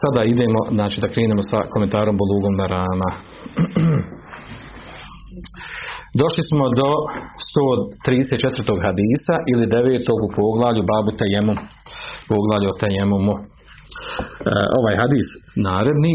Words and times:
sada 0.00 0.20
idemo, 0.32 0.60
znači 0.76 0.96
da 1.02 1.12
krenemo 1.14 1.42
sa 1.50 1.58
komentarom 1.72 2.14
Bolugom 2.20 2.54
Marama. 2.60 3.10
Došli 6.20 6.42
smo 6.50 6.64
do 6.80 6.90
134. 7.52 8.84
hadisa 8.86 9.34
ili 9.52 9.64
9. 9.66 10.24
u 10.24 10.28
poglavlju 10.38 10.82
Babu 10.90 11.12
Tejemu, 11.20 11.54
poglavlju 12.30 12.68
o 12.70 12.78
Tejemumu. 12.82 13.34
E, 13.38 13.42
ovaj 14.78 14.94
hadis 15.02 15.28
naredni 15.68 16.14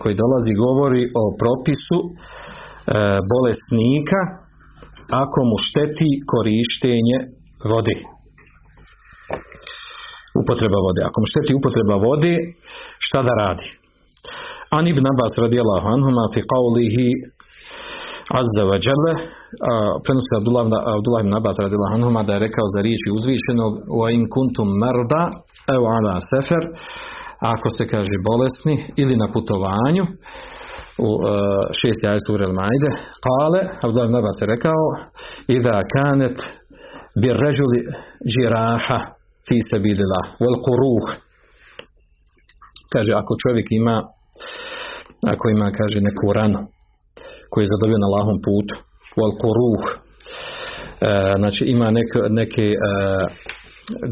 koji 0.00 0.20
dolazi 0.22 0.52
govori 0.64 1.02
o 1.22 1.24
propisu 1.40 1.98
e, 2.06 2.10
bolesnika 3.32 4.20
ako 5.24 5.38
mu 5.48 5.56
šteti 5.66 6.10
korištenje 6.32 7.18
vode. 7.70 7.96
Upotreba 10.44 10.78
vode. 10.86 11.00
Ako 11.08 11.16
mu 11.20 11.26
šteti 11.32 11.52
upotreba 11.58 11.96
vode, 12.06 12.32
šta 13.06 13.18
da 13.26 13.32
radi? 13.42 13.68
An 14.76 14.84
ibn 14.92 15.04
Abbas 15.12 15.32
radijallahu 15.44 15.86
anhuma 15.94 16.24
fi 16.32 16.40
qawlihi 16.52 17.06
azza 18.40 18.64
wa 18.70 18.76
jalla 18.86 19.14
prenosi 20.04 20.32
Abdullah, 20.40 21.20
ibn 21.24 21.34
Abbas 21.40 21.56
radijallahu 21.64 21.94
anhuma 21.98 22.22
da 22.22 22.32
je 22.32 22.44
rekao 22.46 22.66
za 22.74 22.80
riječi 22.86 23.08
uzvišenog 23.16 23.72
wa 24.00 24.06
in 24.16 24.24
kuntum 24.34 24.68
marda 24.82 25.22
ev 25.74 25.82
ala 25.96 26.14
sefer 26.30 26.62
ako 27.52 27.68
se 27.76 27.84
kaže 27.92 28.16
bolesni 28.28 28.76
ili 29.02 29.16
na 29.16 29.28
putovanju 29.34 30.04
u 31.06 31.10
uh, 31.14 31.20
šest 31.78 32.00
jajstu 32.02 32.34
u 32.34 32.36
Relmajde 32.36 32.90
kale, 33.26 33.60
Abdullah 33.84 34.06
ibn 34.08 34.16
Abbas 34.16 34.38
je 34.40 34.46
rekao 34.54 34.84
idha 35.56 35.82
kanet 35.94 36.38
bir 37.22 37.36
režuli 37.44 37.78
džiraha 38.32 38.98
fi 39.46 39.56
sabidila 39.70 40.20
wal 40.42 40.56
quruh. 40.66 41.06
Kaže 42.92 43.12
ako 43.20 43.32
čovjek 43.42 43.66
ima 43.70 43.96
ako 45.32 45.44
ima 45.48 45.68
kaže 45.78 45.98
neku 46.08 46.32
ranu 46.38 46.60
koju 47.50 47.62
je 47.62 47.72
zadobio 47.72 47.98
na 48.04 48.08
lahom 48.16 48.38
putu 48.46 48.74
wal 49.18 49.32
quruh 49.42 49.82
e, 49.90 49.94
znači 51.40 51.62
ima 51.74 51.88
nek, 51.98 52.10
neke 52.40 52.66
e, 52.72 52.76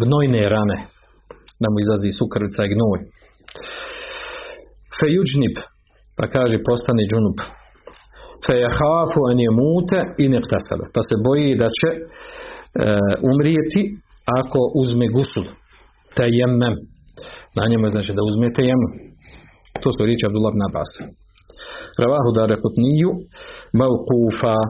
gnojne 0.03 0.43
rane 0.55 0.79
da 1.63 1.67
mu 1.71 1.77
izlazi 1.81 2.11
sukrvica 2.19 2.61
i 2.65 2.73
gnoj. 2.75 2.99
Fe 4.97 5.07
juđnib 5.17 5.55
pa 6.17 6.25
kaže 6.35 6.57
postani 6.69 7.09
džunub. 7.11 7.39
Fe 8.45 8.55
jahafu 8.67 9.21
an 9.31 9.39
je 9.45 9.51
mute 9.61 10.01
i 10.23 10.27
pa 10.95 11.01
se 11.09 11.15
boji 11.27 11.51
da 11.63 11.69
će 11.79 11.89
e, 11.97 12.01
umrijeti 13.31 13.83
ako 14.41 14.59
uzme 14.83 15.07
gusul 15.17 15.47
tejemmem 16.19 16.75
na 17.57 17.63
njemu 17.71 17.85
je 17.87 17.91
znači 17.91 18.13
da 18.17 18.23
uzme 18.31 18.53
tejemmem. 18.59 18.93
To 19.83 19.89
su 19.93 20.01
riječi 20.07 20.27
Abdullah 20.27 20.53
ibn 20.53 20.63
Abbas. 20.69 20.91
Ravahu 22.03 22.31
dare 22.39 22.55
kutniju 22.65 23.11
maukufa 23.81 24.57
e, 24.63 24.67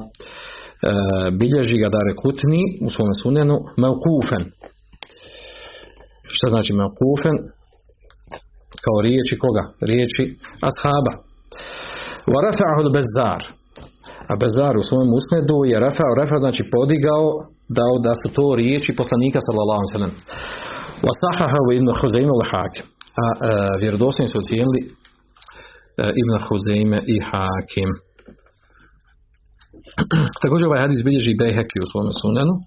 bilježi 1.41 1.77
ga 1.83 1.89
dare 1.97 2.13
kutni 2.23 2.63
u 2.87 2.89
svome 2.95 3.15
sunenu 3.23 3.57
maukufen 3.83 4.45
šta 6.35 6.47
znači 6.55 6.73
maukufen 6.81 7.37
kao 8.85 8.99
riječi 9.07 9.35
koga? 9.43 9.65
riječi 9.91 10.25
ashaba. 10.69 11.13
Wa 12.33 12.39
rafa'ahu 12.47 12.83
bezar 12.97 13.43
a 14.31 14.35
Bezar 14.43 14.75
u 14.79 14.87
svojem 14.89 15.11
usnedu 15.19 15.59
je 15.71 15.77
rafa'u 15.87 16.15
rafa 16.21 16.37
znači 16.45 16.63
podigao 16.75 17.27
da, 17.79 17.87
da 18.07 18.13
su 18.21 18.29
to 18.37 18.47
riječi 18.61 18.99
poslanika 19.01 19.39
sallallahu 19.47 19.81
alejhi 19.81 19.93
ve 19.93 19.97
sellem 19.97 20.15
wa 21.07 21.13
sahahu 21.23 21.69
ibn 21.79 21.89
Huzaim 22.01 22.31
al-Hakim 22.39 22.87
a 23.25 23.27
e, 23.31 23.37
vjerodostojni 23.83 24.29
su 24.33 24.39
ocijenili 24.45 24.81
e, 24.85 24.91
Ibn 26.21 26.33
Huzeime 26.47 26.99
i 27.15 27.17
Hakim. 27.31 27.91
Također 30.43 30.65
ovaj 30.67 30.83
hadis 30.85 31.01
bilježi 31.09 31.41
Bejheki 31.43 31.79
u 31.85 31.91
svome 31.91 32.13
sunenu. 32.23 32.55
E, 32.57 32.63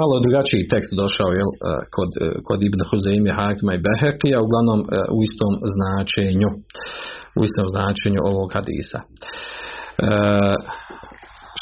malo 0.00 0.14
drugačiji 0.24 0.70
tekst 0.72 0.90
došao 1.02 1.30
je 1.38 1.44
kod, 1.96 2.10
kod 2.46 2.58
Ibn 2.68 2.80
Huzeime, 2.88 3.30
Hakima 3.38 3.72
i 3.74 3.84
Behekija, 3.86 4.44
uglavnom 4.46 4.80
u 5.16 5.18
istom 5.28 5.52
značenju 5.72 6.50
u 7.38 7.40
istom 7.48 7.66
značenju 7.74 8.20
ovog 8.30 8.48
hadisa. 8.56 8.98
E, 9.02 9.06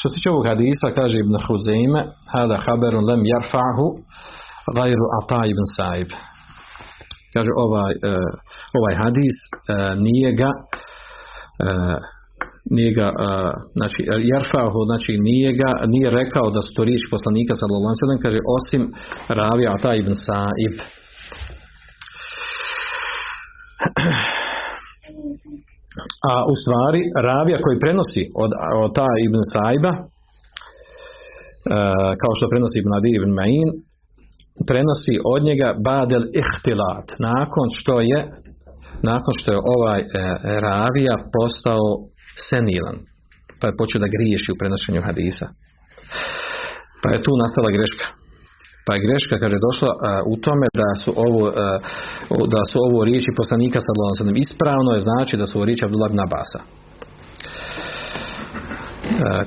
što 0.05 0.09
se 0.09 0.17
tiče 0.17 0.31
ovog 0.31 0.47
hadisa, 0.53 0.87
kaže 1.01 1.17
Ibn 1.19 1.35
Huzeime, 1.47 2.01
hada 2.33 2.57
haberun 2.65 3.05
lem 3.11 3.23
jarfa'hu 3.33 3.87
gajru 4.77 5.07
Ata 5.19 5.41
ibn 5.53 5.65
Saib. 5.77 6.11
Kaže 7.35 7.51
ovaj, 7.65 7.93
uh, 7.97 8.31
ovaj 8.79 8.95
hadis 9.03 9.37
uh, 9.49 9.53
nije 10.07 10.31
ga 10.41 10.51
uh, 11.65 11.99
nije 12.77 12.93
ga, 12.99 13.09
znači, 13.79 14.01
Jarfahu, 14.33 14.81
znači 14.91 15.13
nije 15.29 15.51
ga, 15.61 15.71
nije 15.95 16.09
rekao 16.21 16.47
da 16.55 16.61
su 16.63 16.71
to 16.77 16.83
riječi 16.89 17.13
poslanika 17.15 17.53
ve 17.53 17.59
sellem, 18.01 18.21
kaže 18.25 18.39
osim 18.57 18.83
ravija 19.41 19.69
Ata 19.77 19.93
ibn 20.01 20.13
Saib. 20.27 20.75
A 26.33 26.35
u 26.53 26.55
stvari 26.63 27.01
ravija 27.29 27.59
koji 27.65 27.83
prenosi 27.85 28.23
od, 28.45 28.51
od 28.83 28.91
ta 28.99 29.11
ibn 29.27 29.41
Saiba, 29.53 29.93
uh, 29.99 30.05
kao 32.21 32.33
što 32.37 32.53
prenosi 32.53 32.77
ibn 32.81 32.93
Adi 32.99 33.11
ibn 33.15 33.31
Ma'in, 33.39 33.69
prenosi 34.69 35.15
od 35.35 35.41
njega 35.49 35.69
badel 35.89 36.25
ihtilat 36.43 37.07
nakon 37.31 37.67
što 37.79 37.95
je 38.11 38.21
nakon 39.11 39.35
što 39.41 39.49
je 39.55 39.67
ovaj 39.77 40.01
e, 40.01 40.07
ravija 40.69 41.15
postao 41.37 41.85
senilan. 42.49 42.97
Pa 43.59 43.65
je 43.69 43.79
počeo 43.81 44.03
da 44.05 44.15
griješi 44.17 44.49
u 44.53 44.59
prenošenju 44.61 45.01
hadisa. 45.09 45.47
Pa 47.03 47.09
je 47.15 47.23
tu 47.25 47.33
nastala 47.43 47.71
greška 47.77 48.07
pa 48.85 48.91
je 48.95 49.05
greška 49.07 49.35
kaže 49.43 49.59
došla 49.67 49.91
a, 49.93 49.97
u 50.33 50.35
tome 50.45 50.67
da 50.83 50.91
su 51.03 51.11
ovo 51.27 51.43
a, 51.49 51.53
da 52.55 52.63
su 52.71 52.77
ovo 52.87 52.99
riječi 53.09 53.39
poslanika 53.41 53.79
sallallahu 53.81 54.15
alejhi 54.15 54.45
ispravno 54.47 54.91
je 54.95 55.07
znači 55.09 55.35
da 55.41 55.47
su 55.47 55.55
ovo 55.59 55.65
riječi 55.69 55.85
Abdullah 55.85 56.11
ibn 56.11 56.21
Abasa 56.27 56.61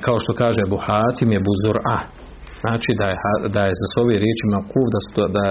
kao 0.06 0.18
što 0.22 0.32
kaže 0.42 0.62
Buhatim 0.74 1.28
je 1.32 1.40
buzur'a 1.48 1.98
znači 2.62 2.90
da 3.00 3.06
je, 3.10 3.16
da 3.54 3.62
je 3.68 3.72
za 3.80 3.86
ove 4.02 4.14
riječi 4.24 4.44
makuf, 4.54 4.88
da, 4.94 5.24
da, 5.36 5.46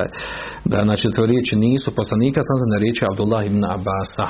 da 0.71 0.77
znači 0.87 1.05
to 1.15 1.21
riječi 1.31 1.53
nisu 1.65 1.89
poslanika, 1.99 2.39
sam 2.47 2.69
na 2.73 2.79
riječi 2.83 3.03
Abdullah 3.11 3.41
ibn 3.45 3.63
Abasa. 3.75 4.27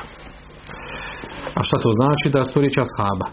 A 1.57 1.59
šta 1.67 1.75
to 1.83 1.89
znači? 1.99 2.25
Da 2.35 2.41
su 2.43 2.55
riječi 2.63 2.79
ashaba. 2.85 3.27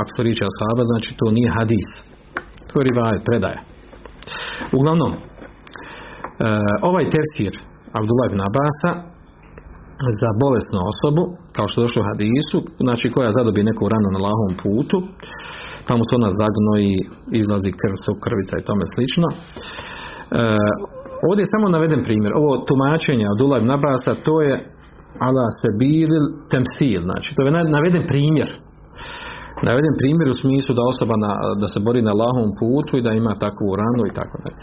Ako 0.00 0.08
su 0.14 0.20
riječi 0.26 0.42
ashaba, 0.50 0.82
znači 0.90 1.10
to 1.18 1.26
nije 1.36 1.50
hadis. 1.58 1.88
To 2.68 2.74
je 2.78 2.84
rivaj, 2.88 3.16
predaja. 3.28 3.60
Uglavnom, 4.78 5.12
ovaj 6.90 7.04
tefsir 7.14 7.54
Abdullah 7.98 8.26
ibn 8.28 8.40
Abasa 8.48 8.92
za 10.20 10.30
bolesnu 10.42 10.80
osobu, 10.92 11.22
kao 11.56 11.66
što 11.68 11.84
došlo 11.84 12.00
u 12.02 12.08
hadisu, 12.10 12.58
znači 12.86 13.06
koja 13.14 13.36
zadobi 13.38 13.68
neku 13.70 13.84
ranu 13.92 14.08
na 14.12 14.20
lahom 14.26 14.52
putu, 14.62 14.98
pa 15.86 15.92
mu 15.96 16.02
se 16.06 16.12
ona 16.18 16.30
i 16.88 16.92
izlazi 17.40 17.70
krv, 17.80 17.96
krvica 18.24 18.54
i 18.56 18.66
tome 18.68 18.84
slično. 18.94 19.28
E, 19.30 19.36
ovdje 21.28 21.42
je 21.42 21.54
samo 21.54 21.66
naveden 21.76 22.02
primjer. 22.08 22.32
Ovo 22.40 22.50
tumačenje 22.68 23.26
od 23.34 23.40
Ulaj 23.46 23.62
Nabasa, 23.70 24.12
to 24.26 24.34
je 24.46 24.54
ala 25.28 25.46
se 25.60 25.68
bilil 25.82 26.24
temsil, 26.52 27.00
znači 27.08 27.28
to 27.34 27.40
je 27.42 27.50
naveden 27.76 28.04
primjer. 28.12 28.50
Naveden 29.68 29.94
primjer 30.00 30.28
u 30.30 30.40
smislu 30.42 30.72
da 30.78 30.90
osoba 30.92 31.14
na, 31.24 31.30
da 31.62 31.68
se 31.72 31.80
bori 31.86 32.00
na 32.08 32.14
lahom 32.22 32.48
putu 32.60 32.92
i 32.96 33.04
da 33.06 33.10
ima 33.12 33.34
takvu 33.44 33.68
ranu 33.82 34.02
i 34.06 34.14
tako 34.18 34.36
dalje. 34.42 34.58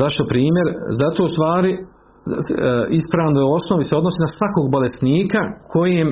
Zašto 0.00 0.22
primjer? 0.32 0.66
Zato 1.02 1.20
u 1.24 1.32
stvari 1.34 1.72
e, 1.74 1.80
ispravno 2.98 3.38
u 3.40 3.54
osnovi 3.58 3.82
se 3.88 3.96
odnosi 4.00 4.24
na 4.24 4.30
svakog 4.36 4.64
bolesnika 4.74 5.42
kojem 5.72 6.08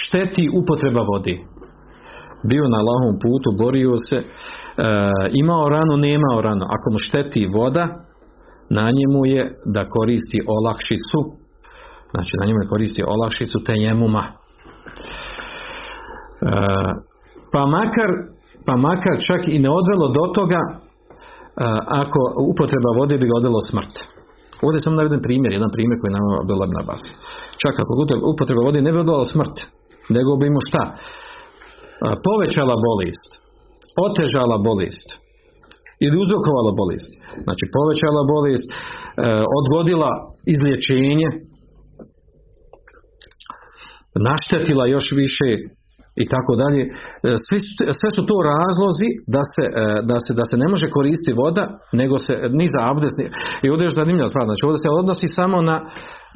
šteti 0.00 0.44
upotreba 0.60 1.02
vodi 1.12 1.36
bio 2.42 2.64
na 2.74 2.80
lahom 2.88 3.14
putu, 3.22 3.48
borio 3.58 3.92
se, 4.08 4.16
e, 4.16 4.24
imao 5.42 5.68
ranu, 5.68 5.94
nemao 5.96 6.40
ranu. 6.40 6.64
Ako 6.76 6.86
mu 6.92 6.98
šteti 6.98 7.48
voda, 7.56 7.84
na 8.70 8.86
njemu 8.96 9.20
je 9.34 9.42
da 9.74 9.88
koristi 9.88 10.38
olakšicu, 10.56 11.20
znači 12.12 12.32
na 12.40 12.44
njemu 12.46 12.60
je 12.62 12.72
koristi 12.72 13.02
olakšicu 13.14 13.58
tejemuma. 13.66 14.24
E, 14.26 14.32
pa 17.52 17.62
makar, 17.76 18.10
pa 18.66 18.74
makar 18.76 19.16
čak 19.28 19.48
i 19.48 19.58
ne 19.58 19.70
odvelo 19.78 20.06
do 20.18 20.24
toga, 20.34 20.60
ako 22.02 22.20
upotreba 22.52 22.90
vode 22.98 23.14
bi 23.18 23.26
ga 23.30 23.60
smrt. 23.70 23.94
Ovdje 24.66 24.80
sam 24.80 24.94
naveden 24.94 25.22
primjer, 25.22 25.52
jedan 25.52 25.70
primjer 25.76 25.96
koji 26.00 26.12
nam 26.16 26.24
bila 26.50 26.64
na 26.78 26.82
basi. 26.90 27.12
Čak 27.62 27.74
ako 27.82 27.92
upotreba 28.32 28.62
vode 28.68 28.80
ne 28.82 28.92
bi 28.92 28.98
odvelo 28.98 29.24
smrt, 29.24 29.56
nego 30.16 30.30
bi 30.40 30.50
mu 30.50 30.60
šta? 30.68 30.82
povećala 32.26 32.74
bolest, 32.88 33.30
otežala 34.06 34.56
bolest, 34.68 35.08
ili 36.04 36.16
uzrokovala 36.24 36.72
bolest. 36.80 37.10
Znači 37.44 37.64
povećala 37.76 38.22
bolest, 38.34 38.66
e, 38.70 38.74
odgodila 39.58 40.10
izlječenje, 40.54 41.28
naštetila 44.28 44.84
još 44.86 45.06
više 45.22 45.48
i 46.22 46.24
tako 46.32 46.52
dalje. 46.62 46.82
E, 46.86 46.88
sve, 47.46 47.58
sve 48.00 48.08
su 48.16 48.22
to 48.30 48.36
razlozi 48.52 49.08
da 49.34 49.42
se, 49.54 49.64
e, 49.82 49.84
da, 50.10 50.18
se, 50.24 50.30
da 50.40 50.44
se 50.50 50.56
ne 50.62 50.68
može 50.72 50.86
koristiti 50.96 51.38
voda, 51.42 51.64
nego 52.00 52.14
se 52.26 52.34
ni 52.58 52.66
za 52.74 52.80
abdest. 52.90 53.16
I 53.64 53.66
ovdje 53.72 53.84
je 53.86 53.98
zanimljiva 54.00 54.28
znači 54.48 54.62
ovdje 54.66 54.80
se 54.84 54.98
odnosi 55.00 55.28
samo 55.38 55.56
na, 55.70 55.76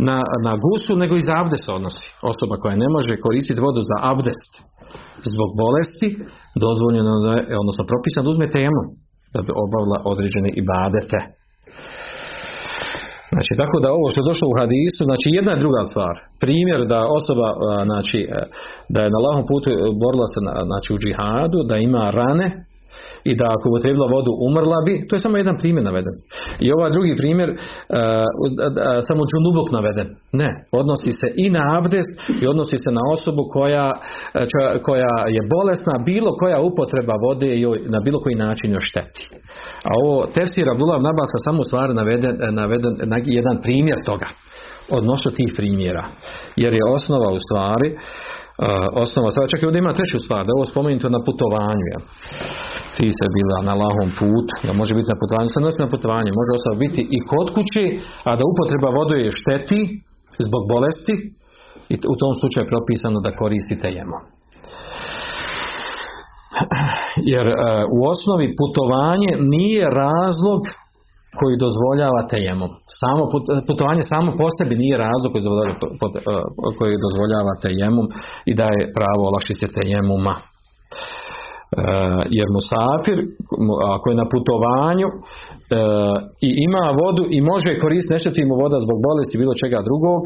na, 0.08 0.18
na 0.46 0.52
gusu, 0.64 0.92
nego 1.02 1.14
i 1.16 1.26
za 1.28 1.34
abdest 1.42 1.66
odnosi. 1.78 2.06
Osoba 2.32 2.54
koja 2.62 2.76
ne 2.84 2.88
može 2.96 3.22
koristiti 3.26 3.64
vodu 3.66 3.80
za 3.90 3.96
abdest 4.12 4.52
zbog 5.32 5.50
bolesti, 5.62 6.08
dozvoljeno 6.64 7.12
je, 7.32 7.40
odnosno 7.62 7.82
propisano 7.90 8.24
da 8.24 8.32
uzme 8.34 8.48
temu 8.58 8.80
da 9.34 9.38
bi 9.46 9.50
obavila 9.64 9.98
određene 10.12 10.50
ibadete. 10.62 11.18
Znači, 13.34 13.52
tako 13.62 13.76
da 13.84 13.88
ovo 13.98 14.06
što 14.10 14.18
je 14.20 14.30
došlo 14.30 14.46
u 14.48 14.58
hadisu, 14.60 15.02
znači 15.10 15.26
jedna 15.38 15.50
je 15.52 15.62
druga 15.64 15.82
stvar. 15.90 16.14
Primjer 16.44 16.80
da 16.92 17.00
osoba, 17.18 17.48
znači, 17.88 18.18
e, 18.38 18.42
da 18.94 18.98
je 19.02 19.14
na 19.14 19.20
lahom 19.26 19.44
putu 19.50 19.68
borila 20.02 20.26
se 20.32 20.40
znači, 20.70 20.88
u 20.94 21.00
džihadu, 21.02 21.58
da 21.70 21.76
ima 21.88 22.04
rane, 22.20 22.46
i 23.30 23.32
da 23.40 23.46
ako 23.54 23.64
upotrebila 23.68 24.06
vodu 24.16 24.32
umrla 24.48 24.78
bi, 24.86 24.94
to 25.06 25.12
je 25.16 25.24
samo 25.24 25.36
jedan 25.36 25.56
primjer 25.62 25.84
naveden. 25.90 26.16
I 26.64 26.66
ovaj 26.76 26.90
drugi 26.96 27.14
primjer, 27.20 27.48
uh, 27.50 27.58
samo 29.08 29.22
džunubok 29.30 29.68
naveden. 29.78 30.08
Ne, 30.40 30.50
odnosi 30.80 31.12
se 31.20 31.28
i 31.44 31.46
na 31.56 31.62
abdest 31.78 32.14
i 32.42 32.44
odnosi 32.52 32.76
se 32.84 32.90
na 32.98 33.02
osobu 33.14 33.42
koja, 33.54 33.86
koja 34.86 35.14
je 35.36 35.42
bolesna, 35.56 35.94
bilo 36.10 36.30
koja 36.40 36.58
upotreba 36.68 37.14
vode 37.26 37.50
joj 37.64 37.78
na 37.94 37.98
bilo 38.06 38.18
koji 38.24 38.36
način 38.46 38.68
joj 38.70 38.84
šteti. 38.90 39.22
A 39.88 39.90
ovo 40.02 40.14
tefsir 40.34 40.66
Abdullah 40.68 41.00
Nabasa 41.02 41.38
samo 41.46 41.58
u 41.60 41.68
stvari 41.68 41.92
naveden, 41.94 42.34
naveden 42.60 42.94
jedan 43.38 43.56
primjer 43.62 43.98
toga 44.10 44.28
odnosno 44.90 45.30
tih 45.30 45.52
primjera. 45.56 46.04
Jer 46.56 46.74
je 46.74 46.94
osnova 46.94 47.32
u 47.32 47.38
stvari 47.38 47.98
osnova, 49.04 49.28
sada 49.30 49.52
čak 49.52 49.60
i 49.62 49.66
ovdje 49.66 49.78
ima 49.78 49.98
treću 49.98 50.18
stvar, 50.24 50.42
da 50.46 50.52
ovo 50.56 50.64
spomenuto 50.72 51.08
na 51.16 51.20
putovanju. 51.26 51.84
Ja. 51.94 52.00
Ti 52.96 53.08
se 53.18 53.26
bila 53.36 53.58
na 53.68 53.74
lahom 53.82 54.08
putu, 54.20 54.52
da 54.66 54.72
može 54.80 54.92
biti 54.98 55.12
na 55.12 55.20
putovanju, 55.22 55.48
sad 55.52 55.62
nosi 55.62 55.84
na 55.84 55.92
putovanje, 55.94 56.38
može 56.40 56.50
osoba 56.58 56.76
biti 56.86 57.02
i 57.16 57.18
kod 57.30 57.46
kuće, 57.56 57.84
a 58.28 58.30
da 58.38 58.42
upotreba 58.52 58.88
vode 58.98 59.16
je 59.24 59.36
šteti 59.40 59.80
zbog 60.46 60.62
bolesti 60.72 61.14
i 61.92 61.94
u 62.12 62.14
tom 62.20 62.32
slučaju 62.40 62.62
je 62.62 62.72
propisano 62.74 63.18
da 63.24 63.38
koristite 63.40 63.88
jemo. 63.98 64.18
Jer 67.32 67.46
uh, 67.48 67.54
u 67.96 67.98
osnovi 68.12 68.46
putovanje 68.60 69.32
nije 69.56 69.84
razlog 70.04 70.60
koji 71.38 71.62
dozvoljava 71.64 72.20
tejemom. 72.32 72.70
Samo 73.00 73.22
putovanje 73.68 74.02
samo 74.12 74.28
po 74.40 74.46
sebi 74.56 74.74
nije 74.82 75.02
razlog 75.06 75.28
koji 75.32 75.44
dozvoljava, 75.48 75.76
koji 76.78 77.02
dozvoljava 77.06 77.52
tejemom 77.64 78.06
i 78.50 78.52
daje 78.62 78.82
pravo 78.96 79.22
olakšice 79.30 79.66
tejemuma. 79.78 80.34
E, 80.40 80.44
jer 82.38 82.46
musafir 82.56 83.18
ako 83.94 84.06
je 84.10 84.20
na 84.22 84.26
putovanju 84.34 85.08
e, 85.10 85.16
i 86.48 86.50
ima 86.66 86.84
vodu 87.02 87.24
i 87.36 87.38
može 87.52 87.70
koristiti 87.84 88.14
nešto 88.16 88.30
ti 88.36 88.42
mu 88.48 88.54
voda 88.62 88.78
zbog 88.84 88.98
bolesti 89.06 89.40
bilo 89.42 89.60
čega 89.62 89.78
drugog 89.88 90.22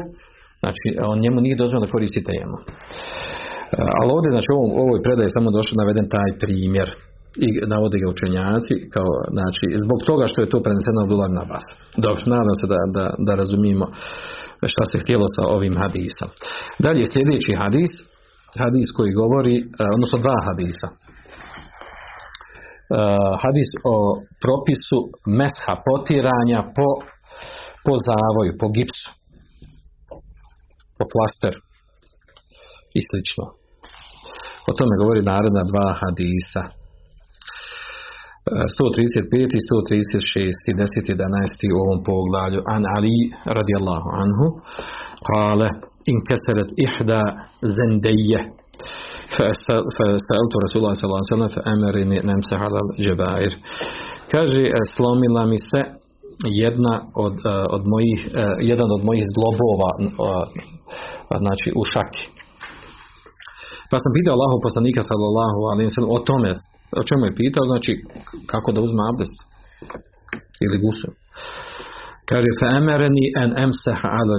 znači 0.61 0.85
on 1.11 1.17
njemu 1.23 1.37
nije 1.41 1.59
dozvoljeno 1.61 1.85
da 1.85 1.95
koristi 1.95 2.27
tejemom. 2.29 2.61
Ali 3.99 4.09
ovdje 4.15 4.29
znači 4.35 4.49
u 4.53 4.59
ovoj 4.85 4.99
predaji 5.05 5.35
samo 5.37 5.55
došao 5.57 5.79
naveden 5.81 6.07
taj 6.15 6.29
primjer 6.43 6.87
i 7.45 7.49
navode 7.73 7.97
ga 8.01 8.07
učenjaci 8.15 8.75
kao, 8.95 9.11
znači, 9.37 9.65
zbog 9.83 9.99
toga 10.09 10.25
što 10.31 10.39
je 10.41 10.51
to 10.53 10.59
preneseno 10.65 10.99
od 11.03 11.31
na 11.39 11.43
vas. 11.51 11.65
Dobro, 12.05 12.21
nadam 12.35 12.55
se 12.59 12.65
da, 12.73 12.79
da, 12.97 13.05
da 13.27 13.33
razumijemo 13.41 13.85
šta 14.73 14.83
se 14.91 15.01
htjelo 15.03 15.25
sa 15.35 15.43
ovim 15.55 15.75
hadisom. 15.81 16.29
Dalje 16.85 17.03
sljedeći 17.13 17.59
hadis, 17.61 17.93
hadis 18.63 18.87
koji 18.97 19.19
govori, 19.21 19.55
e, 19.61 19.63
odnosno 19.95 20.17
dva 20.25 20.37
hadisa. 20.47 20.87
E, 20.91 20.95
hadis 23.43 23.69
o 23.93 23.95
propisu 24.43 24.99
mesha 25.39 25.73
potiranja 25.85 26.59
po, 26.77 26.89
po 27.85 27.93
zavoju, 28.07 28.51
po 28.59 28.67
gipsu, 28.75 29.09
po 30.97 31.03
plasteru 31.11 31.59
i 32.97 32.99
slično. 33.07 33.45
O 34.69 34.71
tome 34.77 34.93
govori 35.01 35.21
naredna 35.31 35.63
dva 35.71 35.87
hadisa. 36.01 36.78
135 38.48 39.56
i 39.58 39.60
136 39.60 40.70
i 40.70 40.74
10 40.74 40.86
11 41.16 41.74
u 41.74 41.78
ovom 41.84 42.00
poglavlju 42.08 42.60
an 42.74 42.82
Ali 42.96 43.16
radijallahu 43.58 44.08
anhu 44.22 44.46
kale 45.28 45.68
in 46.10 46.18
kesaret 46.28 46.70
ihda 46.86 47.22
zendejje 47.76 48.40
فسألت 49.96 50.52
رسول 50.64 50.78
الله 50.80 50.94
صلى 50.98 51.08
الله 51.08 51.22
عليه 51.22 51.34
وسلم 51.34 51.50
فأمرني 51.56 52.18
نمسح 52.30 52.58
على 52.66 52.78
الجبائر 52.84 53.52
kaže 54.32 54.62
slomila 54.94 55.42
mi 55.52 55.58
se 55.70 55.80
jedna 56.64 56.94
od, 57.24 57.36
od 57.76 57.82
mojih 57.92 58.20
jedan 58.70 58.88
od 58.96 59.02
mojih 59.08 59.24
zglobova 59.32 59.90
znači 61.42 61.68
u 61.80 61.82
šaki 61.92 62.24
pa 63.90 63.96
sam 64.02 64.10
pitao 64.16 64.34
Allahu 64.36 64.56
poslanika 64.66 65.02
sallallahu 65.10 65.60
alejhi 65.70 65.88
ve 65.88 65.94
sellem 65.94 66.12
o 66.18 66.20
tome 66.30 66.50
o 66.99 67.01
čemu 67.09 67.23
je 67.25 67.37
pitao, 67.41 67.63
znači 67.71 67.91
kako 68.51 68.69
da 68.71 68.79
uzme 68.81 69.01
abdest 69.11 69.39
ili 70.65 70.77
gusu. 70.85 71.07
Kaže, 72.29 72.49
femereni 72.61 73.25
en 73.43 73.51
emseha 73.65 74.09
ala. 74.19 74.35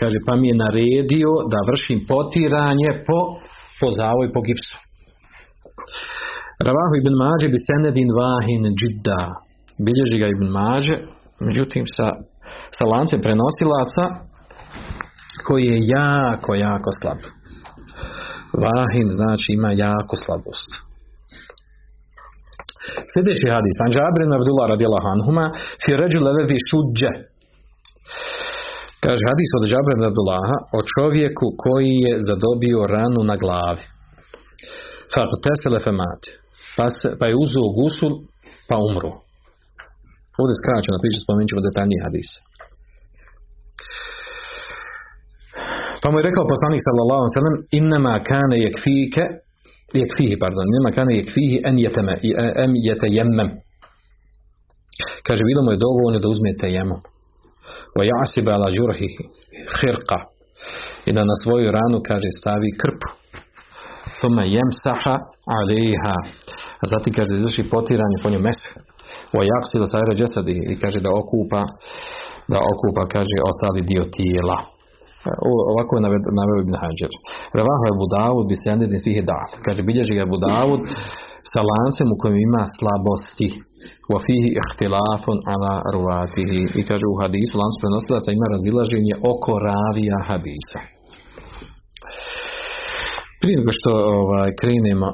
Kaže, 0.00 0.18
pa 0.26 0.32
mi 0.40 0.46
je 0.50 0.60
naredio 0.64 1.32
da 1.52 1.68
vršim 1.70 1.98
potiranje 2.10 2.90
po, 3.06 3.18
po 3.80 3.88
zavoj, 3.98 4.28
po 4.34 4.40
gipsu. 4.46 4.76
Ravahu 6.66 6.94
ibn 7.00 7.12
Mađe 7.22 7.46
bi 7.52 7.58
senedin 7.68 8.10
vahin 8.20 8.62
džidda. 8.78 9.22
Bilježi 9.84 10.16
ga 10.22 10.28
ibn 10.30 10.46
Mađe, 10.56 10.96
međutim 11.46 11.84
sa, 11.96 12.08
sa 12.76 12.84
lancem 12.92 13.20
prenosilaca 13.26 14.04
koji 15.46 15.64
je 15.72 15.78
jako, 15.98 16.50
jako 16.54 16.90
slab. 17.00 17.20
Vahin 18.64 19.08
znači 19.18 19.48
ima 19.58 19.70
jako 19.86 20.14
slabost. 20.24 20.85
Sljedeći 23.10 23.46
hadis, 23.56 23.76
an 23.84 23.90
Džabrin 23.94 24.30
Abdullah 24.38 24.66
radijallahu 24.74 25.08
anhuma, 25.14 25.44
fi 25.82 25.90
ređu 26.00 26.18
lelevi 26.26 26.58
šuđe. 26.68 27.12
Kaže 29.04 29.22
hadis 29.30 29.50
od 29.58 29.64
Džabrin 29.70 30.02
Abdullaha 30.10 30.56
o 30.78 30.80
čovjeku 30.94 31.46
koji 31.64 31.94
je 32.06 32.12
zadobio 32.28 32.80
ranu 32.94 33.20
na 33.30 33.36
glavi. 33.42 33.84
Fat 35.12 35.30
tesele 35.44 35.78
femate. 35.86 36.30
Pa, 36.76 36.86
se, 36.98 37.08
pa 37.18 37.24
je 37.30 37.34
uzuo 37.44 37.68
gusul, 37.78 38.12
pa 38.68 38.76
umru. 38.88 39.12
Ovdje 40.40 40.54
skraćeno 40.60 41.02
priča, 41.02 41.18
spomenut 41.24 41.48
ćemo 41.50 41.66
detaljniji 41.68 42.04
hadis. 42.06 42.30
Pa 46.00 46.06
mu 46.08 46.16
je 46.18 46.26
rekao 46.28 46.52
poslanik 46.52 46.82
sallallahu 46.86 47.20
alejhi 47.22 47.34
ve 47.34 47.38
sellem 47.40 47.58
innama 47.78 48.14
kana 48.30 48.56
yakfike 48.66 49.24
fihi, 50.16 50.36
pardon, 50.38 50.66
nema 50.76 50.90
kane 50.96 51.14
fihi 51.32 51.58
en 51.68 51.76
jeteme, 51.78 52.14
em 52.64 52.72
jetejemmem. 52.86 53.50
Kaže, 55.26 55.42
bilo 55.48 55.60
mu 55.62 55.70
je 55.72 55.82
dovoljno 55.86 56.18
da 56.22 56.28
uzme 56.28 56.50
tejemom. 56.62 57.00
Wa 57.96 58.02
jasiba 58.10 58.50
ala 58.56 58.68
džurhihi, 58.74 59.22
hirqa. 59.78 60.18
I 61.08 61.10
da 61.16 61.22
na 61.30 61.36
svoju 61.42 61.68
ranu, 61.78 61.98
kaže, 62.08 62.28
stavi 62.40 62.70
krpu. 62.80 63.08
Thuma 64.18 64.44
jemsaha 64.56 65.16
aliha. 65.58 66.16
A 66.82 66.84
zatim, 66.92 67.12
kaže, 67.18 67.32
izvrši 67.34 67.70
potiranje 67.72 68.18
po 68.22 68.30
njom 68.30 68.42
mesa. 68.48 68.78
Wa 69.36 69.42
jaksila 69.52 69.86
sajra 69.92 70.12
džesadi. 70.18 70.54
I 70.72 70.74
kaže, 70.82 70.98
da 71.06 71.10
okupa, 71.20 71.62
da 72.52 72.58
okupa, 72.72 73.02
kaže, 73.14 73.36
ostali 73.50 73.80
dio 73.90 74.04
tijela 74.16 74.75
ovako 75.72 75.92
je 75.96 76.02
naveo 76.40 76.58
Ibn 76.60 76.74
Hajar. 76.82 77.12
Ravahu 77.58 77.84
je 77.88 78.00
Budavud 78.02 78.44
bi 78.50 78.56
se 78.56 78.98
fihi 79.04 79.22
da. 79.30 79.40
Kaže, 79.64 79.80
bilježi 79.88 80.12
ga 80.20 80.32
Budavud 80.34 80.82
sa 81.52 81.60
lancem 81.70 82.08
u 82.14 82.16
kojem 82.20 82.38
ima 82.48 82.62
slabosti. 82.76 83.48
Wa 84.12 84.18
fihi 84.26 84.50
ihtilafun 84.60 85.38
ala 85.52 85.74
ruvatihi. 85.94 86.60
I 86.80 86.82
kaže 86.90 87.06
u 87.08 87.18
hadisu, 87.22 87.54
lancu 87.60 87.78
prenosilaca 87.82 88.28
ima 88.30 88.46
razilaženje 88.54 89.14
oko 89.32 89.52
ravija 89.68 90.18
hadisa. 90.28 90.80
Prije 93.40 93.54
nego 93.60 93.72
što 93.78 93.90
ovaj, 94.18 94.50
krenemo, 94.60 95.08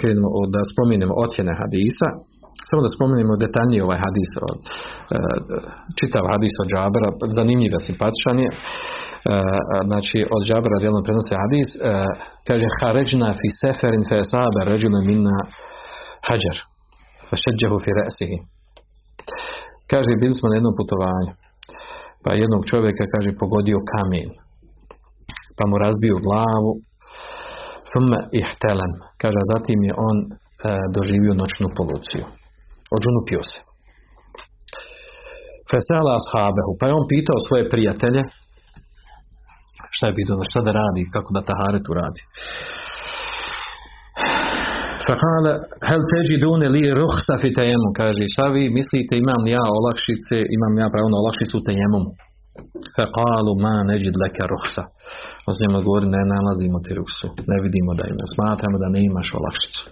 krenemo 0.00 0.28
da 0.54 0.60
spomenemo 0.72 1.14
ocjene 1.24 1.52
hadisa, 1.60 2.08
samo 2.68 2.80
da 2.84 2.94
spomenemo 2.96 3.42
detaljnije 3.44 3.80
ovaj 3.86 3.98
hadis, 4.04 4.30
e, 4.34 4.40
čitav 5.98 6.24
hadis 6.32 6.54
od 6.62 6.66
Džabera, 6.72 7.08
zanimljiv 7.38 7.72
je, 7.74 7.86
simpatičan 7.88 8.38
je. 8.44 8.50
E, 8.52 8.56
znači, 9.90 10.18
od 10.34 10.42
Džabera 10.48 10.78
djelom 10.82 11.02
prenose 11.06 11.34
hadis, 11.42 11.68
e, 11.74 11.78
kaže, 12.48 12.66
haređna 12.78 13.28
fi 13.40 13.48
seferin 13.62 14.02
fe 14.10 14.18
sahabe 14.30 14.60
ređuna 14.70 15.00
minna 15.10 15.36
hađar. 16.26 16.56
Fešeđehu 17.28 17.76
fi 17.84 17.90
resihi. 18.00 18.38
Kaže, 19.90 20.20
bili 20.22 20.34
smo 20.38 20.46
na 20.48 20.56
jednom 20.58 20.74
putovanju. 20.80 21.32
Pa 22.22 22.30
jednog 22.42 22.62
čovjeka, 22.70 23.12
kaže, 23.14 23.38
pogodio 23.42 23.78
kamen. 23.92 24.30
Pa 25.56 25.62
mu 25.70 25.74
razbio 25.84 26.16
glavu. 26.26 26.72
Thumme 27.88 28.20
ihtelem. 28.40 28.92
Kaže, 29.20 29.40
zatim 29.52 29.78
je 29.88 29.92
on 30.08 30.16
doživio 30.96 31.34
noćnu 31.42 31.68
poluciju. 31.78 32.24
Odžunupio 32.94 33.42
se. 33.50 33.58
Fesela 35.70 36.12
ashabehu. 36.20 36.72
Pa 36.78 36.84
je 36.86 36.96
on 36.98 37.06
pitao 37.14 37.38
svoje 37.48 37.64
prijatelje 37.72 38.22
šta 39.96 40.04
je 40.06 40.18
pitao, 40.18 40.48
šta 40.50 40.60
da 40.66 40.72
radi, 40.82 41.02
kako 41.14 41.28
da 41.36 41.48
taharetu 41.50 41.90
radi. 42.00 42.22
Fakale, 45.06 45.52
hel 45.88 46.02
teđi 46.12 46.36
dune 46.44 46.66
li 46.74 46.82
ruhsa 47.00 47.34
fi 47.42 47.48
tejemu, 47.58 47.88
kaže, 48.00 48.22
šta 48.34 48.44
vi 48.54 48.64
mislite, 48.78 49.12
imam 49.16 49.42
ja 49.56 49.64
olakšice, 49.78 50.36
imam 50.56 50.74
ja 50.82 50.86
pravo 50.94 51.08
na 51.12 51.18
olakšicu 51.22 51.54
u 51.58 51.66
tejemumu. 51.68 52.10
Fakalu 52.96 53.52
ma 53.64 53.76
neđid 53.90 54.14
leke 54.22 54.44
ruhsa. 54.52 54.84
On 55.46 55.52
s 55.54 55.58
njima 55.62 55.78
govori, 55.86 56.06
ne 56.16 56.22
nalazimo 56.34 56.78
ti 56.84 56.92
ruhsu, 57.00 57.26
ne 57.50 57.58
vidimo 57.64 57.90
da 57.98 58.04
ima, 58.12 58.24
smatramo 58.34 58.76
da 58.82 58.88
ne 58.94 59.00
imaš 59.10 59.28
olakšicu. 59.38 59.82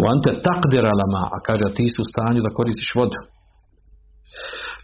U 0.00 0.02
ante 0.12 0.30
takdir 0.46 0.84
alama, 0.92 1.22
a 1.36 1.38
kaže, 1.46 1.66
ti 1.76 1.84
su 1.94 2.00
u 2.02 2.08
stanju 2.10 2.40
da 2.46 2.56
koristiš 2.58 2.90
vodu. 2.98 3.18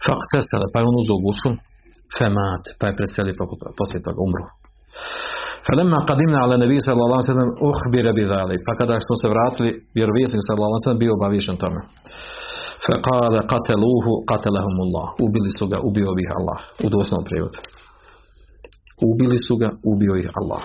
Fak 0.05 0.21
tesele, 0.31 0.67
pa 0.71 0.77
je 0.79 0.85
on 0.89 0.97
uzao 1.01 1.23
gusul, 1.25 1.53
femat, 2.17 2.63
pa 2.79 2.85
je 2.87 2.97
preselio 2.99 3.33
poslije 3.77 4.01
toga 4.07 4.19
umru. 4.27 4.45
Falemma 5.67 5.99
qadimna 6.09 6.37
ala 6.43 6.55
nabi 6.63 6.77
sallallahu 6.87 7.21
ve 7.23 7.29
sellem 7.31 7.51
ukhbira 7.69 8.11
bi 8.17 8.23
zalik. 8.33 8.59
Pa 8.67 8.73
kada 8.79 8.95
smo 9.05 9.15
se 9.21 9.27
vratili, 9.33 9.69
vjerovjesnik 9.97 10.43
sallallahu 10.43 10.71
alejhi 10.71 10.83
ve 10.83 10.87
sellem 10.87 11.03
bio 11.03 11.13
obavješten 11.17 11.57
tome. 11.63 11.81
Fa 12.85 12.95
qala 13.07 13.39
qataluhu 13.51 14.11
qatalahumullah. 14.31 15.07
Ubili 15.25 15.51
su 15.57 15.65
ga, 15.71 15.77
ubio 15.89 16.09
ih 16.23 16.31
Allah. 16.39 16.59
U 16.85 16.87
doslovnom 16.95 17.25
prijevodu. 17.29 17.59
Ubili 19.09 19.37
su 19.47 19.53
ga, 19.61 19.69
ubio 19.91 20.13
ih 20.21 20.29
Allah. 20.39 20.61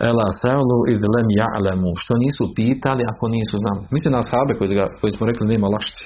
Ela 0.00 0.26
sa'lu 0.42 0.78
id 0.92 1.02
lam 1.14 1.28
ja'lamu. 1.40 1.90
Što 2.02 2.14
nisu 2.24 2.44
pitali 2.58 3.02
ako 3.12 3.24
nisu 3.36 3.56
znali. 3.62 3.82
Mislim 3.94 4.12
na 4.12 4.18
ashabe 4.24 4.52
koji, 4.58 4.68
ga, 4.78 4.86
koji 5.00 5.10
smo 5.16 5.26
rekli 5.26 5.46
nema 5.46 5.66
lakšice. 5.74 6.04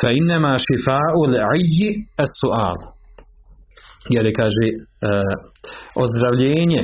Fa 0.00 0.10
innama 0.20 0.52
šifa'u 0.66 1.20
l'ayyi 1.34 1.88
as-su'al 2.24 2.94
jer 4.14 4.24
je 4.26 4.32
kaže 4.40 4.66
uh, 4.74 4.80
ozdravljenje 6.04 6.80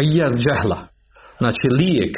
ajaz 0.00 0.32
džahla 0.44 0.80
znači 1.38 1.66
lijek 1.80 2.14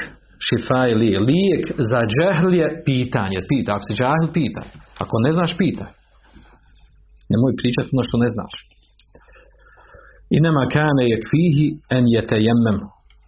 šifa 0.47 0.83
je 0.89 1.19
lijek 1.31 1.65
za 1.91 2.01
džahl 2.15 2.51
je 2.61 2.67
pitanje 2.89 3.39
pita, 3.51 3.71
ako 3.75 3.85
se 3.89 3.95
džahl 4.01 4.27
pita 4.39 4.63
ako 5.03 5.15
ne 5.27 5.33
znaš 5.37 5.53
pita 5.61 5.87
nemoj 7.33 7.53
pričati 7.61 7.89
ono 7.93 8.03
što 8.09 8.17
ne 8.25 8.29
znaš 8.35 8.55
inama 10.39 10.63
kane 10.77 11.05
je 11.13 11.23
kvihi 11.29 11.67
en 11.97 12.05
je 12.15 12.21
tejemmem 12.33 12.79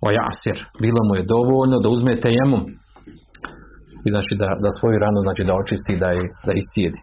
o 0.07 0.09
jasir 0.21 0.57
bilo 0.85 1.01
mu 1.09 1.13
je 1.19 1.29
dovoljno 1.35 1.77
da 1.83 1.89
uzme 1.95 2.23
tejemom 2.27 2.63
i 4.07 4.09
znači 4.15 4.33
da, 4.43 4.49
da 4.65 4.71
svoju 4.79 4.97
ranu 5.05 5.21
znači 5.27 5.43
da 5.49 5.53
očisti 5.63 6.01
da, 6.03 6.09
je, 6.17 6.25
da 6.47 6.53
iscijedi. 6.63 7.01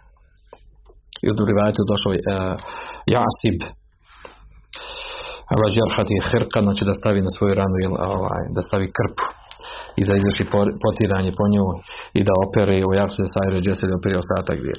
I 1.24 1.26
u 1.32 1.38
Durivajtu 1.40 1.82
došao 1.92 2.12
uh, 2.14 2.22
jasib. 3.18 3.58
Ala 5.54 5.68
džarhati 5.76 6.16
hrka, 6.30 6.60
znači 6.68 6.84
da 6.90 6.94
stavi 7.02 7.20
na 7.28 7.32
svoju 7.36 7.54
ranu 7.62 7.76
ovaj, 8.16 8.44
da 8.56 8.62
stavi 8.68 8.88
krpu 8.98 9.26
i 10.00 10.02
da 10.08 10.14
izvrši 10.16 10.46
potiranje 10.86 11.32
po 11.40 11.46
nju 11.54 11.68
i 12.20 12.22
da 12.28 12.34
opere 12.46 12.78
u 12.90 12.92
jakse 13.02 13.24
sajre 13.36 13.58
džese 13.66 13.86
da 13.90 13.96
opere 14.00 14.16
ostatak 14.24 14.56
dvije. 14.62 14.78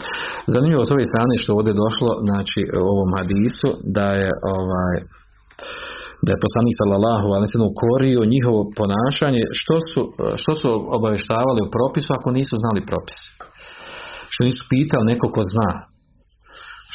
Zanimljivo 0.55 0.83
s 0.85 0.91
ove 0.95 1.05
strane 1.11 1.35
što 1.43 1.51
ovdje 1.59 1.81
došlo 1.85 2.11
znači 2.27 2.61
u 2.85 2.87
ovom 2.95 3.11
hadisu 3.19 3.69
da 3.97 4.07
je 4.21 4.31
ovaj 4.59 4.97
da 6.25 6.31
je 6.33 6.45
poslanik 6.45 6.75
sallallahu 6.81 7.27
alejhi 7.37 7.59
ve 7.63 7.71
korio 7.83 8.31
njihovo 8.35 8.61
ponašanje 8.81 9.43
što 9.61 9.77
su, 9.91 10.03
što 10.41 10.53
su 10.61 10.69
obaveštavali 10.97 11.61
u 11.63 11.73
propisu 11.77 12.11
ako 12.19 12.29
nisu 12.39 12.55
znali 12.63 12.81
propis. 12.91 13.21
Što 14.33 14.41
nisu 14.49 14.63
pitali 14.73 15.09
neko 15.13 15.27
ko 15.35 15.43
zna 15.55 15.71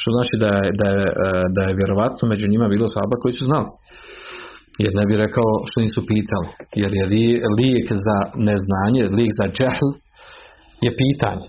što 0.00 0.08
znači 0.16 0.34
da 0.44 0.50
je, 0.58 0.68
da 0.80 0.88
je, 0.98 1.06
e, 1.26 1.28
da 1.56 1.62
je 1.66 1.76
vjerovatno 1.80 2.24
među 2.32 2.44
njima 2.52 2.66
bilo 2.74 2.86
saba 2.96 3.14
koji 3.22 3.32
su 3.38 3.44
znali. 3.50 3.70
Jer 4.82 4.92
ne 4.98 5.04
bi 5.08 5.14
rekao 5.24 5.50
što 5.68 5.78
nisu 5.86 6.00
pitali. 6.12 6.48
Jer 6.82 6.90
je 6.98 7.04
lijek 7.60 7.86
za 8.06 8.18
neznanje, 8.48 9.02
lijek 9.18 9.32
za 9.40 9.46
džehl 9.56 9.88
je 10.84 10.90
pitanje. 11.02 11.46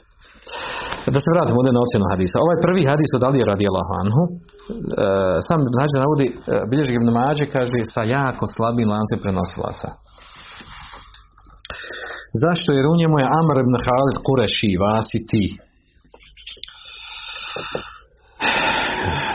Da 1.13 1.19
se 1.21 1.33
vratimo 1.35 1.57
ovdje 1.59 1.73
na 1.75 1.83
ocjenu 1.85 2.05
hadisa. 2.13 2.35
Ovaj 2.45 2.57
prvi 2.65 2.83
hadis 2.91 3.11
od 3.17 3.23
Ali 3.27 3.49
radi 3.51 3.65
Anhu, 4.01 4.23
e, 4.29 4.33
sam 5.47 5.59
nađe 5.79 5.97
navodi, 6.03 6.27
e, 6.31 6.35
bilježi 6.69 6.93
Ibn 6.95 7.09
Mađe 7.17 7.45
kaže 7.55 7.79
sa 7.93 8.01
jako 8.17 8.43
slabim 8.55 8.87
lancem 8.93 9.19
prenosilaca. 9.23 9.89
Zašto? 12.43 12.69
Jer 12.77 12.85
u 12.87 12.99
njemu 13.01 13.15
je 13.21 13.31
Amr 13.39 13.55
ibn 13.59 13.75
Khalid 13.85 14.17
Kureši, 14.25 14.71
vasi 14.85 15.19
ti 15.29 15.43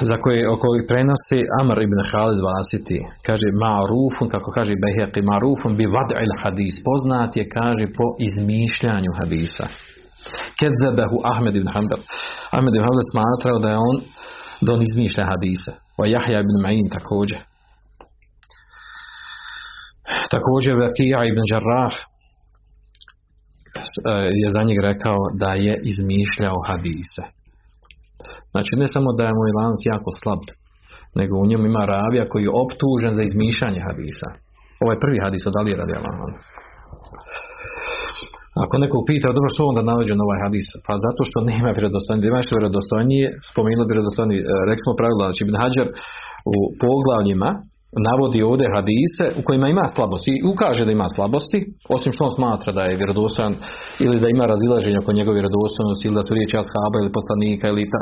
za 0.01 0.17
koje 0.17 0.51
o 0.53 0.57
kojih 0.63 0.85
prenosi 0.89 1.41
Amr 1.61 1.79
ibn 1.83 1.99
Khalid 2.11 2.41
Vasiti. 2.49 2.99
Kaže 3.27 3.49
ma'rufun 3.65 4.27
kako 4.35 4.51
kaže 4.57 4.75
Behaqi 4.85 5.21
ma'rufun 5.31 5.73
bi 5.79 5.85
vad'il 5.97 6.35
hadis 6.43 6.75
poznat 6.87 7.37
je 7.37 7.45
kaže 7.59 7.87
po 7.99 8.07
izmišljanju 8.29 9.13
hadisa. 9.21 9.65
Kezabehu 10.59 11.17
Ahmed 11.33 11.55
ibn 11.57 11.69
Hanbal 11.75 12.01
Ahmed 12.57 12.73
ibn 12.75 12.85
Hanbal 12.87 13.05
smatrao 13.13 13.59
da 13.65 13.69
je 13.75 13.79
on 13.89 13.97
da 14.65 14.73
on 14.73 14.83
izmišlja 14.83 15.25
hadise. 15.33 15.73
Wa 15.99 16.07
Jahja 16.15 16.39
ibn 16.41 16.57
Ma'in 16.65 16.89
također. 16.97 17.41
Također 20.35 20.75
Vakija 20.83 21.21
ibn 21.25 21.43
Jarrah 21.53 21.95
je 24.43 24.51
za 24.51 24.63
njeg 24.63 24.79
rekao 24.91 25.19
da 25.41 25.51
je 25.55 25.75
izmišljao 25.91 26.59
hadise 26.69 27.44
Znači 28.53 28.73
ne 28.83 28.89
samo 28.95 29.09
da 29.19 29.25
je 29.27 29.39
moj 29.41 29.53
lanac 29.59 29.81
jako 29.93 30.11
slab, 30.21 30.43
nego 31.21 31.35
u 31.37 31.49
njemu 31.51 31.65
ima 31.67 31.83
ravija 31.95 32.25
koji 32.31 32.43
je 32.45 32.57
optužen 32.65 33.13
za 33.19 33.23
izmišljanje 33.25 33.81
hadisa. 33.89 34.29
Ovaj 34.85 34.97
prvi 35.05 35.19
hadis 35.25 35.43
od 35.51 35.55
Ali 35.61 35.79
radi 35.81 35.95
Ako 38.65 38.75
nekog 38.85 39.03
pita, 39.09 39.37
dobro 39.37 39.51
što 39.55 39.71
onda 39.71 39.83
navođen 39.91 40.19
ovaj 40.27 40.39
hadis? 40.45 40.67
Pa 40.87 40.93
zato 41.05 41.21
što 41.29 41.39
nema 41.51 41.71
vjerodostojnije. 41.77 42.29
Ima 42.29 42.41
što 42.47 42.59
vjerodostojnije, 42.59 43.27
spomenuti 43.51 43.93
vjerodostojnije. 43.93 44.41
Rekli 44.69 44.85
smo 44.85 44.99
pravila, 45.01 45.25
znači 45.29 45.41
Ibn 45.45 45.57
Hajar 45.63 45.89
u 46.55 46.57
poglavljima 46.83 47.51
navodi 48.09 48.41
ovdje 48.51 48.67
hadise 48.77 49.25
u 49.39 49.41
kojima 49.47 49.67
ima 49.69 49.87
slabosti 49.95 50.31
i 50.35 50.45
ukaže 50.53 50.83
da 50.85 50.93
ima 50.93 51.09
slabosti, 51.17 51.59
osim 51.97 52.11
što 52.13 52.23
on 52.25 52.33
smatra 52.39 52.71
da 52.79 52.83
je 52.85 52.99
vjerodostojan 53.01 53.55
ili 54.07 54.17
da 54.23 54.29
ima 54.29 54.45
razilaženje 54.53 54.99
oko 55.01 55.13
njegove 55.19 55.39
vjerodostojnosti 55.39 56.05
ili 56.07 56.19
da 56.19 56.25
su 56.27 56.33
riječi 56.39 56.57
ashaba 56.63 56.97
ili 56.99 57.17
poslanika 57.19 57.65
ili 57.69 57.91
ta, 57.93 58.01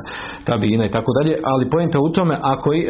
tabina 0.48 0.84
i 0.86 0.94
tako 0.96 1.10
dalje, 1.16 1.34
ali 1.50 1.70
pojenta 1.72 1.98
u 2.06 2.12
tome 2.16 2.34
ako, 2.54 2.68
e, 2.74 2.80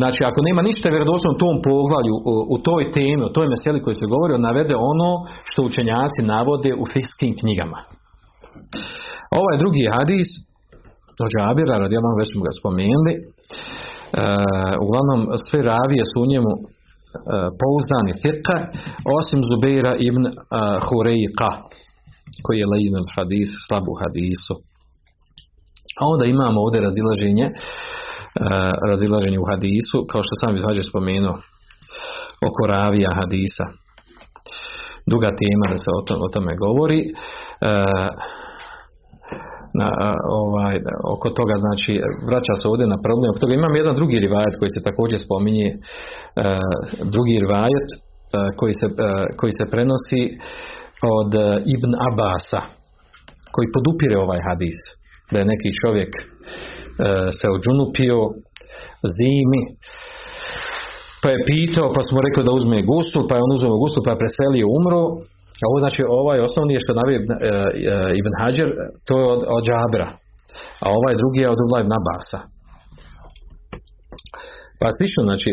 znači, 0.00 0.20
ako 0.30 0.38
nema 0.48 0.62
ništa 0.68 0.86
vjerodostojno 0.94 1.34
u 1.36 1.42
tom 1.44 1.56
poglavlju, 1.68 2.14
u, 2.32 2.34
u, 2.54 2.56
toj 2.68 2.82
temi, 2.96 3.22
u 3.28 3.34
toj 3.36 3.46
meseli 3.54 3.82
koji 3.84 3.94
se 4.00 4.06
govori, 4.14 4.32
on 4.34 4.46
navede 4.50 4.74
ono 4.92 5.10
što 5.48 5.68
učenjaci 5.70 6.20
navode 6.34 6.70
u 6.82 6.84
fiskim 6.92 7.32
knjigama. 7.40 7.78
Ovaj 9.40 9.56
drugi 9.62 9.84
hadis, 9.94 10.28
od 11.24 11.30
Džabira, 11.34 11.82
radijalno 11.84 12.18
već 12.20 12.28
smo 12.32 12.42
ga 12.46 12.52
spomenuli, 12.60 13.14
uglavnom 14.84 15.20
sve 15.46 15.60
ravije 15.72 16.04
su 16.10 16.16
u 16.22 16.30
njemu 16.32 16.52
e, 16.56 16.60
pouzdani 17.60 18.12
fiqa, 18.22 18.56
osim 19.18 19.40
Zubeira 19.50 19.92
ibn 20.08 20.24
uh, 20.26 20.32
Hurejqa, 20.86 21.50
koji 22.44 22.56
je 22.60 22.70
lejn 22.72 22.94
hadis, 23.16 23.50
slabu 23.66 23.92
hadisu. 24.02 24.54
A 26.00 26.02
onda 26.12 26.24
imamo 26.26 26.58
ovdje 26.64 26.80
razilaženje, 26.88 27.46
razilaženje 28.90 29.38
u 29.40 29.48
hadisu, 29.50 29.98
kao 30.10 30.20
što 30.26 30.34
sam 30.40 30.56
izvađe 30.56 30.82
spomenuo, 30.82 31.36
oko 32.48 32.62
ravija 32.74 33.10
hadisa. 33.20 33.66
Duga 35.12 35.30
tema 35.42 35.66
da 35.72 35.78
se 35.78 35.90
o 36.26 36.28
tome 36.34 36.52
govori 36.64 37.02
na, 39.80 39.88
ovaj, 40.42 40.74
oko 41.14 41.28
toga 41.38 41.54
znači 41.64 41.92
vraća 42.28 42.54
se 42.60 42.64
ovdje 42.70 42.86
na 42.94 42.98
problem 43.06 43.28
oko 43.30 43.42
toga. 43.42 43.52
Imam 43.54 43.80
jedan 43.80 43.94
drugi 44.00 44.16
rivajet 44.24 44.54
koji 44.60 44.70
se 44.74 44.86
također 44.88 45.18
spominje 45.26 45.68
e, 45.72 45.76
drugi 47.14 47.34
rivajet 47.44 47.88
e, 47.92 47.96
koji, 48.58 48.74
se, 48.80 48.86
e, 48.86 49.08
koji 49.38 49.52
se 49.58 49.64
prenosi 49.72 50.22
od 51.18 51.30
Ibn 51.74 51.92
Abasa 52.08 52.62
koji 53.54 53.74
podupire 53.76 54.16
ovaj 54.26 54.40
hadis 54.48 54.78
da 55.30 55.36
je 55.38 55.50
neki 55.52 55.70
čovjek 55.82 56.12
se 57.38 57.46
ođunupio 57.56 58.18
zimi 59.18 59.62
pa 61.22 61.28
je 61.34 61.44
pitao 61.52 61.88
pa 61.96 62.02
smo 62.08 62.18
rekli 62.26 62.42
da 62.46 62.56
uzme 62.58 62.78
gusul 62.90 63.22
pa 63.28 63.34
je 63.34 63.44
on 63.46 63.52
uzeo 63.56 63.82
gusul 63.84 64.00
pa 64.04 64.10
je 64.12 64.22
preselio 64.22 64.66
umro 64.78 65.02
ovo 65.70 65.76
znači 65.84 66.00
ovaj 66.20 66.38
osnovni 66.46 66.72
je 66.74 66.84
što 66.84 66.92
navije 67.00 67.18
uh, 67.20 67.26
Ibn 68.20 68.32
Hajar, 68.40 68.68
to 69.06 69.12
je 69.20 69.24
od, 69.34 69.40
od 69.56 69.62
Džabira. 69.66 70.08
A 70.84 70.86
ovaj 70.98 71.14
drugi 71.20 71.40
je 71.42 71.52
od 71.54 71.60
Ulaj 71.64 71.82
ibn 71.84 71.94
Abasa. 72.00 72.40
Pa 74.80 74.88
slično, 74.96 75.22
znači, 75.28 75.50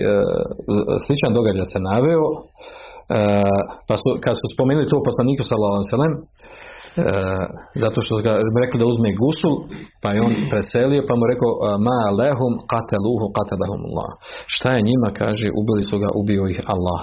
sličan 1.06 1.32
događaj 1.38 1.68
se 1.74 1.80
naveo, 1.90 2.26
pa 3.88 3.96
su, 4.02 4.08
kad 4.24 4.36
su 4.42 4.46
spomenuli 4.56 4.92
to 4.92 5.08
poslaniku 5.08 5.44
sallallahu 5.46 5.84
E, 6.98 7.04
zato 7.84 7.98
što 8.06 8.14
ga 8.26 8.34
rekli 8.64 8.78
da 8.82 8.92
uzme 8.94 9.10
gusul, 9.22 9.56
pa 10.02 10.10
je 10.14 10.20
on 10.28 10.34
preselio, 10.52 11.02
pa 11.08 11.14
mu 11.20 11.24
rekao 11.32 11.52
ma 11.88 12.00
lehum 12.22 12.54
qataluhu 12.72 13.26
qatalahum 13.38 13.82
Allah. 13.90 14.12
Šta 14.56 14.70
je 14.76 14.88
njima, 14.90 15.10
kaže, 15.22 15.48
ubili 15.62 15.84
su 15.90 15.96
ga, 16.04 16.10
ubio 16.22 16.44
ih 16.54 16.60
Allah. 16.74 17.02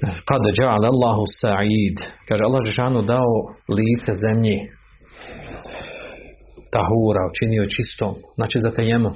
Kad 0.00 0.42
ja'al 0.60 0.84
Allahu 0.92 1.24
sa'id. 1.40 1.96
Kaže, 2.28 2.42
Allah 2.44 2.60
Žešanu 2.68 3.02
dao 3.02 3.34
lice 3.78 4.12
zemlji. 4.24 4.58
Tahura, 6.72 7.22
učinio 7.32 7.72
čistom. 7.76 8.12
Znači 8.38 8.56
za 8.64 8.70
tejemom. 8.76 9.14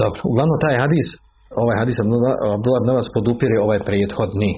Dobro, 0.00 0.20
uglavnom 0.30 0.58
taj 0.64 0.76
hadis, 0.82 1.08
ovaj 1.62 1.76
hadis 1.80 1.96
Abdullah 2.56 2.96
vas 2.96 3.14
podupire 3.16 3.56
ovaj 3.66 3.80
prethodni. 3.88 4.52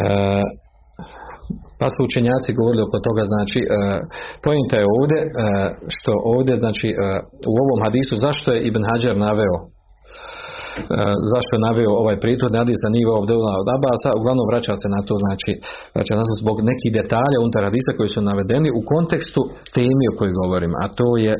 E, 0.00 0.42
pa 1.80 1.86
su 1.92 2.00
učenjaci 2.08 2.58
govorili 2.58 2.82
oko 2.86 2.98
toga, 3.08 3.22
znači, 3.32 3.60
uh, 3.64 3.74
pojenta 4.44 4.76
je 4.80 4.86
ovdje, 4.98 5.18
uh, 5.24 5.30
što 5.94 6.12
ovdje, 6.34 6.54
znači, 6.62 6.88
uh, 6.92 6.98
u 7.52 7.54
ovom 7.64 7.78
hadisu, 7.84 8.14
zašto 8.26 8.48
je 8.52 8.62
Ibn 8.68 8.82
Hajar 8.88 9.16
naveo 9.26 9.56
zašto 11.32 11.52
je 11.54 11.64
naveo 11.68 11.92
ovaj 12.02 12.16
pritvor 12.24 12.50
hadis 12.58 12.78
za 12.84 12.90
nivo 12.96 13.10
Abdullah 13.20 13.54
od 13.62 13.68
Abasa, 13.76 14.10
uglavnom 14.20 14.46
vraća 14.50 14.74
se 14.82 14.88
na 14.96 15.00
to, 15.06 15.14
znači, 15.24 15.52
vraća 15.94 16.14
na 16.18 16.24
to 16.26 16.34
zbog 16.42 16.56
nekih 16.70 16.90
detalja 17.00 17.38
unutar 17.40 17.62
hadisa 17.68 17.92
koji 17.98 18.10
su 18.14 18.20
navedeni 18.30 18.68
u 18.78 18.80
kontekstu 18.92 19.40
temi 19.76 20.04
o 20.08 20.16
kojoj 20.18 20.38
govorim, 20.42 20.72
a 20.82 20.84
to 20.98 21.08
je 21.26 21.34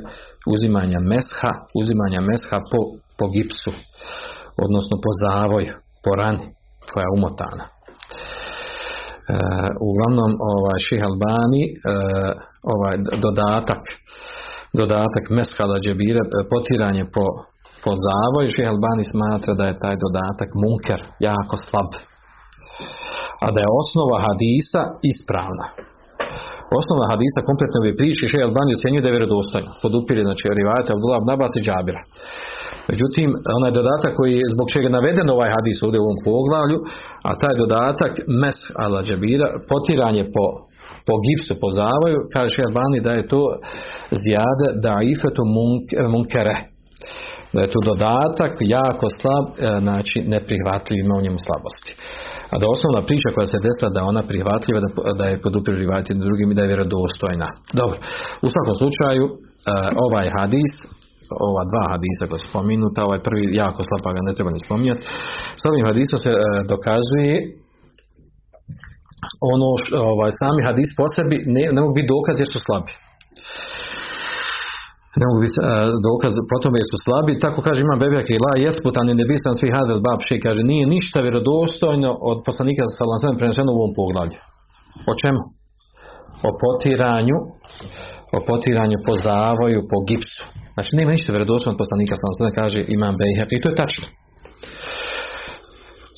uzimanja 0.54 1.00
mesha, 1.12 1.52
uzimanja 1.80 2.20
mesha 2.30 2.58
po, 2.70 2.80
po 3.18 3.26
gipsu, 3.34 3.72
odnosno 4.64 4.94
po 5.04 5.10
zavoju, 5.22 5.74
po 6.04 6.10
rani 6.20 6.46
koja 6.90 7.04
je 7.06 7.16
umotana. 7.18 7.64
Uh, 9.28 9.70
uglavnom 9.90 10.32
ovaj 10.54 10.78
Ših 10.86 11.02
Albani 11.08 11.62
uh, 11.70 12.32
ovaj 12.74 12.94
dodatak 13.24 13.82
dodatak 14.80 15.24
meshala 15.30 15.76
džebira 15.84 16.22
potiranje 16.50 17.04
po, 17.14 17.26
po 17.86 17.92
zavoju 18.06 18.48
Albani 18.72 19.04
smatra 19.12 19.52
da 19.60 19.64
je 19.68 19.80
taj 19.84 19.96
dodatak 20.04 20.50
munker 20.62 21.00
jako 21.28 21.54
slab 21.66 21.90
a 23.44 23.46
da 23.54 23.58
je 23.62 23.74
osnova 23.82 24.16
hadisa 24.26 24.82
ispravna 25.12 25.66
osnova 26.80 27.04
hadisa 27.12 27.46
kompletno 27.48 27.76
ove 27.80 27.92
priče 28.00 28.24
Ših 28.30 28.46
Albani 28.48 28.76
ocjenjuje 28.76 29.02
da 29.02 29.08
je 29.08 29.16
vjerodostojno 29.16 29.70
podupire 29.84 30.20
znači 30.28 30.44
rivajate 30.60 30.90
Abdullah 30.92 31.20
Nabas 31.30 31.52
i 31.56 31.64
Džabira 31.66 32.02
Međutim, 32.90 33.28
onaj 33.58 33.72
dodatak 33.78 34.12
koji 34.18 34.32
je 34.40 34.52
zbog 34.54 34.66
čega 34.72 34.86
je 34.86 34.96
naveden 34.98 35.28
ovaj 35.30 35.50
hadis 35.56 35.78
ovdje 35.82 35.98
u 36.00 36.06
ovom 36.06 36.20
poglavlju, 36.28 36.78
a 37.28 37.30
taj 37.42 37.54
dodatak 37.62 38.12
mes 38.42 38.58
ala 38.84 39.00
džabira, 39.06 39.48
potiranje 39.70 40.24
po, 40.34 40.44
po 41.06 41.14
gipsu, 41.24 41.54
po 41.62 41.68
zavoju, 41.80 42.18
kaže 42.32 42.54
Šerbani 42.56 42.98
da 43.06 43.12
je 43.18 43.28
to 43.32 43.42
zjade 44.22 44.66
da 44.84 44.94
ifetu 45.14 45.42
munkere. 46.14 46.56
Da 47.54 47.60
je 47.62 47.72
to 47.74 47.80
dodatak 47.90 48.52
jako 48.76 49.06
slab, 49.18 49.46
e, 49.48 49.56
znači 49.84 50.18
neprihvatljiv, 50.34 50.98
ima 51.00 51.14
u 51.18 51.24
njemu 51.26 51.38
slabosti. 51.46 51.92
A 52.52 52.54
da 52.60 52.66
osnovna 52.74 53.00
priča 53.08 53.28
koja 53.34 53.46
se 53.46 53.64
desila 53.66 53.90
da 53.96 54.08
ona 54.10 54.22
prihvatljiva, 54.30 54.78
da, 54.84 54.90
da 55.20 55.24
je 55.30 55.42
podupri 55.44 55.74
drugim 56.26 56.48
i 56.50 56.56
da 56.56 56.62
je 56.62 56.72
vjerodostojna. 56.72 57.48
Dobro, 57.80 57.96
u 58.46 58.48
svakom 58.54 58.74
slučaju 58.80 59.24
e, 59.30 59.34
ovaj 60.06 60.26
hadis 60.38 60.74
ova 61.48 61.62
dva 61.70 61.84
hadisa 61.92 62.24
koja 62.28 62.40
su 62.40 62.50
spominuta, 62.52 63.06
ovaj 63.08 63.20
prvi 63.26 63.42
jako 63.62 63.80
slab 63.88 64.00
pa 64.06 64.10
ga 64.16 64.20
ne 64.28 64.34
treba 64.36 64.50
ni 64.54 64.60
spominjati. 64.66 65.02
S 65.60 65.62
ovim 65.70 65.84
hadisom 65.88 66.18
se 66.24 66.30
e, 66.34 66.38
dokazuje 66.72 67.34
ono 69.52 69.68
što, 69.80 69.96
ovaj, 70.12 70.30
sami 70.42 70.60
hadis 70.68 70.90
po 70.98 71.06
sebi 71.16 71.36
ne, 71.54 71.62
ne 71.74 71.80
mogu 71.82 71.94
biti 71.98 72.12
dokaz 72.16 72.36
jer 72.38 72.48
su 72.54 72.60
slabi. 72.66 72.92
Ne 75.20 75.24
mogu 75.28 75.38
biti 75.44 75.58
uh, 75.60 75.66
dokaz 76.08 76.32
po 76.50 76.56
tome 76.62 76.76
jer 76.80 76.88
su 76.92 76.98
slabi. 77.04 77.32
Tako 77.44 77.58
kaže 77.66 77.80
imam 77.82 77.98
Bebjak 78.02 78.26
i 78.30 78.42
La 78.44 78.52
Jesputan 78.64 79.06
i 79.08 79.18
Nebisan 79.20 79.54
svi 79.60 79.68
hadis 79.76 79.98
babši. 80.06 80.36
Kaže 80.46 80.60
nije 80.72 80.84
ništa 80.94 81.18
vjerodostojno 81.26 82.10
od 82.30 82.38
poslanika 82.46 82.82
sallam 82.98 83.38
preneseno 83.40 83.70
u 83.72 83.78
ovom 83.80 83.92
poglavlju. 84.00 84.38
O 85.10 85.12
čemu? 85.20 85.40
O 86.48 86.50
potiranju 86.62 87.38
o 88.36 88.38
potiranju 88.48 88.98
po 89.06 89.14
zavoju, 89.26 89.80
po 89.90 89.98
gipsu. 90.08 90.42
Znači 90.74 90.90
nema 90.98 91.10
ništa 91.10 91.32
vjerodostojno 91.32 91.74
od 91.74 91.82
poslanika 91.82 92.14
sallallahu 92.14 92.60
kaže 92.62 92.80
imam 92.96 93.14
Bejhek 93.20 93.50
i 93.52 93.60
to 93.62 93.68
je 93.70 93.80
tačno. 93.82 94.06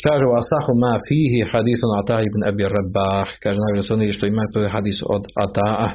Kaže 0.07 0.25
u 0.27 0.35
Asahu 0.41 0.73
ma 0.85 0.95
fihi 1.07 1.41
hadithun 1.51 1.91
Atah 2.01 2.21
ibn 2.29 2.41
Abi 2.51 2.65
Rabah. 2.77 3.29
Kaže 3.43 3.57
najvjerodostojniji 3.65 4.17
što 4.17 4.25
ima 4.27 4.45
to 4.53 4.59
je 4.63 4.75
hadis 4.77 4.99
od 5.17 5.25
Ata'a. 5.45 5.89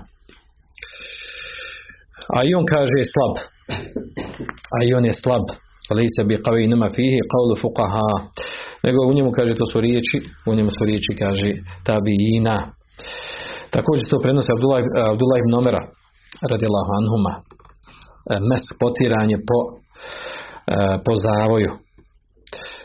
A 2.36 2.38
i 2.48 2.50
on 2.60 2.66
kaže 2.74 2.96
je 3.02 3.08
slab. 3.14 3.36
A 4.76 4.78
i 4.88 4.94
on 4.98 5.06
je 5.06 5.14
slab. 5.24 5.46
Se 6.16 6.24
bi 6.30 6.36
qawi 6.46 6.70
nema 6.74 6.88
fihi 6.96 7.20
qawlu 7.34 7.56
fuqaha. 7.64 8.10
Nego 8.86 9.00
u 9.10 9.14
njemu 9.14 9.32
kaže 9.38 9.60
to 9.60 9.66
su 9.72 9.78
riječi, 9.86 10.18
u 10.50 10.52
njemu 10.58 10.72
su 10.78 10.84
riječi 10.90 11.12
kaže 11.22 11.50
tabiina. 11.88 12.58
Također 13.76 14.04
se 14.06 14.14
to 14.14 14.20
prenosi 14.26 14.50
Abdullah, 14.56 14.82
Abdullah 15.14 15.40
ibn 15.40 15.54
Omera 15.62 15.84
radijallahu 16.52 16.92
anhuma 17.00 17.34
E, 18.32 18.34
mes 18.50 18.64
potiranje 18.80 19.38
po, 19.50 19.60
e, 20.74 20.76
po 21.06 21.14
zavoju. 21.26 21.72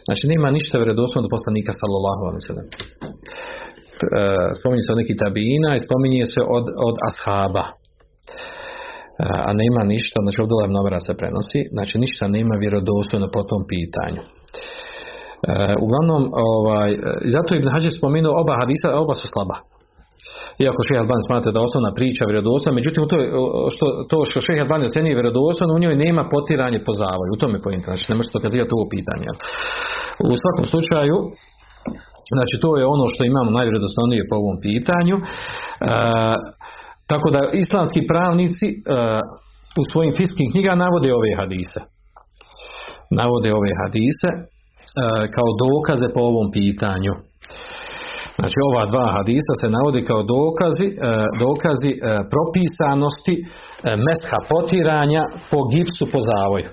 Znači 0.07 0.25
nema 0.33 0.49
ništa 0.57 0.75
vjerodostojno 0.79 1.25
do 1.27 1.35
poslanika 1.37 1.73
sallallahu 1.81 2.23
alejhi 2.27 2.43
ve 2.43 2.49
sellem. 2.51 2.69
E, 2.71 2.77
spominje 4.59 4.83
se 4.85 4.93
od 4.93 5.01
nekih 5.03 5.17
tabina 5.25 5.71
i 5.75 5.85
spominje 5.87 6.25
se 6.35 6.41
od, 6.57 6.67
od 6.89 6.97
ashaba. 7.09 7.65
A 9.49 9.51
nema 9.63 9.83
ništa, 9.95 10.19
znači 10.25 10.39
ovdje 10.43 10.77
novera 10.79 11.01
se 11.07 11.13
prenosi, 11.21 11.61
znači 11.77 11.95
ništa 12.05 12.25
nema 12.37 12.55
vjerodostojno 12.65 13.27
po 13.37 13.43
tom 13.51 13.63
pitanju. 13.73 14.23
uglavnom, 15.85 16.23
ovaj, 16.51 16.91
zato 17.35 17.51
Ibn 17.55 17.69
Hađer 17.75 17.93
spomenuo 17.99 18.41
oba 18.43 18.55
hadisa, 18.61 18.89
oba 19.03 19.15
su 19.21 19.27
slaba 19.35 19.57
iako 20.65 20.81
Šeha 20.87 21.03
Alban 21.03 21.23
smatra 21.29 21.51
da 21.55 21.67
osnovna 21.67 21.93
priča 21.99 22.23
vjerodostojna, 22.31 22.79
međutim 22.81 23.03
to, 23.11 23.17
što, 23.75 23.87
to 24.11 24.17
što 24.29 24.39
Šeha 24.47 24.63
Alban 24.65 24.83
ocjenjuje 24.89 25.19
vjerodostojno, 25.19 25.73
u 25.75 25.83
njoj 25.83 25.97
nema 26.05 26.23
potiranje 26.35 26.79
po 26.87 26.93
zavoju, 27.03 27.31
u 27.33 27.41
tome 27.41 27.55
je 27.57 27.65
pojenta, 27.67 27.89
znači 27.91 28.07
ne 28.11 28.17
možete 28.19 28.37
dokazivati 28.39 28.75
ovo 28.77 28.87
pitanje. 28.97 29.29
U 30.33 30.35
svakom 30.43 30.65
slučaju, 30.73 31.17
znači 32.37 32.55
to 32.63 32.71
je 32.79 32.85
ono 32.95 33.05
što 33.13 33.23
imamo 33.23 33.51
najvjerodostojnije 33.59 34.23
po 34.31 34.37
ovom 34.43 34.57
pitanju, 34.67 35.17
e, 35.21 35.25
tako 37.11 37.29
da 37.35 37.41
islamski 37.65 38.01
pravnici 38.11 38.67
e, 38.71 38.77
u 39.81 39.83
svojim 39.91 40.13
fiskim 40.19 40.47
knjigama 40.53 40.83
navode 40.85 41.09
ove 41.19 41.31
hadise. 41.41 41.81
Navode 43.21 43.51
ove 43.61 43.73
hadise 43.83 44.31
e, 44.39 44.43
kao 45.35 45.49
dokaze 45.65 46.09
po 46.15 46.23
ovom 46.31 46.49
pitanju. 46.59 47.13
Znači 48.39 48.57
ova 48.69 48.83
dva 48.93 49.07
hadisa 49.17 49.53
se 49.61 49.75
navodi 49.77 50.01
kao 50.11 50.23
dokazi, 50.37 50.89
e, 50.91 50.97
dokazi 51.45 51.93
propisanosti 52.33 53.35
mesha 54.07 54.39
potiranja 54.51 55.23
po 55.51 55.59
gipsu 55.73 56.05
po 56.13 56.19
zavoju. 56.31 56.69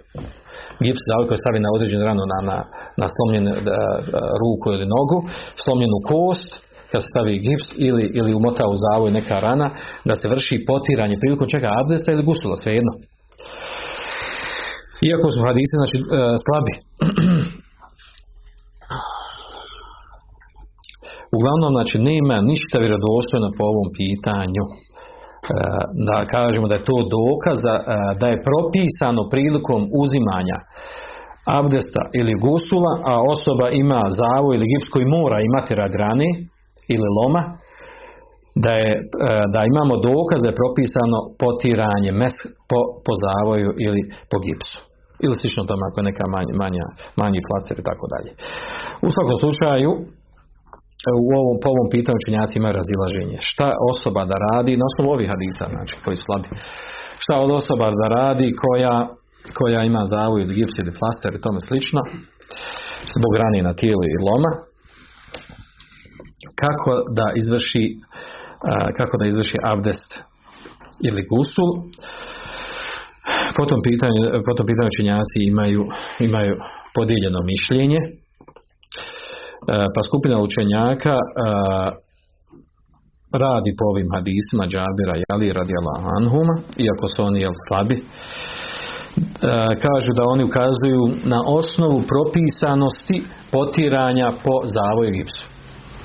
Gips 0.84 1.02
zavoj 1.10 1.28
koji 1.28 1.44
stavi 1.44 1.60
na 1.66 1.70
određenu 1.76 2.04
ranu 2.10 2.24
na, 2.34 2.40
na, 2.50 2.58
na 3.02 3.08
slomljenu 3.14 3.52
ruku 4.42 4.68
ili 4.76 4.88
nogu, 4.96 5.18
slomljenu 5.64 5.98
kost, 6.12 6.52
kad 6.96 7.04
stavi 7.10 7.36
gips 7.46 7.68
ili, 7.88 8.04
ili 8.20 8.32
umota 8.40 8.64
u 8.74 8.76
zavoj 8.84 9.12
neka 9.20 9.38
rana, 9.48 9.68
da 10.08 10.14
se 10.20 10.32
vrši 10.34 10.56
potiranje 10.70 11.22
prilikom 11.22 11.48
čega 11.54 11.70
abdesta 11.82 12.10
ili 12.12 12.28
gusula, 12.30 12.56
svejedno. 12.64 12.94
Iako 15.10 15.28
su 15.34 15.40
hadisi 15.48 15.76
znači, 15.80 15.98
slabi. 16.46 16.74
Uglavnom, 21.38 21.72
znači, 21.78 21.96
nema 22.10 22.38
ništa 22.52 22.76
vjerodostojno 22.84 23.48
po 23.58 23.64
ovom 23.74 23.90
pitanju. 24.00 24.64
E, 24.70 24.74
da 26.10 26.18
kažemo 26.36 26.66
da 26.68 26.76
je 26.78 26.88
to 26.90 26.98
dokaz 27.18 27.60
e, 27.66 27.70
da 28.20 28.26
je 28.30 28.44
propisano 28.50 29.22
prilikom 29.34 29.82
uzimanja 30.04 30.58
abdesta 31.60 32.02
ili 32.20 32.34
gusula, 32.48 32.92
a 33.12 33.14
osoba 33.34 33.68
ima 33.84 34.02
zavu 34.22 34.50
ili 34.56 34.70
gips 34.72 34.88
koji 34.94 35.06
mora 35.18 35.38
imati 35.50 35.72
rad 35.82 35.94
rane 36.04 36.30
ili 36.94 37.08
loma, 37.18 37.44
da, 38.64 38.74
je, 38.82 38.92
e, 38.98 39.02
da 39.54 39.62
imamo 39.72 39.94
dokaz 40.10 40.40
da 40.42 40.50
je 40.50 40.60
propisano 40.62 41.18
potiranje 41.42 42.12
mes 42.22 42.36
po, 42.70 42.80
po 43.06 43.14
zavoju 43.26 43.70
ili 43.86 44.02
po 44.32 44.38
gipsu. 44.46 44.80
Ili 45.26 45.36
slično 45.42 45.70
tome 45.70 45.84
ako 45.86 45.98
je 46.00 46.10
neka 46.12 46.26
manja, 46.36 46.54
manja, 46.64 46.86
manji 47.22 47.40
flaster 47.48 47.76
i 47.80 47.88
tako 47.90 48.06
dalje. 48.14 48.32
U 49.06 49.08
svakom 49.16 49.36
slučaju, 49.44 49.92
u 51.24 51.28
ovom, 51.40 51.56
po 51.64 51.68
ovom 51.76 51.88
pitanju 51.94 52.18
učenjaci 52.20 52.54
imaju 52.56 52.74
razilaženje. 52.82 53.38
Šta 53.52 53.68
osoba 53.92 54.22
da 54.32 54.36
radi, 54.48 54.80
na 54.80 54.86
osnovu 54.90 55.10
ovih 55.16 55.28
hadisa, 55.34 55.66
znači, 55.76 55.94
koji 56.04 56.18
slabi. 56.26 56.48
Šta 57.24 57.34
od 57.46 57.52
osoba 57.60 57.86
da 58.00 58.06
radi 58.20 58.48
koja, 58.64 58.96
koja 59.60 59.80
ima 59.84 60.02
zavoj 60.14 60.40
ili 60.42 60.58
gips 60.58 60.76
ili 60.82 60.98
flaster 61.00 61.32
i 61.34 61.44
tome 61.46 61.60
slično, 61.68 62.02
zbog 63.16 63.32
rani 63.42 63.60
na 63.68 63.74
tijelu 63.80 64.04
i 64.08 64.24
loma, 64.28 64.52
kako 66.62 66.92
da 67.18 67.28
izvrši 67.42 67.86
kako 68.98 69.18
da 69.18 69.28
izvrši 69.28 69.58
abdest 69.64 70.24
ili 71.08 71.22
gusul. 71.32 71.70
Po 73.58 73.64
tom 73.66 73.82
pitanju, 73.88 74.22
učenjaci 74.92 75.38
imaju, 75.52 75.84
imaju 76.20 76.56
podijeljeno 76.96 77.40
mišljenje. 77.52 78.00
Pa 79.94 80.02
skupina 80.08 80.38
učenjaka 80.48 81.16
radi 83.44 83.72
po 83.80 83.86
ovim 83.92 84.10
hadisima 84.16 84.64
Džabira 84.72 85.16
i 85.18 85.24
Ali 85.34 85.54
radi 85.60 85.74
Anhuma, 86.18 86.56
iako 86.86 87.08
su 87.14 87.20
oni 87.24 87.40
jel, 87.46 87.56
slabi. 87.68 87.96
Kažu 89.86 90.12
da 90.18 90.24
oni 90.34 90.44
ukazuju 90.44 91.04
na 91.34 91.40
osnovu 91.60 92.00
propisanosti 92.12 93.18
potiranja 93.52 94.28
po 94.44 94.56
zavoju 94.76 95.12
gipsu. 95.18 95.55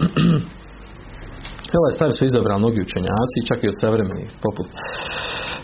Ovaj 1.79 1.93
stav 1.97 2.11
su 2.19 2.23
izabrali 2.25 2.63
mnogi 2.63 2.79
učenjaci, 2.87 3.47
čak 3.49 3.59
i 3.63 3.71
od 3.73 3.77
savremenih, 3.81 4.29
poput 4.45 4.69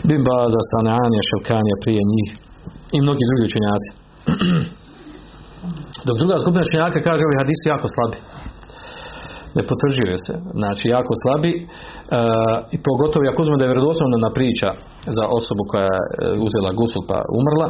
Bimbaza, 0.07 0.61
Sananija, 0.71 1.27
Ševkanija 1.29 1.75
prije 1.83 2.01
njih 2.13 2.29
i 2.95 2.97
mnogi 3.05 3.23
drugi 3.29 3.43
učenjaci. 3.49 3.89
Dok 6.07 6.15
druga 6.21 6.35
skupina 6.41 6.63
učenjaka 6.67 7.07
kaže 7.07 7.21
ovi 7.23 7.41
hadisi 7.41 7.65
jako 7.73 7.87
slabi. 7.93 8.17
Ne 9.57 9.63
potvrđuje 9.69 10.15
se. 10.25 10.33
Znači, 10.61 10.85
jako 10.97 11.13
slabi 11.21 11.51
uh, 11.57 11.65
i 12.75 12.77
pogotovo 12.87 13.23
ako 13.31 13.41
uzmemo 13.41 13.59
da 13.59 13.65
je 13.65 13.71
vjerodostojna 13.71 14.29
priča 14.37 14.69
za 15.17 15.23
osobu 15.37 15.63
koja 15.71 15.89
je 15.93 15.97
uzela 16.47 16.71
gusul 16.79 17.01
pa 17.09 17.17
umrla, 17.39 17.69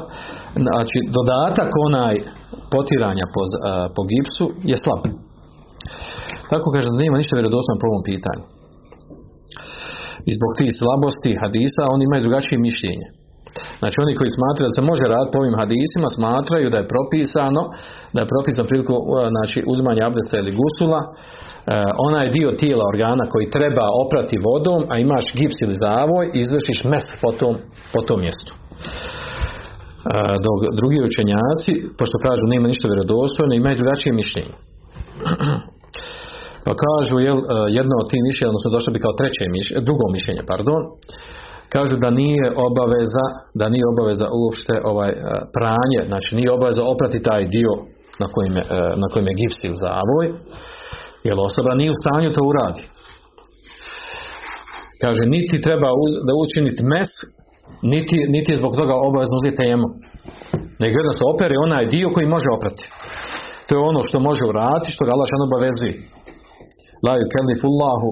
znači 0.66 0.98
dodatak 1.18 1.70
onaj 1.88 2.16
potiranja 2.74 3.26
po, 3.34 3.42
uh, 3.46 3.52
po 3.96 4.02
gipsu 4.10 4.46
je 4.72 4.76
slab. 4.84 5.02
Tako 6.52 6.68
kaže 6.76 6.90
nema 7.04 7.16
ništa 7.18 7.38
vjerodostojno 7.38 7.82
po 7.82 7.88
ovom 7.92 8.04
pitanju. 8.10 8.44
I 10.30 10.32
zbog 10.38 10.52
tih 10.60 10.72
slabosti 10.80 11.40
hadisa 11.42 11.82
oni 11.94 12.04
imaju 12.06 12.26
drugačije 12.26 12.58
mišljenje. 12.68 13.08
Znači 13.80 13.98
oni 14.04 14.18
koji 14.20 14.36
smatraju 14.38 14.68
da 14.70 14.78
se 14.78 14.90
može 14.92 15.06
raditi 15.14 15.34
po 15.34 15.40
ovim 15.44 15.56
hadisima 15.62 16.08
smatraju 16.18 16.68
da 16.74 16.78
je 16.80 16.92
propisano 16.94 17.62
da 18.14 18.20
je 18.22 18.32
propisano 18.34 18.70
priliku 18.70 18.94
znači, 19.36 19.60
uzimanja 19.72 20.02
abdesta 20.10 20.36
ili 20.38 20.58
gusula 20.62 21.02
uh, 21.04 21.14
onaj 22.08 22.28
dio 22.38 22.50
tijela 22.62 22.84
organa 22.94 23.24
koji 23.34 23.54
treba 23.58 23.86
oprati 24.04 24.44
vodom, 24.48 24.82
a 24.92 24.94
imaš 24.98 25.26
gips 25.40 25.58
ili 25.64 25.80
zavoj 25.86 26.26
izvršiš 26.42 26.80
mes 26.92 27.06
po 27.24 27.30
tom, 27.40 27.54
po 27.94 28.00
tom 28.08 28.20
mjestu. 28.26 28.52
Uh, 28.54 28.60
dok 30.46 30.60
drugi 30.80 31.00
učenjaci, 31.10 31.72
pošto 32.00 32.18
kažu 32.28 32.44
nema 32.54 32.66
ništa 32.72 32.86
vjerodostojno, 32.88 33.52
imaju 33.54 33.76
drugačije 33.82 34.12
mišljenje. 34.22 34.56
Pa 36.66 36.72
kažu, 36.86 37.16
jel, 37.28 37.40
jedno 37.78 37.94
od 38.02 38.08
tih 38.12 38.22
mišljenja, 38.28 38.52
odnosno 38.52 38.76
došlo 38.76 38.94
bi 38.94 39.04
kao 39.06 39.20
treće 39.20 39.44
mišljenje, 39.58 39.88
drugo 39.90 40.06
mišljenje, 40.16 40.44
pardon, 40.54 40.82
kažu 41.76 41.96
da 42.04 42.10
nije 42.22 42.46
obaveza, 42.68 43.26
da 43.60 43.66
nije 43.74 43.86
obaveza 43.94 44.28
uopšte 44.40 44.74
ovaj 44.92 45.12
pranje, 45.56 46.00
znači 46.12 46.30
nije 46.38 46.50
obaveza 46.58 46.84
oprati 46.94 47.26
taj 47.30 47.44
dio 47.56 47.74
na 48.22 48.28
kojem 48.34 48.54
je, 48.60 48.64
na 49.02 49.08
kojem 49.12 49.28
je 49.30 49.38
gips 49.40 49.60
ili 49.64 49.82
zavoj, 49.86 50.26
jer 51.28 51.36
osoba 51.50 51.72
nije 51.80 51.92
u 51.94 52.00
stanju 52.02 52.36
to 52.36 52.42
uradi. 52.52 52.84
Kaže, 55.04 55.24
niti 55.36 55.56
treba 55.68 55.90
da 56.28 56.34
učiniti 56.46 56.82
mes, 56.94 57.12
niti, 57.94 58.18
niti 58.36 58.52
je 58.52 58.62
zbog 58.62 58.74
toga 58.80 58.94
obavezno 59.08 59.36
uzeti 59.40 59.60
temu. 59.64 59.88
Nego 60.82 60.98
se 61.20 61.24
opere 61.34 61.56
onaj 61.66 61.86
dio 61.96 62.08
koji 62.16 62.34
može 62.36 62.50
oprati. 62.58 62.84
To 63.68 63.72
je 63.76 63.88
ono 63.92 64.02
što 64.08 64.18
može 64.30 64.44
uraditi, 64.52 64.94
što 64.96 65.04
ga 65.06 65.12
Allah 65.14 65.28
šan 65.32 65.48
obavezuje. 65.48 65.94
La 67.06 67.14
yukellifullahu 67.22 68.10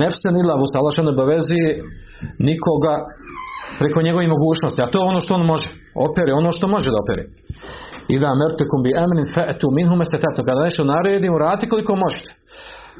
nefsen 0.00 0.34
vusa. 0.60 0.76
Allah 0.80 0.92
šan 0.96 1.08
obavezuje 1.14 1.68
nikoga 2.48 2.94
preko 3.80 3.98
njegovih 4.06 4.28
mogućnosti. 4.36 4.80
A 4.82 4.90
to 4.90 4.96
je 4.98 5.08
ono 5.12 5.20
što 5.24 5.32
on 5.38 5.44
može. 5.52 5.68
Opere 6.08 6.30
ono 6.40 6.50
što 6.56 6.64
može 6.74 6.88
da 6.94 7.02
opere. 7.04 7.24
I 8.12 8.14
da 8.22 8.40
mertekum 8.42 8.80
bi 8.84 8.90
emrin 9.04 9.28
fe'tu 9.36 9.66
minhum 9.78 9.98
estetatu. 10.04 10.40
Kada 10.48 10.66
nešto 10.68 10.82
naredim, 10.92 11.32
urati 11.34 11.70
koliko 11.72 11.92
možete. 12.04 12.30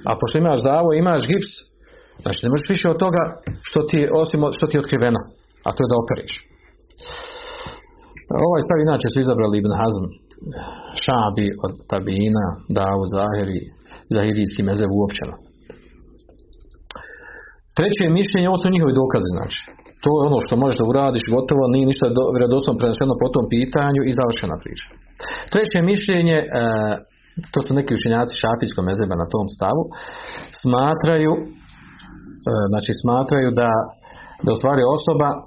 A 0.09 0.11
pošto 0.21 0.37
imaš 0.39 0.59
zavo, 0.69 0.89
imaš 0.93 1.21
gips, 1.31 1.53
znači 2.23 2.41
ne 2.45 2.51
možeš 2.53 2.69
više 2.75 2.87
od 2.93 2.99
toga 3.05 3.23
što 3.69 3.79
ti, 3.89 3.99
osim 4.23 4.41
što 4.57 4.65
ti 4.67 4.75
je 4.77 4.83
otkriveno. 4.85 5.21
A 5.67 5.69
to 5.75 5.79
je 5.83 5.91
da 5.91 6.03
operiš. 6.05 6.35
Ovaj 8.49 8.61
stav 8.67 8.79
inače 8.81 9.07
su 9.11 9.17
izabrali 9.21 9.55
Ibn 9.59 9.73
Hazm, 9.81 10.05
Šabi 11.03 11.49
od 11.65 11.73
Tabina, 11.91 12.47
Davu, 12.79 13.05
Zahiri, 13.17 13.61
Zahirijski 14.15 14.63
mezev 14.69 14.91
uopćeno. 15.01 15.35
Treće 17.77 18.05
mišljenje, 18.19 18.47
ovo 18.49 18.59
su 18.61 18.75
njihovi 18.75 18.99
dokazi, 19.01 19.29
znači. 19.37 19.61
To 20.05 20.11
je 20.17 20.27
ono 20.29 20.39
što 20.45 20.55
možeš 20.63 20.79
da 20.81 20.91
uradiš, 20.93 21.25
gotovo, 21.37 21.63
nije 21.75 21.91
ništa 21.91 22.07
vjerodostojno 22.35 22.81
preneseno 22.81 23.15
po 23.23 23.29
tom 23.35 23.47
pitanju 23.55 24.01
i 24.05 24.17
završena 24.19 24.57
priča. 24.63 24.87
Treće 25.53 25.79
mišljenje, 25.93 26.39
e, 26.43 26.47
to 27.53 27.59
su 27.65 27.71
neki 27.79 27.93
učenjaci 27.99 28.41
šafijskog 28.43 28.83
mezeba 28.91 29.15
na 29.23 29.27
tom 29.35 29.47
stavu, 29.57 29.83
smatraju, 30.63 31.33
e, 31.39 31.43
znači 32.73 32.93
smatraju 33.03 33.49
da, 33.61 33.71
da 34.45 34.49
u 34.53 34.59
stvari 34.61 34.83
osoba 34.97 35.29
e, 35.37 35.39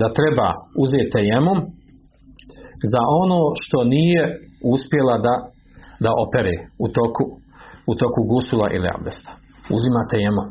da 0.00 0.16
treba 0.18 0.48
uzeti 0.84 1.12
tejemom 1.16 1.58
za 2.92 3.02
ono 3.22 3.40
što 3.62 3.78
nije 3.94 4.22
uspjela 4.74 5.16
da, 5.26 5.34
da 6.04 6.10
opere 6.24 6.54
u 6.84 6.86
toku, 6.96 7.24
u 7.90 7.92
toku 8.02 8.20
gusula 8.32 8.66
ili 8.76 8.88
abdesta. 8.96 9.30
Uzimate 9.76 10.16
jemo. 10.26 10.44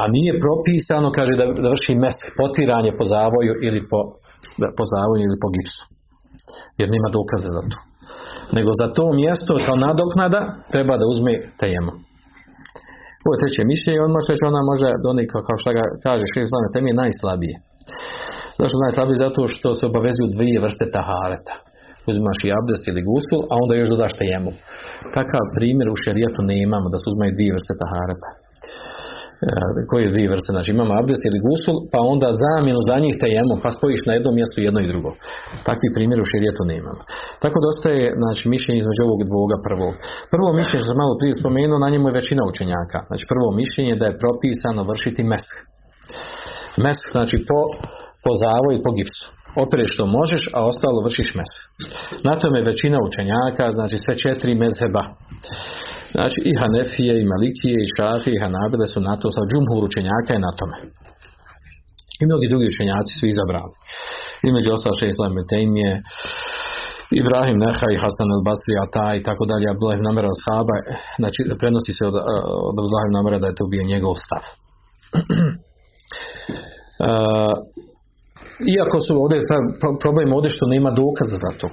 A 0.00 0.02
nije 0.16 0.32
propisano, 0.44 1.08
kaže, 1.18 1.32
da, 1.40 1.44
da 1.64 1.68
vrši 1.74 1.94
mes, 2.04 2.16
potiranje 2.38 2.92
po 2.98 3.04
zavoju 3.14 3.52
ili 3.66 3.80
po, 3.90 4.00
da, 4.60 4.66
po 4.78 4.84
zavoju 4.94 5.22
ili 5.24 5.36
po 5.42 5.48
gipsu. 5.54 5.84
Jer 6.80 6.86
nema 6.94 7.08
dokaza 7.18 7.50
za 7.56 7.62
to. 7.70 7.78
Nego 8.56 8.70
za 8.80 8.86
to 8.96 9.04
mjesto 9.22 9.52
kao 9.66 9.76
nadoknada 9.86 10.40
treba 10.72 10.94
da 11.00 11.10
uzme 11.12 11.32
tejemo. 11.60 11.92
Ovo 13.24 13.32
je 13.34 13.40
treće 13.42 13.62
mišljenje, 13.72 13.98
on 14.06 14.12
reći, 14.30 14.50
ona 14.52 14.62
može 14.70 14.88
donijeti, 15.06 15.32
kao 15.48 15.56
što 15.62 15.70
ga 15.78 15.84
kaže, 16.04 16.24
tem 16.74 16.84
je 16.90 17.00
najslabije. 17.02 17.56
Zašto 18.60 18.76
najslabiji? 18.84 19.22
Zato 19.26 19.40
što 19.54 19.68
se 19.78 19.84
obavezuju 19.90 20.28
dvije 20.36 20.58
vrste 20.66 20.84
tahareta. 20.96 21.54
Uzimaš 22.10 22.38
i 22.42 22.54
abdest 22.58 22.84
ili 22.90 23.06
gusul, 23.10 23.40
a 23.52 23.54
onda 23.62 23.72
još 23.74 23.88
dodaš 23.94 24.12
tejemu. 24.20 24.50
Takav 25.16 25.44
primjer 25.56 25.88
u 25.90 26.00
šerijetu 26.04 26.40
ne 26.50 26.56
imamo 26.66 26.86
da 26.92 26.98
se 26.98 27.06
uzmaju 27.10 27.36
dvije 27.36 27.50
vrste 27.56 27.74
tahareta. 27.82 28.30
E, 29.48 29.52
koje 29.90 30.12
dvije 30.14 30.28
vrste? 30.32 30.50
Znači 30.54 30.68
imamo 30.76 30.92
abdest 31.00 31.22
ili 31.28 31.44
gusul, 31.46 31.76
pa 31.92 31.98
onda 32.12 32.28
zamjenu 32.44 32.80
za 32.90 32.96
njih 33.04 33.14
tejemu, 33.24 33.54
pa 33.62 33.68
spojiš 33.76 34.02
na 34.08 34.12
jednom 34.14 34.34
mjestu 34.38 34.56
jedno 34.66 34.80
i 34.82 34.90
drugo. 34.92 35.10
Takvi 35.68 35.88
primjer 35.96 36.18
u 36.20 36.30
šerijetu 36.32 36.62
ne 36.70 36.74
imamo. 36.82 37.02
Tako 37.42 37.56
da 37.62 37.66
ostaje 37.74 38.02
znači, 38.22 38.42
mišljenje 38.54 38.80
između 38.80 39.00
ovog 39.08 39.20
dvoga 39.30 39.56
prvog. 39.66 39.92
Prvo 40.34 40.48
mišljenje, 40.58 40.80
što 40.82 40.90
sam 40.90 41.02
malo 41.02 41.14
prije 41.20 41.32
spomenuo, 41.40 41.82
na 41.84 41.88
njemu 41.92 42.06
je 42.08 42.18
većina 42.20 42.42
učenjaka. 42.52 42.98
Znači 43.08 43.24
prvo 43.32 43.48
mišljenje 43.60 43.94
da 44.00 44.04
je 44.06 44.20
propisano 44.22 44.80
vršiti 44.90 45.22
mesk. 45.32 45.54
Mesk 46.84 47.04
znači 47.14 47.36
po 47.48 47.60
po 48.24 48.32
zavoju 48.42 48.74
i 48.76 48.84
po 48.84 48.90
gipsu. 48.98 49.26
Opereš 49.64 49.90
što 49.94 50.04
možeš, 50.18 50.44
a 50.56 50.58
ostalo 50.70 51.04
vršiš 51.06 51.30
mes. 51.38 51.52
Na 52.28 52.34
tome 52.40 52.68
većina 52.70 52.98
učenjaka, 53.08 53.64
znači 53.76 53.96
sve 54.04 54.14
četiri 54.24 54.52
mezheba. 54.64 55.04
Znači 56.16 56.38
i 56.50 56.52
Hanefije, 56.60 57.14
i 57.18 57.28
Malikije, 57.32 57.78
i 57.82 57.90
Šafije, 57.94 58.32
i 58.34 58.42
Hanabile 58.44 58.86
su 58.92 58.98
na 59.08 59.14
to, 59.20 59.26
sa 59.36 59.42
džumhur 59.50 59.82
učenjaka 59.90 60.30
je 60.34 60.46
na 60.46 60.52
tome. 60.58 60.76
I 62.20 62.22
mnogi 62.28 62.46
drugi 62.50 62.66
učenjaci 62.72 63.12
su 63.18 63.24
izabrali. 63.32 63.74
Između 64.48 64.68
ostalo 64.76 64.94
še 64.98 65.06
Islam 65.08 65.34
Ibrahim 67.20 67.56
Neha 67.64 67.86
i 67.92 68.00
Hasan 68.02 68.30
al-Basri, 68.36 68.74
Ata 68.84 69.08
i 69.18 69.22
tako 69.28 69.44
dalje, 69.50 69.66
Abdullah 69.68 69.96
ibn 69.96 70.08
al-Sahaba, 70.32 70.76
znači 71.20 71.40
prenosi 71.60 71.92
se 71.98 72.02
od, 72.10 72.16
od 72.68 72.74
Abdullah 72.80 73.04
ibn 73.06 73.16
da 73.42 73.46
je 73.48 73.58
to 73.60 73.64
bio 73.72 73.82
njegov 73.92 74.14
stav. 74.26 74.42
Uh, 77.08 77.52
iako 78.76 78.98
su 79.06 79.12
ovdje 79.22 79.38
problem 80.02 80.28
ovdje 80.36 80.50
što 80.56 80.64
nema 80.74 80.90
dokaza 81.02 81.36
za 81.44 81.50
to. 81.60 81.68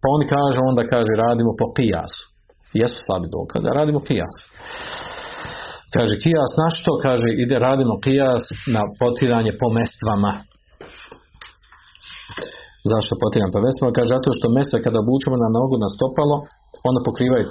Pa 0.00 0.06
oni 0.16 0.26
kažu, 0.36 0.58
onda 0.70 0.82
kaže 0.94 1.12
radimo 1.24 1.52
po 1.60 1.66
kijasu. 1.76 2.22
Jesu 2.80 2.98
slabi 3.06 3.26
dokaze, 3.36 3.68
radimo 3.80 4.00
kijas. 4.08 4.36
Kaže 5.94 6.14
kijas 6.24 6.52
na 6.62 6.68
što? 6.76 6.92
Kaže 7.06 7.28
ide 7.42 7.56
radimo 7.68 7.94
kijas 8.04 8.44
na 8.74 8.82
potiranje 9.00 9.52
po 9.60 9.68
mestvama. 9.78 10.32
Zašto 12.92 13.12
potiram 13.22 13.50
prvenstveno? 13.56 13.96
Kaže 13.96 14.14
zato 14.16 14.28
što 14.36 14.54
mesa 14.58 14.76
kada 14.84 14.98
obučemo 15.04 15.36
na 15.44 15.48
nogu 15.56 15.76
na 15.84 15.88
stopalo, 15.94 16.36
ono 16.90 16.98
pokrivaju 17.08 17.44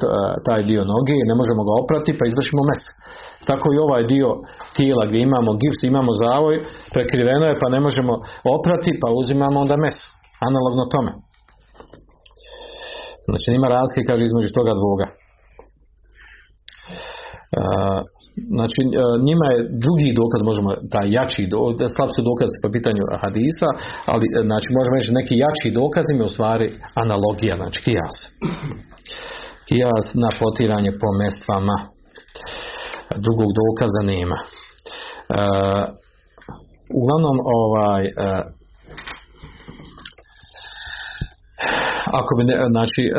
taj 0.48 0.62
dio 0.70 0.82
noge 0.94 1.16
i 1.20 1.30
ne 1.30 1.36
možemo 1.40 1.62
ga 1.68 1.74
oprati 1.82 2.12
pa 2.18 2.24
izvršimo 2.26 2.62
mes. 2.70 2.82
Tako 3.50 3.68
i 3.72 3.82
ovaj 3.86 4.04
dio 4.14 4.30
tijela 4.78 5.04
gdje 5.08 5.20
imamo 5.22 5.52
gips, 5.62 5.80
imamo 5.84 6.12
zavoj, 6.24 6.56
prekriveno 6.96 7.46
je 7.48 7.60
pa 7.62 7.68
ne 7.76 7.80
možemo 7.86 8.14
oprati 8.56 8.92
pa 9.02 9.08
uzimamo 9.20 9.58
onda 9.64 9.76
mes. 9.86 9.98
Analogno 10.48 10.84
tome. 10.94 11.12
Znači 13.28 13.48
nema 13.56 13.68
razlike, 13.78 14.02
kaže, 14.10 14.24
između 14.26 14.50
toga 14.58 14.74
dvoga. 14.80 15.08
Znači, 18.36 18.80
njima 19.28 19.46
je 19.54 19.58
drugi 19.86 20.10
dokaz, 20.22 20.42
možemo, 20.50 20.70
taj 20.94 21.08
jači, 21.18 21.44
slab 21.96 22.10
su 22.16 22.22
dokaz 22.30 22.50
po 22.64 22.70
pitanju 22.76 23.04
hadisa, 23.24 23.70
ali 24.14 24.26
znači, 24.50 24.68
možemo 24.78 24.96
reći 24.98 25.18
neki 25.20 25.36
jači 25.46 25.78
dokaz 25.82 26.06
im 26.08 26.20
je 26.22 26.30
u 26.30 26.36
stvari 26.36 26.68
analogija, 27.04 27.56
znači 27.62 27.80
kijas. 27.86 28.18
Kijas 29.68 30.06
na 30.24 30.30
potiranje 30.40 30.92
po 31.02 31.10
mestvama. 31.22 31.78
Drugog 33.26 33.50
dokaza 33.62 34.02
nema. 34.14 34.38
uglavnom, 37.00 37.38
ovaj, 37.60 38.04
ako 42.20 42.32
bi 42.38 42.44
ne, 42.50 42.56
znači 42.76 43.04
uh, 43.10 43.14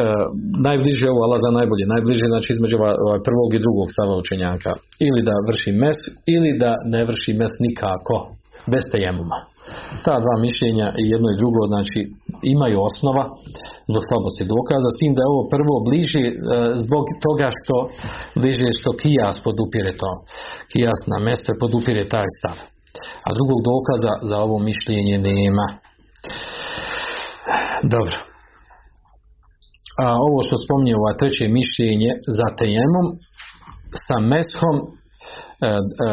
najbliže 0.69 1.07
ovo 1.13 1.21
Allah 1.27 1.41
za 1.47 1.51
najbolje, 1.59 1.85
najbliže 1.95 2.27
znači 2.33 2.49
između 2.53 2.77
ovaj 3.07 3.21
prvog 3.29 3.49
i 3.53 3.63
drugog 3.65 3.87
stava 3.95 4.15
učenjaka 4.23 4.73
ili 5.07 5.21
da 5.29 5.45
vrši 5.49 5.71
mes 5.83 5.99
ili 6.35 6.51
da 6.63 6.73
ne 6.95 7.01
vrši 7.09 7.33
mes 7.41 7.53
nikako 7.67 8.17
bez 8.73 8.85
tejemuma. 8.93 9.39
Ta 10.07 10.15
dva 10.25 10.37
mišljenja 10.47 10.89
i 11.03 11.05
jedno 11.13 11.29
i 11.31 11.39
drugo 11.41 11.63
znači 11.73 12.01
imaju 12.55 12.77
osnova 12.89 13.25
zbog 13.89 14.03
slabosti 14.09 14.45
dokaza, 14.55 14.89
s 14.93 14.99
tim 15.01 15.13
da 15.15 15.21
je 15.23 15.33
ovo 15.35 15.43
prvo 15.55 15.75
bliže 15.89 16.25
uh, 16.31 16.37
zbog 16.83 17.05
toga 17.25 17.49
što 17.59 17.77
bliže 18.43 18.69
što 18.79 18.91
kijas 19.03 19.37
podupire 19.47 19.93
to. 20.03 20.13
Kijas 20.71 21.01
na 21.13 21.19
mesto 21.27 21.51
podupire 21.63 22.03
taj 22.15 22.29
stav. 22.39 22.57
A 23.27 23.29
drugog 23.39 23.59
dokaza 23.71 24.13
za 24.31 24.37
ovo 24.47 24.57
mišljenje 24.69 25.17
nema. 25.31 25.67
Dobro. 27.95 28.34
A 30.03 30.07
ovo 30.27 30.39
što 30.47 30.55
spominje 30.65 30.95
ova 30.97 31.13
treće 31.21 31.45
mišljenje 31.59 32.11
za 32.39 32.47
tejemom 32.59 33.07
sa 34.07 34.17
meshom 34.33 34.77
e, 34.85 34.87
e, 35.69 36.11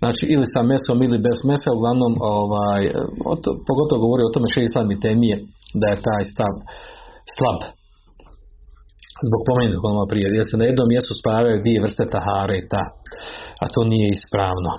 znači 0.00 0.24
ili 0.34 0.46
sa 0.54 0.60
mesom 0.70 0.98
ili 1.06 1.18
bez 1.26 1.38
mesa 1.50 1.70
uglavnom 1.76 2.12
ovaj, 2.36 2.82
pogotovo 3.68 3.98
govori 4.04 4.22
o 4.24 4.34
tome 4.34 4.48
še 4.54 4.60
islam 4.68 4.88
i 4.90 5.00
temije 5.06 5.36
da 5.80 5.86
je 5.90 6.04
taj 6.08 6.22
stav 6.34 6.54
slab. 7.34 7.60
Zbog 9.26 9.40
pomenutog 9.48 9.82
ono 9.84 10.04
prije 10.10 10.26
jer 10.38 10.46
se 10.48 10.56
na 10.60 10.64
jednom 10.66 10.88
mjestu 10.92 11.12
spavaju 11.20 11.62
dvije 11.64 11.84
vrste 11.84 12.04
tahareta 12.14 12.82
a 13.62 13.64
to 13.72 13.80
nije 13.92 14.08
ispravno. 14.18 14.72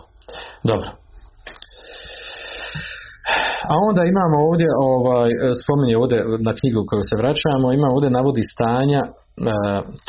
Dobro 0.69 0.87
a 3.69 3.73
onda 3.87 4.01
imamo 4.13 4.37
ovdje, 4.47 4.69
ovaj, 4.91 5.29
spominje 5.61 5.95
ovdje 6.03 6.17
na 6.47 6.53
knjigu 6.59 6.81
koju 6.89 7.03
se 7.09 7.15
vraćamo, 7.21 7.65
imamo 7.67 7.93
ovdje 7.95 8.17
navodi 8.17 8.43
stanja 8.53 9.01
e, 9.05 9.11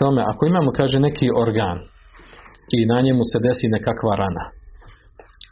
tome, 0.00 0.20
ako 0.32 0.42
imamo, 0.52 0.68
kaže, 0.80 1.06
neki 1.08 1.26
organ 1.44 1.78
i 2.76 2.78
na 2.92 2.98
njemu 3.04 3.22
se 3.30 3.38
desi 3.46 3.74
nekakva 3.76 4.12
rana. 4.22 4.44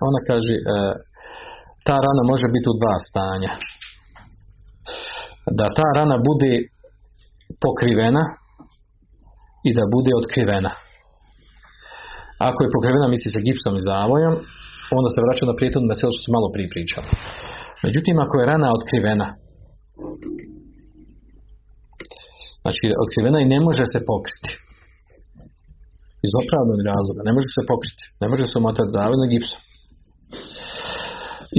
Ona 0.08 0.20
kaže, 0.28 0.54
e, 0.58 0.60
ta 1.86 1.96
rana 2.06 2.22
može 2.32 2.46
biti 2.54 2.66
u 2.72 2.78
dva 2.80 2.96
stanja. 3.10 3.52
Da 5.58 5.66
ta 5.78 5.88
rana 5.98 6.16
bude 6.28 6.52
pokrivena 7.64 8.24
i 9.68 9.70
da 9.78 9.84
bude 9.94 10.10
otkrivena. 10.20 10.72
Ako 12.48 12.58
je 12.62 12.74
pokrivena, 12.76 13.06
misli 13.14 13.30
se 13.34 13.44
gipsom 13.46 13.74
i 13.76 13.86
zavojom, 13.90 14.34
onda 14.98 15.08
se 15.10 15.24
vraća 15.26 15.44
na 15.50 15.58
prijetodnu 15.58 15.86
meselu 15.90 16.12
što 16.14 16.22
su 16.24 16.30
malo 16.36 16.48
prije. 16.54 16.68
Međutim, 17.84 18.16
ako 18.24 18.34
je 18.36 18.48
rana 18.52 18.68
otkrivena, 18.76 19.28
znači 22.62 22.84
otkrivena 23.04 23.38
i 23.40 23.50
ne 23.54 23.58
može 23.66 23.84
se 23.92 24.00
pokriti. 24.10 24.50
Iz 26.26 26.32
opravdanog 26.40 26.80
razloga, 26.92 27.20
ne 27.28 27.32
može 27.36 27.48
se 27.56 27.62
pokriti. 27.70 28.04
Ne 28.22 28.26
može 28.30 28.44
se 28.46 28.54
omotati 28.60 28.94
zavodno 28.98 29.24
gipsom. 29.32 29.60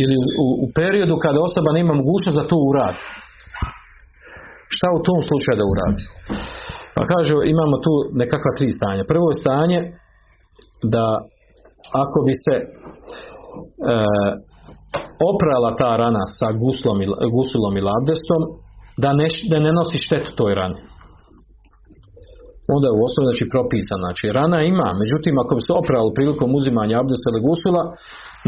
Ili 0.01 0.15
u, 0.43 0.45
u, 0.63 0.65
periodu 0.79 1.15
kada 1.25 1.39
osoba 1.47 1.69
nema 1.79 1.93
mogućnost 2.01 2.37
da 2.37 2.49
to 2.51 2.57
uradi. 2.71 3.03
Šta 4.75 4.87
u 4.97 5.03
tom 5.07 5.19
slučaju 5.29 5.55
da 5.59 5.65
uradi? 5.73 6.03
Pa 6.95 7.01
kaže, 7.11 7.33
imamo 7.55 7.75
tu 7.85 7.93
nekakva 8.21 8.51
tri 8.57 8.69
stanja. 8.77 9.03
Prvo 9.13 9.29
stanje 9.41 9.79
da 10.93 11.05
ako 12.03 12.17
bi 12.27 12.33
se 12.45 12.55
e, 12.61 12.65
oprala 15.31 15.69
ta 15.81 15.91
rana 16.01 16.23
sa 16.39 16.47
guslom, 16.63 16.97
gusulom 17.37 17.73
ili 17.79 17.89
abdestom, 17.99 18.41
da 19.03 19.09
ne, 19.19 19.27
da 19.51 19.57
ne 19.65 19.71
nosi 19.79 19.97
štetu 20.05 20.31
toj 20.39 20.53
rani. 20.61 20.79
Onda 22.75 22.85
je 22.87 22.97
u 22.97 23.05
osnovi 23.07 23.25
znači 23.29 23.45
propisano. 23.53 24.03
Znači 24.05 24.25
rana 24.39 24.59
ima, 24.73 24.87
međutim 25.01 25.35
ako 25.43 25.51
bi 25.57 25.61
se 25.67 25.73
opralo 25.81 26.15
prilikom 26.17 26.49
uzimanja 26.59 26.95
abdesta 27.01 27.27
ili 27.29 27.45
gusula, 27.49 27.83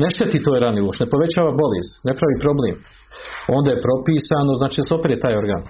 ne 0.01 0.07
šteti 0.13 0.43
toj 0.45 0.57
rani 0.65 0.79
uopšte, 0.81 1.03
ne 1.05 1.13
povećava 1.13 1.51
bolest, 1.61 1.91
ne 2.07 2.13
pravi 2.19 2.35
problem. 2.45 2.75
Onda 3.57 3.69
je 3.71 3.83
propisano, 3.87 4.51
znači 4.61 4.75
da 4.79 4.85
se 4.87 4.93
oprije 4.99 5.23
taj 5.23 5.35
organ. 5.43 5.63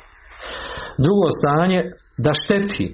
Drugo 1.05 1.27
stanje, 1.39 1.79
da 2.25 2.31
šteti. 2.41 2.87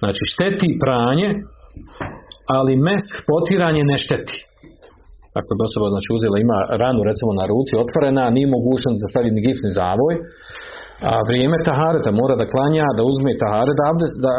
Znači 0.00 0.22
šteti 0.32 0.68
pranje, 0.82 1.28
ali 2.56 2.82
mesk 2.88 3.12
potiranje 3.30 3.82
ne 3.92 3.96
šteti. 4.04 4.45
Ako 5.38 5.50
bi 5.56 5.62
osoba 5.68 5.86
znači, 5.94 6.08
uzela, 6.16 6.36
ima 6.38 6.58
ranu 6.82 7.00
recimo 7.10 7.30
na 7.40 7.44
ruci 7.52 7.72
otvorena, 7.84 8.24
nije 8.36 8.54
mogućnost 8.56 8.98
da 9.00 9.10
stavi 9.12 9.30
ni 9.36 9.42
zavoj, 9.80 10.14
a 11.10 11.12
vrijeme 11.28 11.66
tahareta 11.68 12.10
mora 12.20 12.34
da 12.40 12.50
klanja, 12.52 12.86
da 12.98 13.02
uzme 13.10 13.32
tahare, 13.42 13.72
da 13.80 13.84
da, 14.24 14.32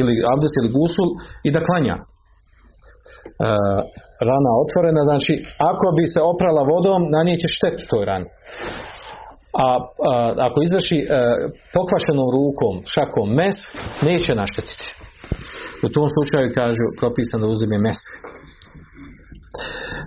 ili 0.00 0.14
abdest 0.32 0.54
ili 0.60 0.74
gusul 0.78 1.08
i 1.46 1.48
da 1.54 1.60
klanja. 1.68 1.96
E, 1.98 2.04
rana 4.28 4.50
otvorena, 4.64 5.02
znači 5.10 5.34
ako 5.70 5.86
bi 5.96 6.04
se 6.14 6.20
oprala 6.32 6.62
vodom, 6.72 7.00
na 7.14 7.20
nje 7.26 7.36
će 7.42 7.48
štetu 7.56 7.82
toj 7.90 8.04
rani. 8.10 8.28
A, 9.64 9.66
ako 10.46 10.58
izvrši 10.62 10.98
e, 11.02 11.06
pokvašenom 11.76 12.28
rukom, 12.36 12.74
šakom 12.94 13.28
mes, 13.40 13.56
neće 14.08 14.32
naštetiti. 14.42 14.86
U 15.86 15.88
tom 15.94 16.06
slučaju 16.14 16.56
kažu 16.60 16.84
propisano 17.00 17.42
da 17.42 17.52
uzme 17.54 17.78
mes. 17.86 18.00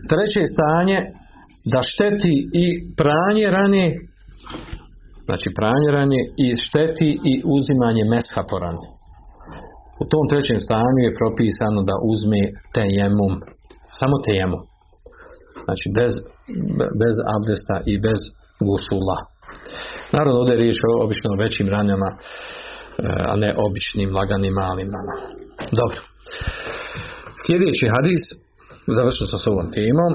Treće 0.10 0.44
stanje 0.56 0.98
da 1.74 1.80
šteti 1.92 2.36
i 2.64 2.66
pranje 3.00 3.48
rane, 3.58 3.86
znači 5.28 5.48
pranje 5.60 5.90
rane 5.98 6.20
i 6.46 6.48
šteti 6.66 7.10
i 7.32 7.34
uzimanje 7.56 8.04
mesha 8.14 8.42
po 8.50 8.56
rani. 8.64 8.88
U 10.02 10.04
tom 10.12 10.24
trećem 10.32 10.60
stanju 10.66 11.02
je 11.04 11.18
propisano 11.20 11.80
da 11.90 11.96
uzme 12.12 12.42
tejemum, 12.78 13.34
samo 14.00 14.16
tejemum. 14.28 14.64
Znači 15.66 15.86
bez, 16.00 16.14
bez 17.02 17.16
abdesta 17.36 17.76
i 17.92 17.94
bez 18.08 18.20
gusula. 18.68 19.18
Naravno 20.14 20.40
ovdje 20.40 20.54
je 20.54 20.64
riječ 20.64 20.78
o 20.88 20.92
obično 21.06 21.42
većim 21.44 21.68
ranjama, 21.76 22.10
e, 22.12 22.18
a 23.32 23.34
ne 23.44 23.50
običnim, 23.66 24.10
laganim, 24.18 24.54
malim 24.62 24.90
ranama. 24.96 25.26
Dobro. 25.80 26.00
Sljedeći 27.44 27.86
hadis 27.96 28.26
završio 28.98 29.26
sam 29.32 29.40
s 29.40 29.48
ovom 29.54 29.68
temom. 29.78 30.12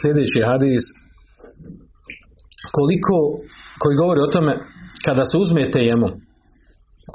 Sljedeći 0.00 0.48
hadis 0.50 0.84
koliko 2.76 3.16
koji 3.82 4.00
govori 4.02 4.20
o 4.22 4.32
tome 4.34 4.52
kada 5.06 5.24
se 5.30 5.36
uzme 5.42 5.70
temom 5.78 6.12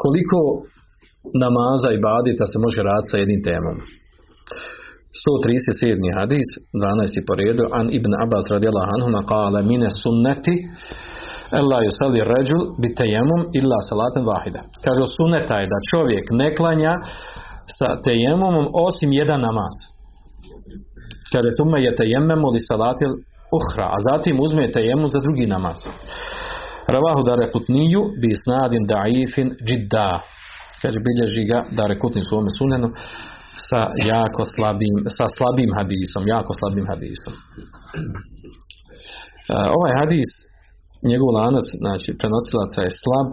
koliko 0.04 0.40
namaza 1.44 1.90
i 1.94 2.04
badita 2.08 2.46
se 2.52 2.58
može 2.66 2.80
raditi 2.90 3.12
sa 3.12 3.18
jednim 3.18 3.42
temom. 3.50 3.76
137. 5.22 6.20
hadis, 6.20 6.48
12. 6.74 7.28
po 7.28 7.34
redu, 7.42 7.64
an 7.80 7.88
ibn 7.98 8.12
Abbas 8.24 8.46
radijallahu 8.56 8.92
anhuma 8.96 9.22
kale 9.32 9.60
mine 9.72 9.90
sunneti 10.04 10.56
Ella 11.60 11.78
yusali 11.88 12.20
ređul 12.34 12.64
bi 12.82 12.88
tejemom 13.02 13.42
illa 13.60 13.78
salaten 13.90 14.24
vahida. 14.32 14.62
Kaže, 14.86 15.04
sunneta 15.18 15.56
je 15.62 15.72
da 15.74 15.88
čovjek 15.92 16.26
ne 16.42 16.48
klanja 16.58 16.94
sa 17.78 17.88
tejemom 18.06 18.56
osim 18.88 19.10
jedan 19.22 19.42
namaz. 19.48 19.76
Kaže, 21.32 21.50
tume 21.58 21.78
je 21.86 21.92
tejememu 22.02 22.48
li 22.54 22.62
salatil 22.72 23.12
uhra, 23.58 23.88
a 23.96 23.98
zatim 24.10 24.36
uzme 24.46 24.72
tejemu 24.78 25.06
za 25.14 25.20
drugi 25.26 25.46
namaz. 25.56 25.78
Ravahu 26.96 27.22
da 27.30 27.34
reputniju 27.44 28.02
bi 28.22 28.30
snadin 28.44 28.84
da'ifin 28.94 29.50
džidda. 29.68 30.10
Kaže, 30.82 30.98
bilježi 31.08 31.44
ga 31.52 31.60
da 31.78 31.84
rekutni 31.94 32.22
su 32.24 32.32
ovome 32.36 32.52
sunenu 32.60 32.88
sa 33.70 33.82
jako 34.14 34.42
slabim, 34.54 34.96
sa 35.18 35.26
slabim 35.38 35.72
hadisom, 35.80 36.24
jako 36.36 36.52
slabim 36.60 36.86
hadisom. 36.92 37.34
ovaj 39.78 39.94
hadis, 40.00 40.32
njegov 41.12 41.30
lanac, 41.38 41.68
znači 41.84 42.10
prenosilaca 42.20 42.80
je 42.86 42.98
slab, 43.04 43.30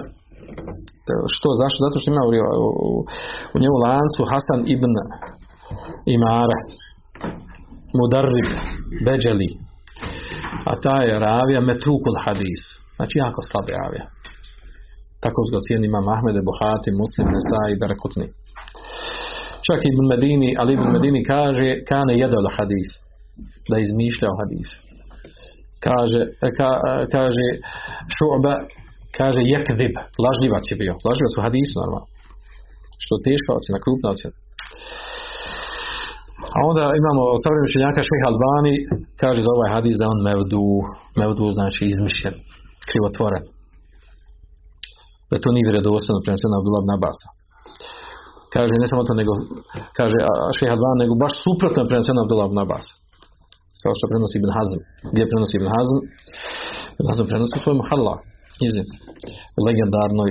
što, 1.34 1.48
zašto? 1.60 1.78
Zato 1.86 1.96
što 2.00 2.08
ima 2.10 2.24
u, 2.26 2.30
u, 2.86 2.88
u 3.54 3.56
njemu 3.62 3.76
lancu 3.86 4.22
Hasan 4.32 4.60
ibn 4.74 4.92
Imara, 6.16 6.58
Mudarrib, 7.96 8.50
Beđeli, 9.06 9.50
a 10.70 10.72
ta 10.84 10.96
je 11.08 11.14
ravija 11.28 11.60
Metrukul 11.60 12.16
hadis, 12.24 12.62
znači 12.96 13.14
jako 13.24 13.40
slab 13.48 13.66
ravija. 13.82 14.06
Tako 15.22 15.40
ga 15.52 15.58
cijeni 15.66 15.86
ima 15.86 16.00
Mahmede, 16.10 16.40
Buhati, 16.48 16.98
Muslim, 17.02 17.26
Nesa 17.34 17.62
i 17.68 17.78
Berekutni. 17.82 18.26
Čak 19.66 19.80
Ibn 19.90 20.02
Medini, 20.12 20.50
ali 20.60 20.70
Ibn 20.72 20.86
Medini 20.94 21.20
kaže 21.34 21.68
kane 21.90 22.14
jedal 22.22 22.46
hadis, 22.56 22.90
da 23.68 23.74
je 23.76 23.84
izmišljao 23.86 24.34
hadis. 24.40 24.68
Kaže, 25.86 26.20
ka, 26.58 26.70
kaže 27.14 27.46
šu'ba, 28.16 28.54
kaže 29.18 29.40
jekzib, 29.54 29.94
lažljivac 30.24 30.64
je 30.70 30.76
bio. 30.82 30.94
Lažljivac 31.08 31.34
u 31.38 31.44
hadisu 31.46 31.74
normalno. 31.82 32.08
Što 33.02 33.14
teška 33.26 33.50
ocjena, 33.58 33.78
krupna 33.84 34.08
ocjena. 34.14 34.36
A 36.56 36.58
onda 36.70 36.84
imamo 37.02 37.22
od 37.34 37.40
savremenog 37.42 37.70
učenjaka 37.70 38.00
Šeha 38.08 38.26
Albani, 38.32 38.74
kaže 39.22 39.40
za 39.46 39.50
ovaj 39.56 39.70
hadis 39.74 39.94
da 40.00 40.06
on 40.12 40.18
mevdu, 40.28 40.64
mevdu 41.20 41.44
znači 41.56 41.82
izmišljen, 41.92 42.36
krivotvoren. 42.88 43.44
Da 45.30 45.36
to 45.42 45.48
nije 45.52 45.68
vjerodostojno 45.68 46.24
preneseno 46.24 46.54
Abdullah 46.56 46.82
ibn 46.82 46.92
Abasa. 46.96 47.28
Kaže 48.54 48.72
ne 48.82 48.86
samo 48.90 49.02
to 49.08 49.12
nego 49.20 49.32
kaže 49.98 50.18
Šeha 50.58 50.74
Albani 50.76 50.98
nego 51.02 51.14
baš 51.22 51.34
suprotno 51.44 51.78
je 51.80 51.90
preneseno 51.90 52.18
Abdullah 52.22 52.48
ibn 52.48 52.60
Abasa. 52.64 52.94
Kao 53.82 53.92
što 53.96 54.10
prenosi 54.10 54.36
Ibn 54.38 54.50
Hazm. 54.56 54.78
Gdje 55.12 55.30
prenosi 55.30 55.54
Ibn 55.56 55.68
Hazm? 55.76 55.96
Ibn 56.98 57.06
Hazm 57.10 57.24
prenosi 57.30 57.52
u 57.58 57.62
svojom 57.62 57.82
Halla 57.88 58.14
knjizi. 58.56 58.82
Legendarnoj 59.66 60.30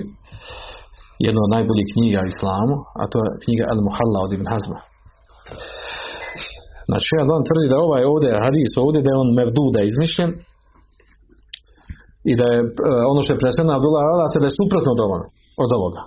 jedna 1.26 1.42
od 1.46 1.54
najboljih 1.56 1.88
knjiga 1.94 2.22
islamu, 2.34 2.76
a 3.02 3.04
to 3.12 3.18
je 3.24 3.30
knjiga 3.44 3.64
Al 3.72 3.80
Muhalla 3.88 4.20
od 4.26 4.32
Ibn 4.38 4.48
Hazma. 4.54 4.80
Znači, 6.90 7.12
vam 7.32 7.44
tvrdi 7.48 7.68
da 7.74 7.86
ovaj 7.88 8.04
ovdje 8.14 8.42
hadis 8.46 8.72
ovdje 8.86 9.00
da 9.04 9.10
je 9.12 9.22
on 9.24 9.30
mevdu, 9.40 9.66
da 9.74 9.80
je 9.80 9.90
izmišljen 9.92 10.32
i 12.32 12.34
da 12.40 12.46
je 12.54 12.60
ono 13.12 13.20
što 13.24 13.32
je 13.34 13.44
presvedno 13.44 13.72
Abdullah 13.74 14.04
Allah 14.14 14.28
se 14.30 14.42
da 14.42 14.48
je 14.48 14.60
suprotno 14.60 14.90
od, 14.96 15.02
ovoga, 15.08 15.28
od 15.64 15.72
ovoga. 15.78 16.02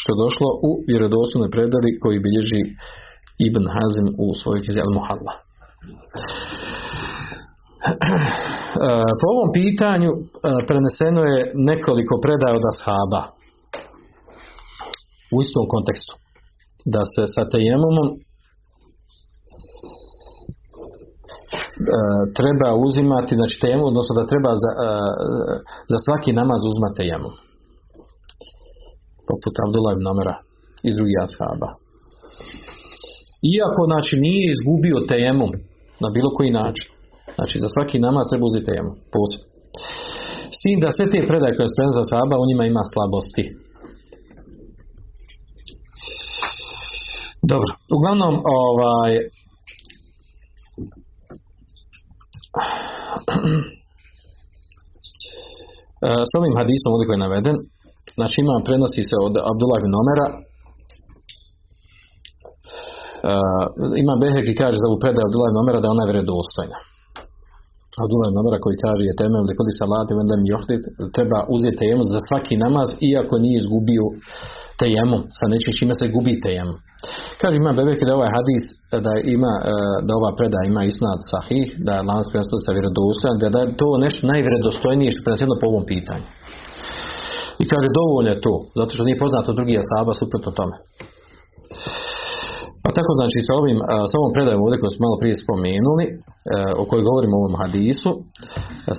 Što 0.00 0.08
je 0.10 0.22
došlo 0.24 0.48
u 0.68 0.70
vjerodostojnoj 0.90 1.50
predali 1.56 1.90
koji 2.02 2.24
bilježi 2.26 2.62
Ibn 3.48 3.64
Hazim 3.74 4.06
u 4.24 4.26
svojoj 4.40 4.62
knjizi 4.64 4.80
Al-Muhalla. 4.86 5.34
Po 9.20 9.26
ovom 9.34 9.48
pitanju 9.60 10.10
preneseno 10.68 11.20
je 11.32 11.38
nekoliko 11.70 12.14
predaja 12.24 12.54
od 12.60 12.66
ashaba 12.72 13.22
u 15.34 15.36
istom 15.44 15.64
kontekstu. 15.74 16.14
Da 16.94 17.02
se 17.12 17.22
sa 17.34 17.42
tejemomom 17.54 18.08
treba 22.38 22.68
uzimati 22.86 23.32
znači 23.38 23.56
temu, 23.66 23.82
odnosno 23.90 24.12
da 24.18 24.30
treba 24.30 24.52
za, 24.62 24.72
za 25.90 25.98
svaki 26.04 26.30
namaz 26.40 26.60
uzmati 26.70 26.96
tejemom. 26.98 27.34
Poput 29.30 29.54
Abdullah 29.64 29.92
ibn 29.94 30.06
Amra 30.12 30.36
i 30.86 30.88
drugih 30.96 31.18
ashaba. 31.26 31.70
Iako 33.54 33.82
znači 33.90 34.14
nije 34.26 34.42
izgubio 34.52 35.06
tejemom 35.12 35.52
na 36.02 36.08
bilo 36.16 36.30
koji 36.36 36.50
način. 36.62 36.88
Znači 37.36 37.56
za 37.64 37.68
svaki 37.74 37.96
namaz 38.06 38.24
treba 38.30 38.44
uzeti 38.50 38.68
tejemom. 38.70 38.94
Posebno. 39.14 39.46
S 40.58 40.62
da 40.82 40.88
sve 40.96 41.04
te 41.12 41.20
predaje 41.30 41.52
koje 41.54 41.64
je 41.66 41.98
za 41.98 42.04
sahaba, 42.10 42.36
u 42.42 42.48
njima 42.48 42.64
ima 42.66 42.82
slabosti. 42.92 43.44
Dobro, 47.52 47.70
uglavnom 47.96 48.34
ovaj 48.62 49.12
s 56.30 56.32
ovim 56.38 56.54
hadisom 56.60 56.90
ovdje 56.92 57.06
koji 57.06 57.16
je 57.18 57.26
naveden, 57.26 57.56
znači 58.18 58.36
ima, 58.40 58.54
prenosi 58.68 59.02
se 59.10 59.16
od 59.26 59.34
Abdullah 59.50 59.78
ibn 59.80 59.94
Omera, 60.02 60.26
Uh, 63.28 63.64
ima 64.02 64.14
Behek 64.22 64.46
i 64.48 64.58
kaže 64.60 64.76
za 64.80 64.86
ovu 64.88 64.98
predaju 65.02 65.24
Abdullah 65.26 65.48
ibn 65.50 65.60
Omera 65.62 65.78
da 65.80 65.86
je 65.88 65.96
ona 65.96 66.10
vjerodostojna. 66.10 66.78
Abdullah 68.04 68.28
ibn 68.28 68.40
Omera 68.42 68.58
koji 68.64 68.76
kaže 68.84 69.02
je 69.10 69.18
temem 69.20 69.44
da 69.46 69.58
kodi 69.58 69.72
salati 69.80 70.18
vendem 70.20 70.42
treba 71.16 71.38
uzeti 71.54 71.78
tejemu 71.80 72.04
za 72.12 72.20
svaki 72.28 72.54
namaz 72.64 72.88
iako 73.10 73.34
nije 73.44 73.56
izgubio 73.58 74.04
tejemu, 74.82 75.16
sa 75.38 75.44
nečim 75.52 75.72
čime 75.78 75.94
se 76.00 76.12
gubi 76.14 76.34
tejemu. 76.44 76.74
Kaže 77.40 77.54
ima 77.58 77.72
Bebek 77.78 78.00
da 78.06 78.18
ovaj 78.18 78.30
hadis 78.36 78.64
da 79.06 79.12
ima 79.36 79.52
da 80.06 80.12
ova 80.20 80.30
predaja 80.38 80.64
ima 80.72 80.82
isnad 80.92 81.18
sahih, 81.32 81.68
da 81.86 81.92
je 81.96 82.06
lanac 82.08 82.26
sa 82.66 82.70
vjerodostojan, 82.76 83.36
da 83.54 83.60
je 83.60 83.76
to 83.80 83.88
nešto 84.04 84.22
najvjerodostojnije 84.32 85.10
što 85.12 85.24
preneseno 85.26 85.54
po 85.60 85.66
ovom 85.72 85.84
pitanju. 85.92 86.26
I 87.62 87.64
kaže 87.72 87.88
dovoljno 88.00 88.30
je 88.32 88.42
to, 88.46 88.54
zato 88.78 88.90
što 88.94 89.06
nije 89.06 89.22
poznato 89.24 89.50
drugi 89.58 89.74
asaba 89.82 90.12
suprotno 90.20 90.50
tome. 90.58 90.76
Pa 92.82 92.88
tako 92.96 93.12
znači 93.18 93.38
sa 93.46 93.52
ovim, 93.60 93.78
sa 94.10 94.14
ovom 94.20 94.32
predajom 94.34 94.62
ovdje 94.64 94.80
koju 94.80 94.92
smo 94.92 95.04
malo 95.06 95.16
prije 95.22 95.42
spomenuli, 95.44 96.04
o 96.80 96.82
kojoj 96.88 97.08
govorimo 97.08 97.34
u 97.36 97.42
ovom 97.42 97.56
hadisu, 97.62 98.10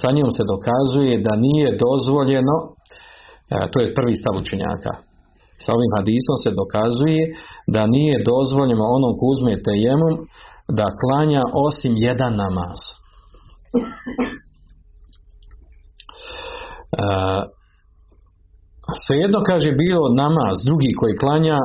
sa 0.02 0.10
njom 0.17 0.30
se 0.38 0.44
dokazuje 0.54 1.13
da 1.28 1.34
nije 1.46 1.67
dozvoljeno, 1.86 2.56
to 3.72 3.78
je 3.82 3.96
prvi 3.98 4.13
stav 4.22 4.34
učenjaka, 4.44 4.91
sa 5.63 5.69
ovim 5.78 5.91
hadisom 5.97 6.36
se 6.43 6.50
dokazuje 6.62 7.24
da 7.76 7.82
nije 7.95 8.26
dozvoljeno 8.32 8.86
onom 8.97 9.13
ko 9.19 9.24
uzme 9.34 9.54
tejemom 9.67 10.13
da 10.80 10.95
klanja 11.02 11.41
osim 11.67 11.93
jedan 12.08 12.34
namaz. 12.43 12.80
Svejedno 19.06 19.39
kaže 19.50 19.69
bio 19.84 20.00
namaz 20.24 20.56
drugi 20.67 20.91
koji 21.00 21.21
klanja 21.24 21.58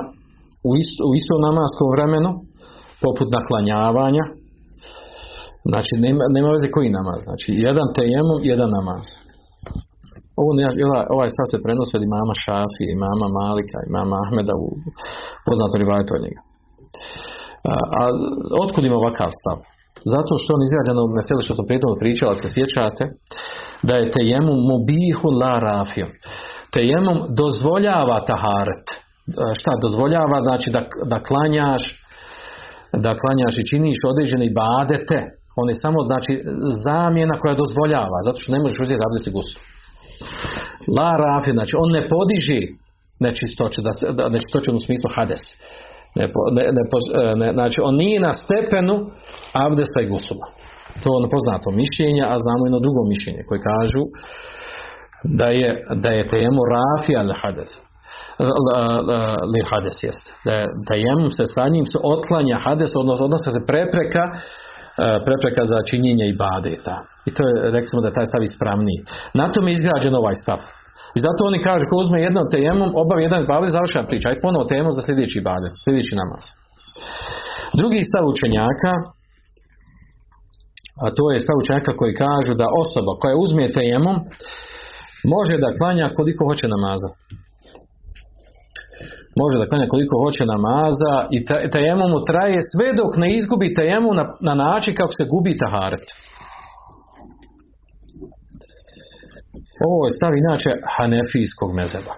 u, 0.68 0.70
isto, 0.82 1.00
u 1.10 1.12
istom 1.20 1.38
namaskom 1.48 1.88
vremenu, 1.94 2.30
poput 3.04 3.28
naklanjavanja, 3.36 4.24
znači 5.70 5.92
nema, 6.04 6.22
nema 6.36 6.48
veze 6.54 6.68
koji 6.76 6.96
namaz, 6.98 7.20
znači 7.28 7.50
jedan 7.66 7.88
tejemom, 7.98 8.38
jedan 8.52 8.70
namaz. 8.78 9.04
Ovo, 10.40 10.50
ovaj 11.14 11.28
stav 11.34 11.46
se 11.52 11.64
prenosi 11.64 11.92
od 11.98 12.04
imama 12.10 12.34
Šafi, 12.44 12.84
imama 12.98 13.26
Malika, 13.40 13.78
imama 13.90 14.16
Ahmeda 14.24 14.54
u 14.64 14.66
poznatom 15.46 15.78
rivajtu 15.82 16.10
od 16.16 16.22
njega. 16.24 16.40
A, 17.72 17.74
a 17.98 18.02
otkud 18.64 18.82
ima 18.84 18.96
ovakav 19.02 19.30
stav? 19.40 19.58
Zato 20.14 20.32
što 20.40 20.48
on 20.56 20.62
izgrađeno 20.66 21.00
u 21.02 21.14
meselu 21.18 21.40
što 21.46 21.54
sam 21.56 21.66
prijetno 21.68 22.00
pričao, 22.02 22.28
ako 22.28 22.40
se 22.44 22.54
sjećate, 22.56 23.04
da 23.88 23.92
je 23.96 24.12
tejemum 24.16 24.60
mubihun 24.70 25.34
la 25.42 25.54
rafijom. 25.68 26.10
Tejemum 26.76 27.18
dozvoljava 27.40 28.18
taharet 28.30 28.86
šta 29.60 29.72
dozvoljava, 29.84 30.36
znači 30.46 30.68
da, 30.76 30.80
da 31.12 31.18
klanjaš 31.28 31.84
da 33.04 33.10
klanjaš 33.20 33.54
i 33.58 33.68
činiš 33.70 33.98
određene 34.12 34.46
badete, 34.62 35.18
on 35.60 35.66
je 35.70 35.82
samo 35.84 35.98
znači 36.10 36.32
zamjena 36.86 37.34
koja 37.42 37.60
dozvoljava, 37.62 38.18
zato 38.26 38.38
što 38.40 38.52
ne 38.54 38.60
možeš 38.62 38.78
uzeti 38.80 39.04
abdest 39.06 39.26
i 39.28 39.34
gusu. 39.36 39.56
La 40.98 41.10
rafi, 41.24 41.50
znači 41.58 41.74
on 41.82 41.88
ne 41.96 42.02
podiži 42.12 42.60
nečistoće, 43.24 43.78
da, 43.86 43.92
da, 44.18 44.24
nečistoće 44.34 44.68
u 44.70 44.84
smislu 44.86 45.08
hades. 45.16 45.44
Ne, 46.18 46.24
ne, 46.56 46.62
ne, 47.40 47.48
znači 47.58 47.78
on 47.88 47.94
nije 48.04 48.18
na 48.28 48.32
stepenu 48.42 48.96
abdesta 49.66 49.98
i 50.00 50.10
gusula. 50.12 50.46
To 51.00 51.06
je 51.08 51.18
ono 51.20 51.28
poznato 51.36 51.68
mišljenje, 51.82 52.22
a 52.32 52.34
znamo 52.44 52.62
jedno 52.66 52.80
drugo 52.86 53.02
mišljenje 53.12 53.42
koje 53.48 53.60
kažu 53.72 54.02
da 55.40 55.48
je, 55.60 55.70
da 56.02 56.10
je 56.16 56.28
temu 56.34 56.60
rafi 56.76 57.12
al 57.22 57.30
hades 57.42 57.72
li 59.52 59.60
hades 59.70 59.98
jest. 60.06 60.24
Da, 60.44 60.54
da 60.88 61.30
se 61.36 61.44
sa 61.54 61.64
njim 61.74 61.86
se 61.92 61.98
otklanja 62.14 62.56
hades, 62.64 62.90
odnosno 63.02 63.24
odnosno 63.28 63.48
se 63.52 63.66
prepreka 63.70 64.24
prepreka 65.26 65.62
za 65.72 65.78
činjenje 65.90 66.26
i 66.28 66.38
badeta. 66.44 66.96
I 67.28 67.30
to 67.36 67.42
je, 67.48 67.52
rekli 67.76 68.02
da 68.02 68.08
je 68.08 68.18
taj 68.18 68.26
stav 68.30 68.42
ispravniji. 68.42 69.00
Na 69.40 69.46
tom 69.52 69.64
je 69.66 69.72
izgrađen 69.74 70.14
ovaj 70.20 70.36
stav. 70.42 70.60
I 71.16 71.18
zato 71.26 71.40
oni 71.50 71.58
kažu, 71.68 71.84
ko 71.90 71.96
uzme 72.04 72.18
jedno 72.26 72.42
tejemom, 72.54 72.90
obavi 73.02 73.22
jedan 73.26 73.42
badet, 73.50 73.76
završena 73.76 74.08
priča. 74.10 74.26
Aj 74.28 74.42
ponovo 74.44 74.64
tejemom 74.70 74.92
za 74.98 75.02
sljedeći 75.06 75.46
badet, 75.48 75.72
sljedeći 75.84 76.12
namaz. 76.22 76.42
Drugi 77.80 78.00
stav 78.10 78.24
učenjaka, 78.32 78.92
a 81.04 81.06
to 81.16 81.24
je 81.32 81.44
stav 81.44 81.56
učenjaka 81.62 81.92
koji 82.00 82.20
kažu 82.24 82.52
da 82.62 82.74
osoba 82.82 83.12
koja 83.22 83.42
uzme 83.44 83.74
tejemom, 83.78 84.16
može 85.34 85.54
da 85.64 85.76
klanja 85.78 86.06
koliko 86.16 86.42
hoće 86.48 86.66
namaza 86.74 87.10
može 89.42 89.56
da 89.58 89.68
klanja 89.70 89.92
koliko 89.94 90.14
hoće 90.24 90.42
namaza 90.54 91.14
i 91.36 91.38
tajemom 91.74 92.08
mu 92.14 92.20
traje 92.30 92.58
sve 92.72 92.88
dok 93.00 93.12
ne 93.22 93.28
izgubi 93.38 93.74
tajemu 93.78 94.10
na, 94.18 94.24
na 94.48 94.54
način 94.64 94.92
kako 94.98 95.12
se 95.18 95.30
gubi 95.32 95.52
taharet. 95.62 96.06
Ovo 99.88 100.00
je 100.06 100.16
stav 100.18 100.32
inače 100.34 100.70
hanefijskog 100.96 101.70
mezeba. 101.80 102.14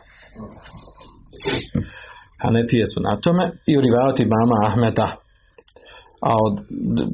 Hanefije 2.44 2.84
su 2.92 2.98
na 3.08 3.14
tome 3.24 3.44
i 3.70 3.72
u 3.78 3.80
rivati 3.86 4.30
mama 4.36 4.56
Ahmeda 4.68 5.08
a 6.30 6.32
od 6.46 6.54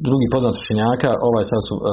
drugih 0.07 0.29
poznatih 0.33 0.61
učenjaka 0.63 1.09
ovaj 1.29 1.45
sad 1.51 1.61
su 1.67 1.75
uh, 1.77 1.83
uh, 1.83 1.89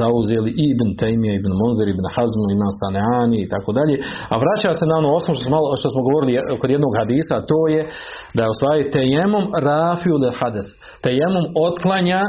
zauzeli 0.00 0.50
i 0.62 0.64
Ibn 0.74 0.88
Taymije, 1.00 1.32
Ibn 1.36 1.52
Munzir, 1.60 1.86
Ibn 1.90 2.06
Hazmu, 2.14 2.44
Imam 2.56 2.72
Saneani 2.80 3.38
i 3.42 3.48
tako 3.54 3.70
dalje. 3.78 3.94
A 4.32 4.34
vraća 4.42 4.70
se 4.78 4.84
na 4.90 4.94
ono 5.00 5.08
osnovno 5.18 5.38
što 5.40 5.50
malo, 5.56 5.66
što 5.80 5.88
smo 5.92 6.00
govorili 6.08 6.32
kod 6.60 6.70
jednog 6.76 6.92
hadisa, 7.00 7.46
to 7.50 7.60
je 7.74 7.80
da 8.36 8.40
je 8.42 8.52
u 8.52 8.90
tejemom 8.96 9.44
rafiu 9.68 10.16
le 10.22 10.30
hades. 10.38 10.68
Tejemom 11.06 11.44
otklanja 11.68 12.20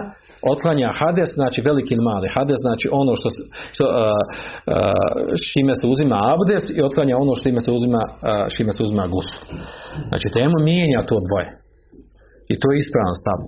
otklanja 0.54 0.90
hades, 1.00 1.30
znači 1.40 1.60
veliki 1.70 1.92
ili 1.94 2.08
mali 2.12 2.28
hades, 2.36 2.60
znači 2.68 2.86
ono 3.02 3.14
što, 3.20 3.30
što 3.76 3.86
uh, 3.88 3.94
šime 5.50 5.74
se 5.80 5.86
uzima 5.94 6.18
abdes 6.34 6.66
i 6.78 6.80
otklanja 6.88 7.14
ono 7.24 7.34
što 7.36 7.44
se 7.66 7.72
uzima, 7.78 8.02
šime 8.56 8.72
se 8.76 8.82
uzima 8.86 9.06
gusu. 9.14 9.36
Znači 10.10 10.26
tejemom 10.34 10.62
mijenja 10.70 11.00
to 11.10 11.18
dvoje. 11.28 11.50
I 12.52 12.54
to 12.60 12.66
je 12.72 12.78
ispravan 12.84 13.16
stav. 13.22 13.40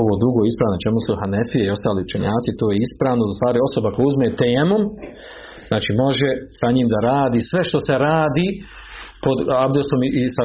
Ovo 0.00 0.12
drugo 0.22 0.40
ispravno, 0.50 0.76
čemu 0.84 0.98
su 1.06 1.12
Hanefije 1.20 1.62
i 1.66 1.74
ostali 1.76 2.04
učenjaci, 2.06 2.58
to 2.60 2.66
je 2.70 2.76
ispravno, 2.86 3.22
u 3.26 3.36
stvari 3.38 3.58
osoba 3.68 3.88
koja 3.94 4.08
uzme 4.10 4.36
tejemom, 4.42 4.82
znači 5.70 5.90
može 6.04 6.28
sa 6.58 6.68
njim 6.76 6.88
da 6.92 6.98
radi 7.12 7.40
sve 7.50 7.60
što 7.68 7.78
se 7.86 7.94
radi 8.10 8.48
pod 9.24 9.38
abdestom 9.66 10.00
i 10.20 10.22
sa, 10.34 10.42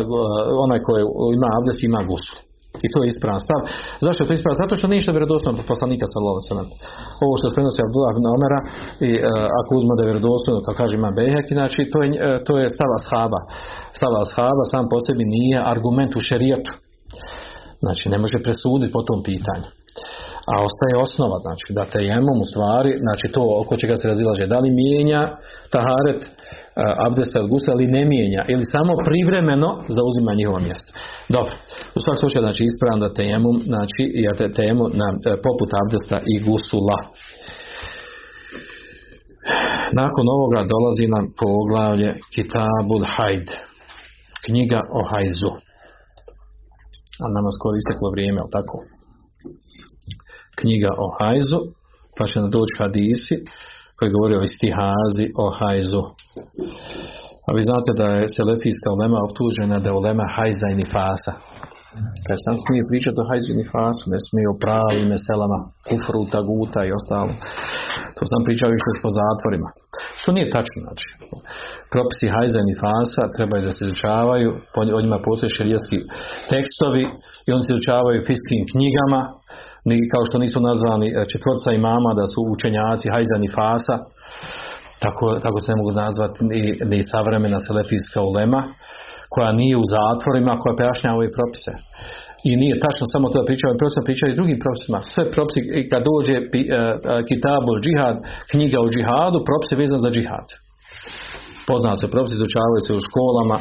onaj 0.66 0.80
koji 0.88 1.02
ima 1.38 1.50
abdes 1.58 1.78
ima 1.89 2.02
gusu. 2.12 2.36
I 2.86 2.88
to 2.93 2.98
je 3.02 3.08
ispravan 3.14 3.41
stav. 3.46 3.60
Zašto 4.06 4.20
je 4.22 4.28
to 4.28 4.36
ispravan? 4.38 4.62
Zato 4.64 4.74
što 4.80 4.93
ništa 4.96 5.10
vjerodostojno 5.12 5.70
poslanika 5.72 6.06
sallallahu 6.08 6.39
alejhi 6.39 6.76
Ovo 7.24 7.34
što 7.38 7.46
se 7.48 7.56
prenosi 7.58 7.86
Abdullah 7.88 8.12
ibn 8.14 8.26
Omera 8.36 8.60
i 9.10 9.12
uh, 9.18 9.24
ako 9.60 9.72
uzme 9.80 9.93
da 9.96 10.02
je 10.02 10.10
vjerodostojno, 10.12 10.60
kao 10.66 10.80
kaže 10.82 10.93
ima 10.96 11.12
Bejhek, 11.18 11.48
znači 11.60 11.82
to 11.91 11.98
je, 12.04 12.08
uh, 12.14 12.18
to 12.48 12.54
je 12.62 12.76
stava 12.78 12.98
shaba. 13.08 13.41
Stava 13.98 14.22
shaba 14.34 14.64
sam 14.72 14.84
po 14.91 14.98
sebi 15.06 15.26
nije 15.36 15.58
argument 15.74 16.12
u 16.16 16.26
šerijatu. 16.30 16.72
Znači 17.84 18.09
ne 18.09 18.17
može 18.17 18.38
presuditi 18.43 18.93
po 18.95 19.01
tom 19.01 19.19
pitanju. 19.23 19.69
A 20.51 20.53
ostaje 20.67 20.95
osnova, 21.05 21.38
znači 21.45 21.67
da 21.78 21.84
te 21.91 21.99
jemom 22.11 22.38
u 22.43 22.49
stvari, 22.51 22.91
znači 23.05 23.26
to 23.36 23.43
oko 23.61 23.73
čega 23.82 23.95
se 23.97 24.07
razilaže, 24.07 24.51
da 24.53 24.59
li 24.59 24.78
mijenja 24.82 25.21
taharet 25.76 26.21
abdesta 27.07 27.36
ili 27.39 27.49
gusa 27.53 27.71
ili 27.73 27.93
ne 27.97 28.03
mijenja, 28.11 28.41
ili 28.53 28.71
samo 28.76 28.93
privremeno 29.07 29.69
zauzima 29.97 30.32
njihovo 30.39 30.59
mjesto. 30.67 30.89
Dobro, 31.36 31.53
u 31.95 31.99
svakom 32.01 32.19
slučaju 32.21 32.43
znači 32.47 32.63
ispravno 32.63 32.99
da 33.05 33.17
tejemum, 33.19 33.57
znači 33.71 34.01
ja 34.26 34.34
te 34.39 34.47
tejemu 34.57 34.84
na 35.01 35.07
e, 35.13 35.17
poput 35.47 35.69
abdesta 35.82 36.17
i 36.34 36.36
gusula. 36.47 36.99
Nakon 40.01 40.26
ovoga 40.36 40.59
dolazi 40.73 41.05
nam 41.15 41.26
poglavlje 41.41 42.09
Kitabul 42.34 43.03
Hajd, 43.15 43.47
knjiga 44.45 44.80
o 44.97 45.01
hajzu 45.09 45.64
a 47.24 47.26
nama 47.36 47.49
skoro 47.57 47.76
isteklo 47.78 48.07
vrijeme, 48.16 48.39
ali 48.41 48.55
tako? 48.57 48.78
Knjiga 50.59 50.91
o 51.03 51.07
hajzu, 51.18 51.59
pa 52.18 52.24
će 52.30 52.36
nam 52.41 52.49
doći 52.57 52.74
hadisi 52.82 53.36
koji 53.97 54.16
govori 54.16 54.36
o 54.36 54.47
istihazi, 54.49 55.26
o 55.43 55.45
hajzu. 55.57 56.03
A 57.47 57.49
vi 57.55 57.61
znate 57.70 57.91
da 58.01 58.07
je 58.16 58.34
selefijska 58.38 58.89
ulema 58.97 59.18
optužena 59.28 59.80
da 59.80 59.89
je 59.89 59.99
ulema 60.01 60.26
hajza 60.36 60.68
i 60.72 60.80
nifasa. 60.82 61.34
Kaže, 62.26 62.41
sam 62.46 62.56
smije 62.64 62.89
pričati 62.89 63.18
o 63.22 63.28
hajzu 63.30 63.50
i 63.52 63.60
nifasu, 63.62 64.04
ne 64.14 64.20
smije 64.28 64.48
o 64.50 64.60
pravim 64.64 65.08
meselama, 65.14 65.60
kufru, 65.88 66.22
taguta 66.36 66.82
i 66.86 66.96
ostalo. 67.00 67.34
To 68.18 68.24
sam 68.32 68.41
pričao 68.48 68.76
više 68.76 69.02
po 69.04 69.10
zatvorima. 69.20 69.70
Što 70.20 70.30
nije 70.36 70.54
tačno, 70.56 70.80
znači. 70.86 71.08
Propisi 71.93 72.28
hajza 72.34 72.60
i 72.62 72.70
nifasa 72.72 73.24
trebaju 73.36 73.62
da 73.68 73.72
se 73.74 73.82
izučavaju, 73.86 74.50
o 74.98 75.02
njima 75.04 75.20
postoje 75.28 75.56
šerijski 75.58 75.98
tekstovi 76.52 77.04
i 77.46 77.50
oni 77.54 77.64
se 77.64 77.72
izučavaju 77.74 78.26
fiskim 78.30 78.62
knjigama, 78.72 79.22
kao 80.14 80.24
što 80.28 80.36
nisu 80.43 80.60
nazvani 80.70 81.08
e, 81.10 81.14
četvorca 81.32 81.70
imama 81.72 82.12
da 82.20 82.26
su 82.32 82.39
učenjaci 82.56 83.12
hajza 83.14 83.36
i 83.38 83.43
nifasa, 83.46 83.96
tako, 85.04 85.26
tako 85.46 85.58
se 85.60 85.72
ne 85.72 85.80
mogu 85.80 85.91
nazvati 86.04 86.39
ni, 86.50 86.62
ni 86.91 87.00
savremena 87.12 87.60
selefijska 87.68 88.20
ulema, 88.32 88.62
koja 89.36 89.51
nije 89.61 89.75
u 89.83 89.89
zatvorima, 89.95 90.59
koja 90.61 90.79
pojašnjava 90.79 91.17
ove 91.19 91.36
propise. 91.38 91.73
I 92.47 92.49
nije 92.61 92.81
tačno 92.86 93.05
samo 93.13 93.25
to 93.29 93.36
da 93.39 93.49
pričaju, 93.49 93.81
prosto 93.81 94.07
pričaju 94.07 94.29
i 94.31 94.39
drugim 94.39 94.59
propisima. 94.63 94.99
Sve 95.13 95.23
propisi, 95.36 95.59
kad 95.91 96.01
dođe 96.11 96.36
uh, 96.39 96.47
kitabu 97.29 97.71
džihad, 97.86 98.15
knjiga 98.51 98.77
o 98.81 98.91
džihadu, 98.93 99.38
propisi 99.49 99.79
vezan 99.81 99.99
za 100.05 100.09
džihad. 100.15 100.47
Poznat 101.69 101.97
se 101.99 102.07
propisi, 102.13 102.36
izučavaju 102.38 102.81
se 102.88 102.91
u 102.99 103.05
školama, 103.07 103.57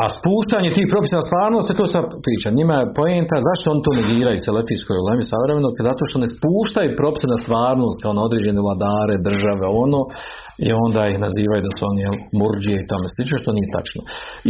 a 0.00 0.02
spuštanje 0.16 0.70
tih 0.76 0.86
propisa 0.92 1.16
na 1.20 1.28
stvarnost, 1.28 1.68
to 1.80 1.86
se 1.92 1.98
priča. 2.26 2.48
Njima 2.58 2.74
je 2.78 2.92
poenta 3.00 3.36
zašto 3.48 3.66
on 3.74 3.80
to 3.84 3.90
negiraju 4.00 4.44
selefijskoj 4.46 4.96
ulemi 5.04 5.24
savremeno, 5.32 5.68
zato 5.88 6.02
što 6.08 6.16
ne 6.22 6.28
spuštaju 6.34 6.98
propise 7.00 7.26
na 7.34 7.38
stvarnost 7.44 7.98
kao 8.02 8.12
na 8.18 8.22
određene 8.28 8.60
vladare, 8.66 9.24
države, 9.28 9.64
ono, 9.84 10.00
i 10.66 10.68
onda 10.86 11.00
ih 11.06 11.18
nazivaju 11.26 11.60
da 11.66 11.72
su 11.76 11.82
oni 11.90 12.02
murđije 12.40 12.76
i 12.78 12.88
tome 12.90 13.06
slično, 13.14 13.36
što 13.42 13.50
nije 13.56 13.74
tačno. 13.76 14.00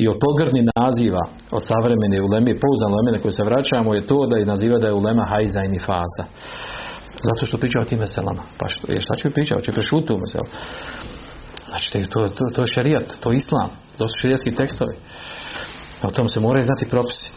I 0.01 0.03
od 0.13 0.17
pogrdni 0.25 0.63
naziva 0.81 1.23
od 1.57 1.63
savremene 1.71 2.19
uleme, 2.27 2.61
pouzdane 2.63 2.95
uleme 2.95 3.19
koje 3.23 3.33
se 3.37 3.49
vraćamo 3.51 3.91
je 3.95 4.07
to 4.11 4.19
da 4.31 4.37
ih 4.39 4.47
naziva 4.53 4.77
da 4.83 4.87
je 4.89 5.01
ulema 5.03 5.25
hajza 5.33 5.61
i 5.65 5.73
nifasa. 5.77 6.25
Zato 7.29 7.43
što 7.47 7.61
priča 7.63 7.79
o 7.81 7.89
tim 7.91 8.01
meselama. 8.05 8.43
Pa 8.59 8.67
što, 8.73 8.85
šta 9.05 9.15
će 9.21 9.35
pričati? 9.37 9.67
Će 9.67 9.73
prešuti 9.79 10.13
u 10.13 10.23
meselu. 10.25 10.49
Znači, 11.69 12.11
to, 12.13 12.19
to, 12.37 12.45
to 12.55 12.61
je 12.63 12.75
šarijat, 12.75 13.07
to 13.21 13.27
je 13.31 13.37
islam, 13.37 13.71
to 13.99 14.05
su 14.09 14.15
šarijatski 14.21 14.59
tekstovi. 14.61 14.95
O 16.03 16.11
tom 16.11 16.29
se 16.29 16.41
moraju 16.41 16.63
znati 16.63 16.91
propisi. 16.95 17.31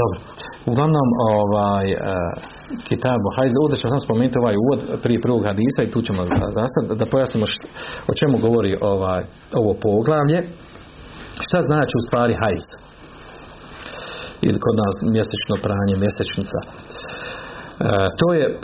Dobro. 0.00 0.18
Uglavnom, 0.66 1.08
ovaj, 1.34 1.86
uh, 1.86 2.55
Kitabu 2.88 3.28
Hajde, 3.36 3.56
ovdje 3.62 3.76
ćemo 3.80 3.90
sam 3.92 4.06
spomenuti 4.06 4.38
ovaj 4.42 4.56
uvod 4.64 4.80
prije 5.02 5.24
prvog 5.24 5.42
hadisa 5.50 5.80
i 5.82 5.92
tu 5.92 5.98
ćemo 6.06 6.20
zastati 6.58 6.98
da 7.00 7.12
pojasnimo 7.12 7.46
što, 7.52 7.66
o 8.10 8.12
čemu 8.18 8.36
govori 8.46 8.72
ovaj, 8.92 9.22
ovo 9.60 9.72
poglavlje. 9.86 10.38
Šta 11.46 11.58
znači 11.68 11.92
u 11.96 12.04
stvari 12.06 12.34
hajz? 12.42 12.64
Ili 14.46 14.58
kod 14.64 14.74
nas 14.82 14.96
mjesečno 15.16 15.54
pranje, 15.66 15.94
mjesečnica. 16.04 16.58
E, 16.64 16.68
to 18.20 18.28
je 18.38 18.44
e, 18.48 18.56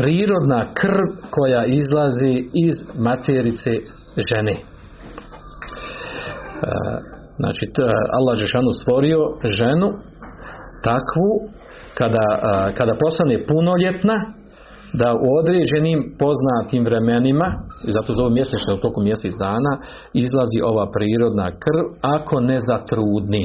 prirodna 0.00 0.60
krv 0.80 1.08
koja 1.36 1.62
izlazi 1.80 2.34
iz 2.66 2.76
materice 3.08 3.72
žene. 4.30 4.54
E, 4.56 4.62
znači, 7.40 7.64
Allah 8.18 8.34
Žešanu 8.42 8.70
stvorio 8.80 9.20
ženu 9.58 9.88
takvu 10.88 11.30
kada, 11.98 12.26
kada 12.78 12.92
postane 13.02 13.36
punoljetna 13.50 14.16
da 15.00 15.08
u 15.26 15.28
određenim 15.40 15.98
poznatim 16.22 16.82
vremenima 16.88 17.48
i 17.88 17.90
zato 17.96 18.10
zove 18.18 18.30
mjesečno 18.38 18.70
u 18.74 18.82
toku 18.84 18.98
mjesec 19.08 19.32
dana 19.46 19.72
izlazi 20.24 20.58
ova 20.70 20.84
prirodna 20.96 21.46
krv 21.64 21.84
ako 22.16 22.34
ne 22.50 22.58
zatrudni 22.68 23.44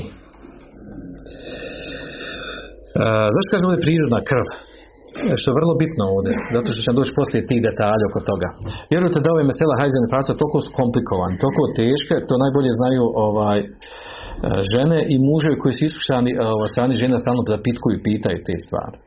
e, 3.04 3.06
zašto 3.36 3.52
kažem 3.52 3.68
ovdje 3.70 3.86
prirodna 3.88 4.20
krv 4.30 4.48
što 5.40 5.48
je 5.50 5.60
vrlo 5.60 5.74
bitno 5.84 6.04
ovdje, 6.16 6.34
zato 6.56 6.68
što 6.72 6.80
ćemo 6.84 7.00
doći 7.00 7.18
poslije 7.20 7.48
tih 7.50 7.60
detalja 7.70 8.06
oko 8.10 8.22
toga. 8.32 8.50
Vjerujte 8.92 9.18
da 9.24 9.30
ove 9.34 9.44
mesela 9.52 9.80
hajzene 9.82 10.08
fasa 10.14 10.40
toliko 10.42 10.60
su 10.66 10.70
komplikovane, 10.80 11.36
toliko 11.44 11.64
teške, 11.80 12.16
to 12.28 12.34
najbolje 12.44 12.72
znaju 12.80 13.04
ovaj, 13.28 13.60
žene 14.74 15.00
i 15.14 15.16
muževi 15.28 15.58
koji 15.62 15.74
su 15.76 15.82
iskušani 15.86 16.32
od 16.64 16.70
strane 16.74 16.94
žena 17.02 17.18
stalno 17.24 17.42
da 17.50 17.66
pitkuju 17.68 17.94
i 17.96 18.04
pitaju 18.10 18.38
te 18.48 18.56
stvari. 18.66 18.98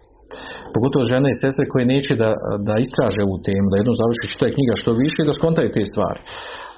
Pogotovo 0.75 1.03
žene 1.13 1.29
i 1.31 1.41
sestre 1.43 1.65
koje 1.73 1.93
neće 1.95 2.13
da, 2.23 2.31
da 2.69 2.75
istraže 2.87 3.21
ovu 3.23 3.37
temu, 3.49 3.67
da 3.69 3.77
jednom 3.81 3.97
završi 4.03 4.27
što 4.35 4.43
je 4.45 4.55
knjiga 4.57 4.75
što 4.81 4.91
više 5.03 5.19
i 5.21 5.29
da 5.29 5.39
skontaju 5.39 5.69
te 5.77 5.83
stvari. 5.93 6.21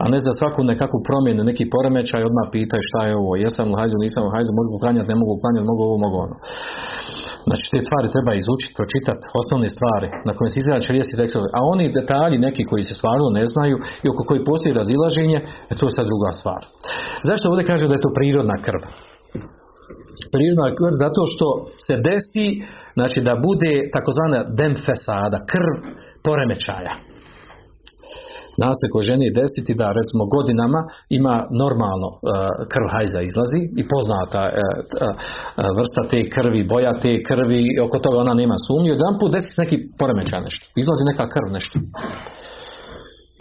A 0.02 0.04
ne 0.12 0.18
za 0.26 0.32
svaku 0.38 0.60
nekakvu 0.72 0.98
promjenu, 1.08 1.48
neki 1.50 1.64
poremećaj 1.74 2.28
odmah 2.28 2.46
pitaju 2.56 2.82
šta 2.88 3.00
je 3.08 3.14
ovo, 3.20 3.32
jesam 3.44 3.66
u 3.72 3.76
hajzu, 3.78 3.96
nisam 4.06 4.22
u 4.28 4.32
hajzu, 4.34 4.50
mogu 4.58 4.70
uklanjati, 4.78 5.10
ne 5.12 5.16
mogu 5.20 5.32
uklanjati, 5.38 5.70
mogu 5.70 5.82
ovo, 5.88 5.96
mogu 6.04 6.16
ono. 6.26 6.36
Znači 7.48 7.64
te 7.72 7.80
stvari 7.88 8.14
treba 8.14 8.32
izučiti, 8.34 8.76
pročitati, 8.80 9.24
osnovne 9.40 9.68
stvari 9.76 10.08
na 10.26 10.32
kojim 10.36 10.50
se 10.50 10.58
izgleda 10.58 10.86
širijeski 10.86 11.18
tekstovi. 11.20 11.48
A 11.58 11.60
oni 11.72 11.94
detalji, 11.98 12.44
neki 12.48 12.62
koji 12.70 12.82
se 12.88 12.94
stvarno 13.00 13.26
ne 13.38 13.44
znaju 13.52 13.76
i 14.04 14.06
oko 14.12 14.22
koji 14.28 14.48
postoji 14.50 14.78
razilaženje, 14.80 15.38
e, 15.70 15.72
to 15.78 15.84
je 15.86 15.96
sad 15.96 16.04
druga 16.10 16.30
stvar. 16.40 16.62
Zašto 17.28 17.44
ovdje 17.50 17.70
kaže 17.70 17.88
da 17.88 17.94
je 17.94 18.04
to 18.06 18.16
prirodna 18.18 18.56
krv? 18.66 18.82
Prirodna 20.34 20.68
krv 20.78 20.94
zato 21.04 21.22
što 21.32 21.46
se 21.86 21.94
desi 22.08 22.48
znači 22.96 23.18
da 23.28 23.42
bude 23.48 23.72
takozvana 23.96 24.40
demfesada, 24.60 25.38
krv 25.52 25.74
poremećaja 26.26 26.94
nastoji 28.62 29.06
ženi 29.10 29.36
desiti 29.40 29.72
da 29.80 29.96
recimo 29.98 30.22
godinama 30.36 30.80
ima 31.18 31.34
normalno 31.62 32.08
uh, 32.14 32.20
krv 32.72 32.86
hajza 32.94 33.20
izlazi 33.28 33.60
i 33.80 33.82
poznata 33.92 34.42
uh, 34.46 34.52
uh, 34.52 35.64
vrsta 35.78 36.02
te 36.10 36.20
krvi, 36.34 36.60
boja 36.72 36.92
te 37.02 37.12
krvi 37.28 37.62
oko 37.86 37.96
toga 38.04 38.16
ona 38.24 38.34
nema 38.42 38.56
sumnju. 38.66 38.90
Jedan 38.92 39.14
put 39.20 39.30
desi 39.34 39.60
neki 39.62 39.76
poremećaj 40.00 40.40
nešto. 40.46 40.64
Izlazi 40.82 41.02
neka 41.10 41.24
krv 41.34 41.48
nešto. 41.56 41.76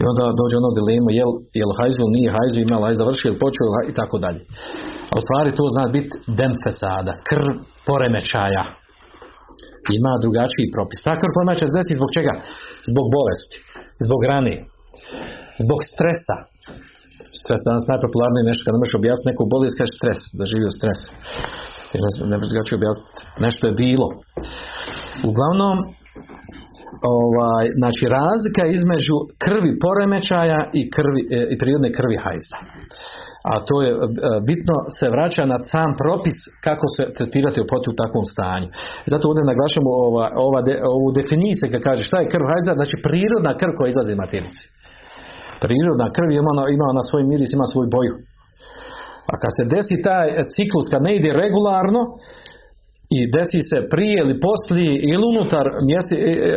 I 0.00 0.02
onda 0.10 0.24
dođe 0.40 0.54
ono 0.62 0.70
dilema, 0.76 1.10
jel, 1.20 1.32
jel 1.60 1.70
hajzu, 1.78 2.04
nije 2.16 2.28
hajzu, 2.36 2.58
ima 2.60 2.76
hajz 2.84 2.98
završio, 3.02 3.28
ili 3.28 3.42
počeo, 3.44 3.66
i 3.90 3.92
tako 4.00 4.16
dalje. 4.24 4.40
A 5.10 5.14
u 5.20 5.22
stvari 5.24 5.50
to 5.58 5.64
zna 5.74 5.84
biti 5.96 6.12
dem 6.40 6.52
fesada, 6.64 7.12
krv 7.28 7.48
poremećaja. 7.88 8.64
Ima 9.98 10.12
drugačiji 10.24 10.72
propis. 10.74 10.98
Ta 11.06 11.12
krv 11.20 11.32
poremećaja 11.36 11.74
desi 11.76 11.98
zbog 12.00 12.10
čega? 12.16 12.32
Zbog 12.90 13.06
bolesti, 13.16 13.56
zbog 14.06 14.20
rane, 14.30 14.54
zbog 15.64 15.80
stresa. 15.92 16.36
Stres 17.42 17.60
danas 17.68 17.84
najpopularniji 17.92 18.48
nešto 18.50 18.62
kad 18.64 18.72
ne 18.74 18.80
možeš 18.82 18.98
objasniti 19.00 19.30
neku 19.30 19.44
bolest, 19.54 19.76
kaže 19.78 19.92
stres, 20.00 20.20
da 20.38 20.44
živi 20.52 20.66
u 20.68 20.76
stresu. 20.78 21.08
Ne 22.32 22.36
možeš 22.40 22.72
objasniti. 22.78 23.20
Nešto 23.46 23.62
je 23.66 23.78
bilo. 23.84 24.08
Uglavnom, 25.30 25.76
ovaj, 27.18 27.64
znači 27.80 28.04
razlika 28.18 28.62
između 28.76 29.16
krvi 29.44 29.72
poremećaja 29.84 30.60
i, 30.80 30.82
krvi, 30.94 31.20
e, 31.36 31.38
i 31.52 31.54
prirodne 31.62 31.90
krvi 31.98 32.16
hajza. 32.24 32.58
A 33.50 33.52
to 33.68 33.76
je 33.84 33.90
e, 33.94 33.98
bitno 34.50 34.76
se 34.98 35.06
vraća 35.14 35.42
na 35.52 35.58
sam 35.72 35.90
propis 36.02 36.38
kako 36.66 36.86
se 36.96 37.02
tretirati 37.18 37.58
u 37.64 37.98
takvom 38.02 38.24
stanju. 38.32 38.68
Zato 39.12 39.24
ovdje 39.28 39.50
naglašamo 39.52 39.90
ova, 40.06 40.26
ova 40.46 40.60
de, 40.68 40.74
ovu 40.96 41.08
definiciju 41.18 41.66
kad 41.72 41.80
kaže 41.88 42.02
šta 42.08 42.16
je 42.20 42.32
krv 42.34 42.44
hajza, 42.50 42.72
znači 42.78 42.96
prirodna 43.06 43.52
krv 43.60 43.72
koja 43.76 43.88
izlazi 43.88 44.12
iz 44.12 44.20
maternice. 44.24 44.62
Prirodna 45.64 46.06
krv 46.16 46.28
ima, 46.40 46.52
ima 46.76 46.88
na 46.98 47.02
svoj 47.08 47.22
miris, 47.30 47.50
ima 47.52 47.66
svoju 47.72 47.88
boju. 47.96 48.14
A 49.32 49.34
kad 49.42 49.52
se 49.58 49.64
desi 49.74 49.96
taj 50.08 50.26
ciklus, 50.54 50.86
kad 50.92 51.00
ne 51.06 51.12
ide 51.18 51.30
regularno, 51.42 52.02
i 53.16 53.18
desi 53.34 53.60
se 53.70 53.78
prije 53.92 54.16
ili 54.24 54.34
poslije 54.46 54.92
ili 55.12 55.24
unutar 55.32 55.64
mjese, 55.88 56.14
e, 56.30 56.32
e, 56.32 56.54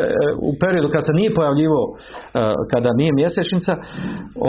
u 0.49 0.51
periodu 0.61 0.89
kad 0.95 1.01
se 1.07 1.13
nije 1.19 1.37
pojavljivo 1.37 1.81
e, 1.89 1.93
kada 2.71 2.89
nije 2.99 3.11
mjesečnica 3.21 3.73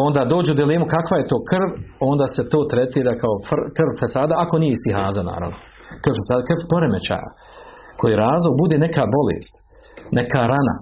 onda 0.05 0.23
dođu 0.35 0.53
dilemu 0.61 0.87
kakva 0.97 1.17
je 1.19 1.31
to 1.33 1.39
krv 1.51 1.71
onda 2.11 2.27
se 2.35 2.43
to 2.53 2.61
tretira 2.73 3.13
kao 3.23 3.35
krv 3.77 3.91
fesada 4.01 4.35
ako 4.45 4.55
nije 4.63 4.73
istihaza 4.75 5.23
naravno 5.33 5.59
krv 6.05 6.15
fesada, 6.21 6.43
krv 6.49 6.61
poremećaja 6.73 7.29
koji 8.01 8.21
razlog 8.25 8.53
bude 8.63 8.77
neka 8.87 9.05
bolest 9.17 9.55
neka 10.19 10.41
rana 10.53 10.75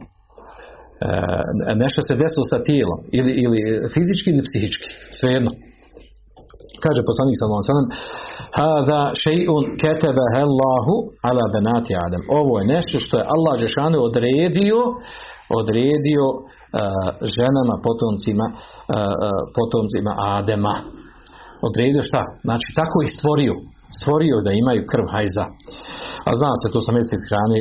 nešto 1.82 2.00
se 2.08 2.14
desilo 2.22 2.44
sa 2.52 2.58
tijelom 2.68 3.00
ili, 3.18 3.32
ili 3.44 3.58
fizički 3.94 4.28
ili 4.30 4.46
psihički 4.48 4.88
svejedno 5.18 5.50
Kaže 6.84 7.00
poslanik 7.10 7.34
sallallahu 7.36 7.60
alejhi 7.60 7.70
ve 7.70 7.74
sellem: 7.74 7.90
"Hada 8.60 9.02
shay'un 9.24 9.64
katabahu 9.82 10.38
Allahu 10.48 10.94
ala 11.28 11.44
banati 11.56 11.92
Adam." 12.06 12.22
Ovo 12.40 12.52
je 12.60 12.64
nešto 12.74 12.96
što 13.04 13.14
je 13.18 13.30
Allah 13.34 13.52
džeshanu 13.60 13.98
odredio 14.08 14.78
odredio 15.60 16.24
uh, 16.34 16.44
ženama 17.36 17.74
potomcima 17.86 18.46
uh, 18.52 18.56
potomcima 19.56 20.12
Adema. 20.36 20.74
Odredio 21.68 22.02
šta? 22.10 22.22
Znači 22.46 22.68
tako 22.80 22.96
ih 23.04 23.10
stvorio. 23.16 23.54
Stvorio 23.98 24.36
da 24.46 24.50
imaju 24.62 24.82
krv 24.92 25.06
hajza. 25.14 25.46
A 26.28 26.30
zna 26.40 26.52
se, 26.60 26.66
to 26.74 26.80
sam 26.84 26.94
iz 26.98 27.24
hrane 27.30 27.60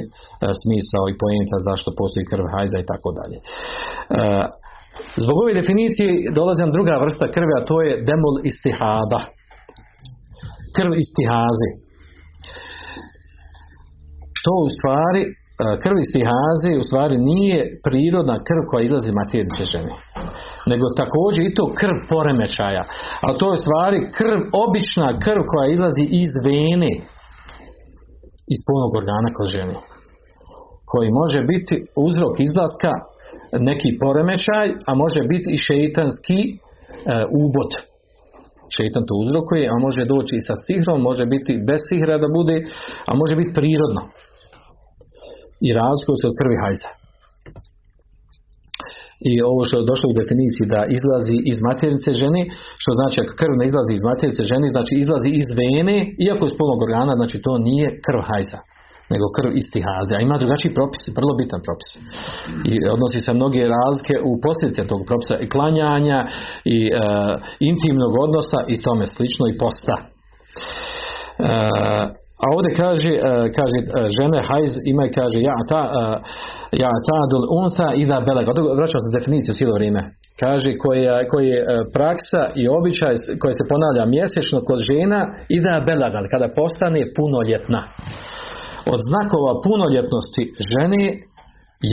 smisao 0.61 1.03
i 1.07 1.19
pojenta 1.23 1.57
zašto 1.67 1.97
postoji 2.01 2.29
krv 2.31 2.45
hajza 2.53 2.77
i 2.79 2.89
tako 2.91 3.09
dalje. 3.19 3.37
Zbog 5.23 5.35
ove 5.43 5.53
definicije 5.59 6.09
dolazi 6.39 6.61
nam 6.61 6.75
druga 6.77 6.95
vrsta 7.03 7.25
krvi, 7.35 7.53
a 7.55 7.65
to 7.69 7.75
je 7.85 7.91
demol 8.09 8.35
istihada. 8.49 9.19
Krv 10.77 10.91
istihaze. 11.03 11.69
To 14.45 14.53
u 14.65 14.67
stvari, 14.75 15.21
e, 15.61 15.63
krv 15.83 15.97
istihaze 16.05 16.71
u 16.79 16.87
stvari 16.89 17.17
nije 17.31 17.59
prirodna 17.85 18.37
krv 18.47 18.61
koja 18.69 18.81
izlazi 18.83 19.11
maternice 19.21 19.63
žene. 19.73 19.93
Nego 20.71 20.85
također 21.01 21.41
i 21.45 21.55
to 21.57 21.65
krv 21.79 21.97
poremećaja. 22.11 22.83
A 23.27 23.27
to 23.37 23.45
je 23.49 23.57
u 23.57 23.63
stvari 23.63 23.99
krv, 24.19 24.39
obična 24.65 25.07
krv 25.25 25.41
koja 25.51 25.67
izlazi 25.67 26.05
iz 26.23 26.31
vene, 26.47 26.91
iz 28.53 28.59
punog 28.67 28.91
organa 28.99 29.29
kod 29.37 29.47
žene. 29.55 29.75
Koji 30.91 31.17
može 31.21 31.39
biti 31.51 31.75
uzrok 32.07 32.33
izlaska 32.47 32.93
neki 33.69 33.89
poremećaj, 34.01 34.67
a 34.89 34.91
može 35.03 35.21
biti 35.33 35.47
i 35.55 35.63
šeitanski 35.67 36.39
e, 36.51 36.55
ubod. 37.43 37.71
Šeitan 38.75 39.03
to 39.09 39.13
uzrokuje, 39.23 39.63
a 39.73 39.75
može 39.87 40.03
doći 40.13 40.33
i 40.35 40.45
sa 40.47 40.55
sihrom, 40.65 40.99
može 41.09 41.25
biti 41.35 41.51
bez 41.69 41.79
sihra 41.89 42.15
da 42.23 42.27
bude, 42.37 42.57
a 43.09 43.11
može 43.21 43.35
biti 43.41 43.57
prirodno. 43.59 44.01
I 45.65 45.69
razlikuje 45.79 46.17
se 46.19 46.25
od 46.31 46.37
krvi 46.39 46.57
hajca. 46.63 46.89
I 49.31 49.33
ovo 49.51 49.61
što 49.67 49.75
je 49.77 49.89
došlo 49.91 50.07
u 50.09 50.17
definiciji 50.21 50.65
da 50.73 50.81
izlazi 50.97 51.37
iz 51.51 51.57
maternice 51.69 52.09
žene, 52.21 52.41
što 52.81 52.91
znači 52.99 53.17
ako 53.19 53.33
krv 53.41 53.53
ne 53.59 53.65
izlazi 53.69 53.91
iz 53.95 54.03
maternice 54.09 54.43
žene, 54.51 54.67
znači 54.75 54.93
izlazi 55.03 55.29
iz 55.41 55.47
vene, 55.59 55.97
iako 56.25 56.43
iz 56.47 56.55
polnog 56.59 56.79
organa, 56.87 57.13
znači 57.19 57.37
to 57.45 57.53
nije 57.67 57.87
krv 58.05 58.21
hajza 58.29 58.59
nego 59.13 59.25
krv 59.37 59.51
istihaze, 59.61 60.13
a 60.15 60.23
ima 60.27 60.37
drugačiji 60.43 60.77
propis, 60.79 61.03
vrlo 61.17 61.33
bitan 61.39 61.61
propis. 61.67 61.91
I 62.71 62.73
odnosi 62.95 63.19
se 63.25 63.31
mnoge 63.39 63.61
razlike 63.77 64.15
u 64.29 64.31
posljedice 64.45 64.81
tog 64.91 65.01
propisa 65.07 65.35
i 65.39 65.49
klanjanja 65.53 66.19
i 66.75 66.79
e, 66.87 66.91
intimnog 67.71 68.13
odnosa 68.25 68.59
i 68.73 68.81
tome 68.85 69.05
slično 69.15 69.43
i 69.47 69.57
posta. 69.61 69.95
E, 70.01 70.07
a 72.43 72.45
ovdje 72.55 72.71
kaže, 72.83 73.11
e, 73.15 73.21
kaže 73.57 73.77
žene 74.17 74.39
hajz 74.47 74.73
imaju, 74.91 75.09
kaže 75.19 75.37
ja 75.49 75.57
ta 75.71 75.81
ja 76.83 76.93
ta 77.07 77.19
dul 77.31 77.45
unsa 77.61 77.87
i 78.01 78.03
da 78.11 78.17
belega. 78.27 78.51
Vraćam 78.79 79.01
se 79.01 79.15
definiciju 79.17 79.53
cijelo 79.57 79.77
vrijeme. 79.79 80.01
Kaže 80.43 80.69
koja, 80.83 81.15
koji 81.31 81.47
je 81.53 81.59
praksa 81.95 82.41
i 82.61 82.63
običaj 82.77 83.13
koji 83.41 83.53
se 83.57 83.69
ponavlja 83.71 84.03
mjesečno 84.15 84.57
kod 84.67 84.79
žena 84.91 85.21
i 85.55 85.57
da 85.65 85.85
belega, 85.89 86.19
kada 86.33 86.55
postane 86.59 87.01
punoljetna 87.17 87.81
od 88.93 88.99
znakova 89.09 89.53
punoljetnosti 89.65 90.43
žene 90.71 91.03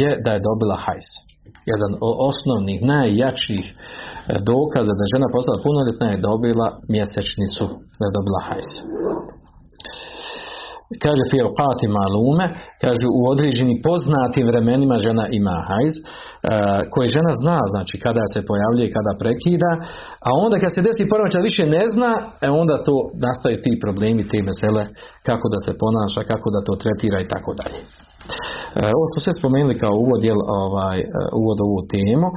je 0.01 0.11
da 0.25 0.31
je 0.33 0.45
dobila 0.49 0.77
hajs. 0.85 1.09
Jedan 1.73 1.93
od 2.07 2.15
osnovnih, 2.31 2.79
najjačih 2.95 3.65
e, 3.69 3.75
dokaza 4.51 4.93
da 4.99 5.11
žena 5.13 5.29
postala 5.35 5.65
punoljetna 5.67 6.07
je 6.11 6.23
dobila 6.29 6.69
mjesečnicu, 6.95 7.65
da 7.99 8.05
je 8.07 8.17
dobila 8.19 8.41
hajs. 8.49 8.71
Kaže 11.05 11.25
fi 11.31 11.39
malume, 11.99 12.47
kaže 12.85 13.07
u 13.19 13.21
određenim 13.33 13.79
poznatim 13.89 14.45
vremenima 14.51 14.97
žena 15.07 15.25
ima 15.41 15.57
hajz, 15.69 15.95
e, 15.99 16.05
koje 16.93 17.15
žena 17.17 17.33
zna, 17.41 17.59
znači 17.73 17.95
kada 18.05 18.25
se 18.33 18.41
pojavljuje, 18.51 18.95
kada 18.97 19.13
prekida, 19.23 19.73
a 20.27 20.29
onda 20.45 20.57
kad 20.63 20.71
se 20.75 20.85
desi 20.87 21.11
poremećaj 21.13 21.43
više 21.49 21.63
ne 21.77 21.85
zna, 21.95 22.13
e 22.47 22.49
onda 22.61 22.75
to 22.89 22.95
nastaju 23.27 23.57
ti 23.65 23.73
problemi, 23.85 24.29
te 24.31 24.39
mesele, 24.49 24.85
kako 25.29 25.47
da 25.55 25.59
se 25.67 25.73
ponaša, 25.83 26.23
kako 26.33 26.49
da 26.55 26.61
to 26.67 26.75
tretira 26.83 27.19
i 27.21 27.31
tako 27.35 27.51
dalje. 27.61 27.81
E, 28.81 28.85
ovo 28.99 29.07
smo 29.11 29.19
sve 29.25 29.33
spomenuli 29.41 29.75
kao 29.85 29.95
uvod, 30.05 30.21
jel, 30.31 30.41
ovaj, 30.63 30.99
e, 31.01 31.07
uvod 31.41 31.59
ovu 31.67 31.81
temu. 31.95 32.29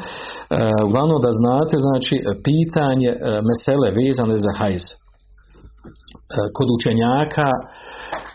Uglavnom 0.87 1.19
da 1.25 1.31
znate, 1.41 1.75
znači, 1.87 2.15
pitanje 2.47 3.09
mesele 3.49 3.87
vezane 3.99 4.37
za 4.45 4.51
hajz. 4.59 4.85
Kod 6.55 6.67
učenjaka 6.77 7.49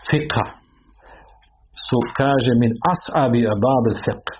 fika 0.09 0.45
su, 1.85 1.97
kaže, 2.19 2.51
min 2.63 2.71
as'abi 2.93 3.41
abab 3.55 3.85
fiqh 4.05 4.31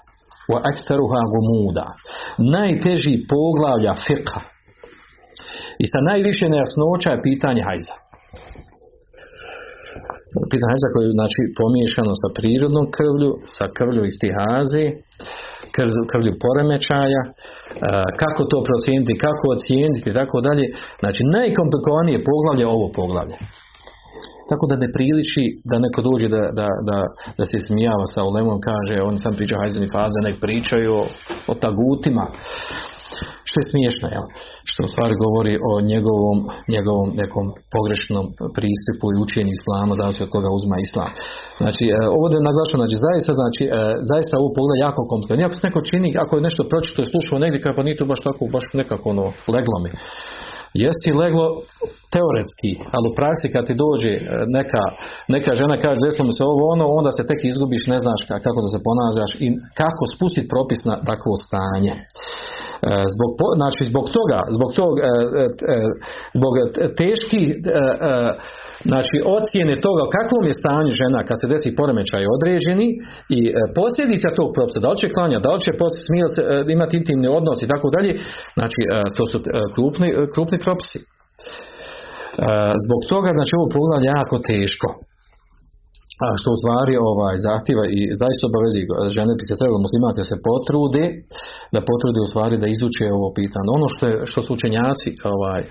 wa 0.51 0.60
aktaruha 0.72 1.22
gumuda. 1.34 1.86
Najteži 2.56 3.16
poglavlja 3.32 3.93
fiqha 4.08 4.41
i 5.84 5.86
sa 5.91 5.99
najviše 6.10 6.45
nejasnoća 6.54 7.10
je 7.12 7.24
pitanje 7.30 7.62
hajza. 7.68 7.95
Pitanje 10.51 10.72
hajza 10.74 10.88
koje 10.93 11.04
je 11.08 11.18
znači, 11.20 11.41
pomiješano 11.60 12.14
sa 12.22 12.30
prirodnom 12.38 12.86
krvlju, 12.95 13.32
sa 13.58 13.66
krvlju 13.78 14.04
istihazi, 14.12 14.86
krvlju 16.11 16.34
poremećaja, 16.43 17.21
kako 18.21 18.41
to 18.51 18.57
procijeniti, 18.69 19.21
kako 19.26 19.43
ocijeniti 19.55 20.07
i 20.09 20.17
tako 20.19 20.38
dalje. 20.47 20.65
Znači 21.01 21.21
najkomplikovanije 21.38 22.26
poglavlje 22.30 22.63
je 22.63 22.74
ovo 22.78 22.88
poglavlje. 22.99 23.38
Tako 24.49 24.65
da 24.69 24.76
ne 24.84 24.89
priliči 24.95 25.45
da 25.69 25.76
neko 25.86 25.99
dođe 26.09 26.28
da, 26.36 26.43
da, 26.59 26.67
da, 26.89 26.97
da 27.38 27.43
se 27.51 27.57
smijava 27.67 28.05
sa 28.13 28.21
ulemom, 28.30 28.57
kaže, 28.69 28.95
on 29.09 29.15
sam 29.24 29.34
priča 29.38 29.59
hajzeni 29.61 29.93
faze, 29.95 30.19
nek 30.28 30.38
pričaju 30.45 30.91
o, 31.01 31.05
o 31.51 31.53
tagutima. 31.63 32.26
Što 33.47 33.57
je 33.59 33.70
smiješno, 33.72 34.07
jel? 34.16 34.26
Što 34.70 34.80
u 34.86 34.91
stvari 34.93 35.14
govori 35.26 35.53
o 35.70 35.74
njegovom, 35.91 36.38
njegovom 36.74 37.09
nekom 37.22 37.45
pogrešnom 37.76 38.26
pristupu 38.57 39.05
i 39.09 39.22
učenju 39.26 39.51
islama, 39.53 39.93
zavisi 39.99 40.22
od 40.26 40.32
koga 40.34 40.49
uzma 40.57 40.78
islam. 40.88 41.11
Znači, 41.61 41.84
e, 41.88 41.97
ovo 42.18 42.26
je 42.28 42.47
naglašeno, 42.49 42.82
znači, 42.84 42.97
zaista, 43.07 43.32
znači, 43.41 43.64
e, 43.66 43.72
zaista 44.11 44.34
ovo 44.41 44.49
pogled 44.57 44.78
jako 44.88 45.01
komplikatno. 45.11 45.43
Ako 45.47 45.68
neko 45.68 45.82
čini, 45.89 46.09
ako 46.24 46.34
je 46.36 46.47
nešto 46.47 46.70
pročito 46.72 46.99
i 47.01 47.11
slušao 47.14 47.43
negdje, 47.43 47.64
kao 47.64 47.74
pa 47.78 47.86
nije 47.86 47.99
to 47.99 48.05
baš 48.11 48.22
tako, 48.28 48.43
baš 48.55 48.66
nekako 48.82 49.05
ono, 49.14 49.26
leglo 49.55 49.78
mi. 49.84 49.91
Jesi 50.84 51.20
leglo 51.24 51.45
teoretski, 52.14 52.72
ali 52.95 53.05
u 53.07 53.16
praksi 53.20 53.53
kad 53.53 53.64
ti 53.68 53.82
dođe 53.84 54.11
e, 54.18 54.22
neka, 54.57 54.84
neka 55.36 55.51
žena 55.59 55.76
kaže 55.84 56.03
desilo 56.05 56.26
mi 56.28 56.34
se 56.38 56.43
ovo 56.53 56.64
ono, 56.76 56.86
onda 56.99 57.11
se 57.18 57.28
tek 57.30 57.39
izgubiš, 57.43 57.84
ne 57.93 57.99
znaš 58.03 58.20
kako 58.45 58.59
da 58.64 58.70
se 58.74 58.80
ponašaš 58.88 59.32
i 59.45 59.47
kako 59.82 60.03
spustiti 60.16 60.51
propis 60.53 60.80
na 60.89 60.95
takvo 61.09 61.34
stanje. 61.47 61.93
Zbog, 63.16 63.30
po- 63.40 63.56
znači 63.62 63.82
zbog 63.92 64.06
toga, 64.18 64.40
zbog 64.56 64.70
tog, 64.80 64.94
e, 65.00 65.02
e, 65.04 65.46
e, 65.74 65.78
zbog 66.38 66.54
teških 67.02 67.48
e, 67.52 67.58
e, 67.58 68.14
znači 68.92 69.18
ocjene 69.38 69.76
toga 69.88 70.02
u 70.06 70.14
kakvom 70.18 70.44
je 70.50 70.60
stanju 70.62 70.92
žena 71.02 71.20
kad 71.28 71.38
se 71.40 71.52
desi 71.54 71.78
poremećaj 71.80 72.24
određeni 72.36 72.88
i 73.38 73.40
e, 73.48 73.52
posljedica 73.78 74.28
tog 74.40 74.50
propisa, 74.56 74.84
da 74.84 74.90
li 74.92 75.02
će 75.02 75.16
klanja, 75.16 75.38
da 75.46 75.52
li 75.54 75.64
će 75.66 75.72
smije 76.08 76.26
e, 76.28 76.32
imati 76.76 76.98
intimni 77.02 77.28
odnos 77.40 77.58
i 77.62 77.72
tako 77.74 77.88
dalje, 77.96 78.12
znači 78.58 78.82
e, 78.84 78.88
to 79.18 79.24
su 79.32 79.38
e, 79.40 79.44
krupni, 79.76 80.10
e, 80.20 80.22
krupni 80.34 80.58
propisi. 80.66 81.00
E, 81.02 81.06
zbog 82.86 83.02
toga 83.12 83.30
znači 83.38 83.52
ovo 83.58 83.68
poglavlje 83.76 84.08
jako 84.20 84.36
teško 84.52 84.90
a 86.24 86.26
što 86.39 86.49
u 86.53 86.59
stvari 86.61 86.93
ovaj, 87.11 87.36
zahtjeva 87.47 87.86
i 87.97 88.01
zaista 88.21 88.43
obavezi 88.45 88.82
žene 89.17 89.34
bi 89.38 89.43
se 89.49 89.59
trebalo 89.59 89.80
muslimati 89.86 90.19
da 90.21 90.26
se 90.32 90.38
potrude 90.49 91.03
da 91.76 91.80
potrude 91.91 92.19
u 92.21 92.30
stvari 92.32 92.55
da 92.63 92.67
izuče 92.76 93.05
ovo 93.17 93.28
pitanje. 93.39 93.67
Ono 93.78 93.88
što, 93.93 94.03
je, 94.11 94.15
što 94.32 94.39
su 94.45 94.49
učenjaci 94.57 95.09
ovaj, 95.34 95.61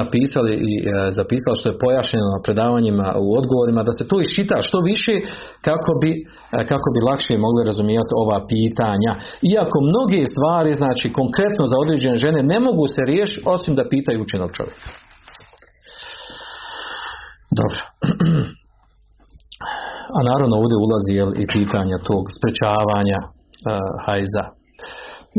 napisali 0.00 0.52
i 0.70 0.72
e, 0.78 0.84
zapisali 1.18 1.58
što 1.60 1.66
je 1.68 1.80
pojašnjeno 1.84 2.32
predavanjima 2.46 3.06
u 3.24 3.28
odgovorima 3.40 3.82
da 3.88 3.92
se 3.98 4.04
to 4.10 4.16
iščita 4.24 4.56
što 4.68 4.78
više 4.92 5.14
kako 5.68 5.90
bi, 6.02 6.10
e, 6.56 6.58
kako 6.70 6.88
bi 6.94 7.06
lakše 7.10 7.34
mogli 7.46 7.68
razumijeti 7.70 8.12
ova 8.24 8.38
pitanja. 8.52 9.12
Iako 9.54 9.78
mnoge 9.90 10.20
stvari 10.32 10.72
znači 10.82 11.06
konkretno 11.20 11.64
za 11.72 11.76
određene 11.84 12.16
žene 12.24 12.40
ne 12.52 12.58
mogu 12.66 12.84
se 12.94 13.00
riješiti 13.10 13.46
osim 13.54 13.72
da 13.78 13.90
pitaju 13.94 14.22
učenog 14.24 14.50
čovjeka. 14.58 14.88
Dobro. 17.60 17.78
A 20.16 20.18
naravno 20.30 20.54
ovdje 20.62 20.76
ulazi 20.86 21.12
jel, 21.20 21.30
i 21.42 21.44
pitanje 21.56 21.96
tog 22.10 22.22
sprečavanja 22.36 23.18
uh, 23.24 23.30
hajza. 24.04 24.44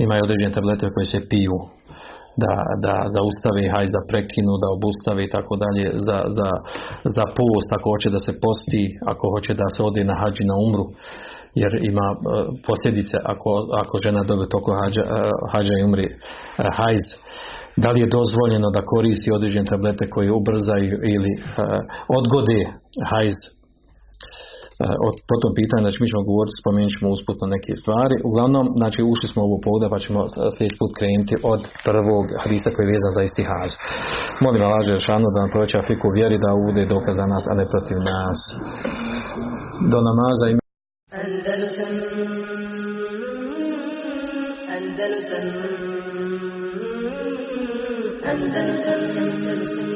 Imaju 0.06 0.22
određene 0.26 0.58
tablete 0.58 0.86
koje 0.94 1.06
se 1.14 1.20
piju 1.32 1.58
da, 2.44 2.54
da 2.86 2.94
zaustavi 3.16 3.64
hajz, 3.74 3.90
da 3.96 4.08
prekinu, 4.12 4.54
da 4.64 4.68
obustavi 4.78 5.22
i 5.26 5.32
tako 5.36 5.54
dalje 5.64 5.86
za, 6.08 6.18
za, 6.38 6.50
za 7.16 7.26
post, 7.38 7.70
ako 7.78 7.88
hoće 7.94 8.10
da 8.16 8.20
se 8.26 8.34
posti, 8.44 8.84
ako 9.12 9.26
hoće 9.34 9.52
da 9.62 9.68
se 9.74 9.80
ode 9.90 10.02
na 10.12 10.16
hađi 10.22 10.44
na 10.52 10.56
umru, 10.66 10.86
jer 11.62 11.72
ima 11.92 12.08
uh, 12.14 12.20
posljedice 12.68 13.18
ako, 13.34 13.50
ako 13.82 13.96
žena 14.06 14.22
dobije 14.30 14.54
toko 14.56 14.72
hađa, 14.80 15.04
uh, 15.06 15.12
hađa 15.52 15.74
i 15.78 15.86
umri 15.88 16.08
uh, 16.10 16.16
hajz. 16.78 17.06
Da 17.84 17.90
li 17.92 18.00
je 18.02 18.14
dozvoljeno 18.18 18.68
da 18.76 18.90
koristi 18.94 19.30
određene 19.38 19.72
tablete 19.74 20.04
koje 20.14 20.38
ubrzaju 20.40 20.96
ili 21.14 21.32
uh, 21.38 21.46
odgode 22.20 22.60
hajz 23.12 23.38
po 25.30 25.36
tom 25.42 25.52
pitanju, 25.60 25.84
znači 25.86 26.00
mi 26.02 26.10
ćemo 26.12 26.30
govoriti, 26.32 26.62
spomenut 26.62 26.94
ćemo 26.98 27.10
usputno 27.18 27.46
neke 27.56 27.74
stvari. 27.82 28.16
Uglavnom, 28.30 28.66
znači 28.80 29.00
ušli 29.12 29.28
smo 29.32 29.40
u 29.42 29.48
ovu 29.48 29.58
povda 29.66 29.88
pa 29.94 29.98
ćemo 30.04 30.20
sljedeći 30.56 30.80
put 30.82 30.92
krenuti 31.00 31.36
od 31.54 31.62
prvog 31.88 32.26
hadisa 32.44 32.70
koji 32.74 32.84
je 32.86 32.94
vezan 32.94 33.14
za 33.18 33.24
istihaz. 33.30 33.72
Molim 34.46 34.62
Allah 34.68 34.84
Žešanu 34.92 35.28
da 35.34 35.40
nam 35.42 35.54
poveća 35.56 35.80
fiku 35.90 36.08
vjeri 36.18 36.38
da 36.44 36.60
bude 36.68 36.84
dokaz 36.94 37.14
za 37.22 37.26
nas, 37.34 37.44
a 37.52 37.54
ne 37.60 37.66
protiv 37.74 37.98
nas. 38.12 38.40
Do 39.92 39.98
namaza 40.08 40.46
i 40.50 40.54
Andalusam 41.24 41.94
Andalusam 44.78 45.46
Andalusam 48.32 49.00
Andalusam 49.12 49.89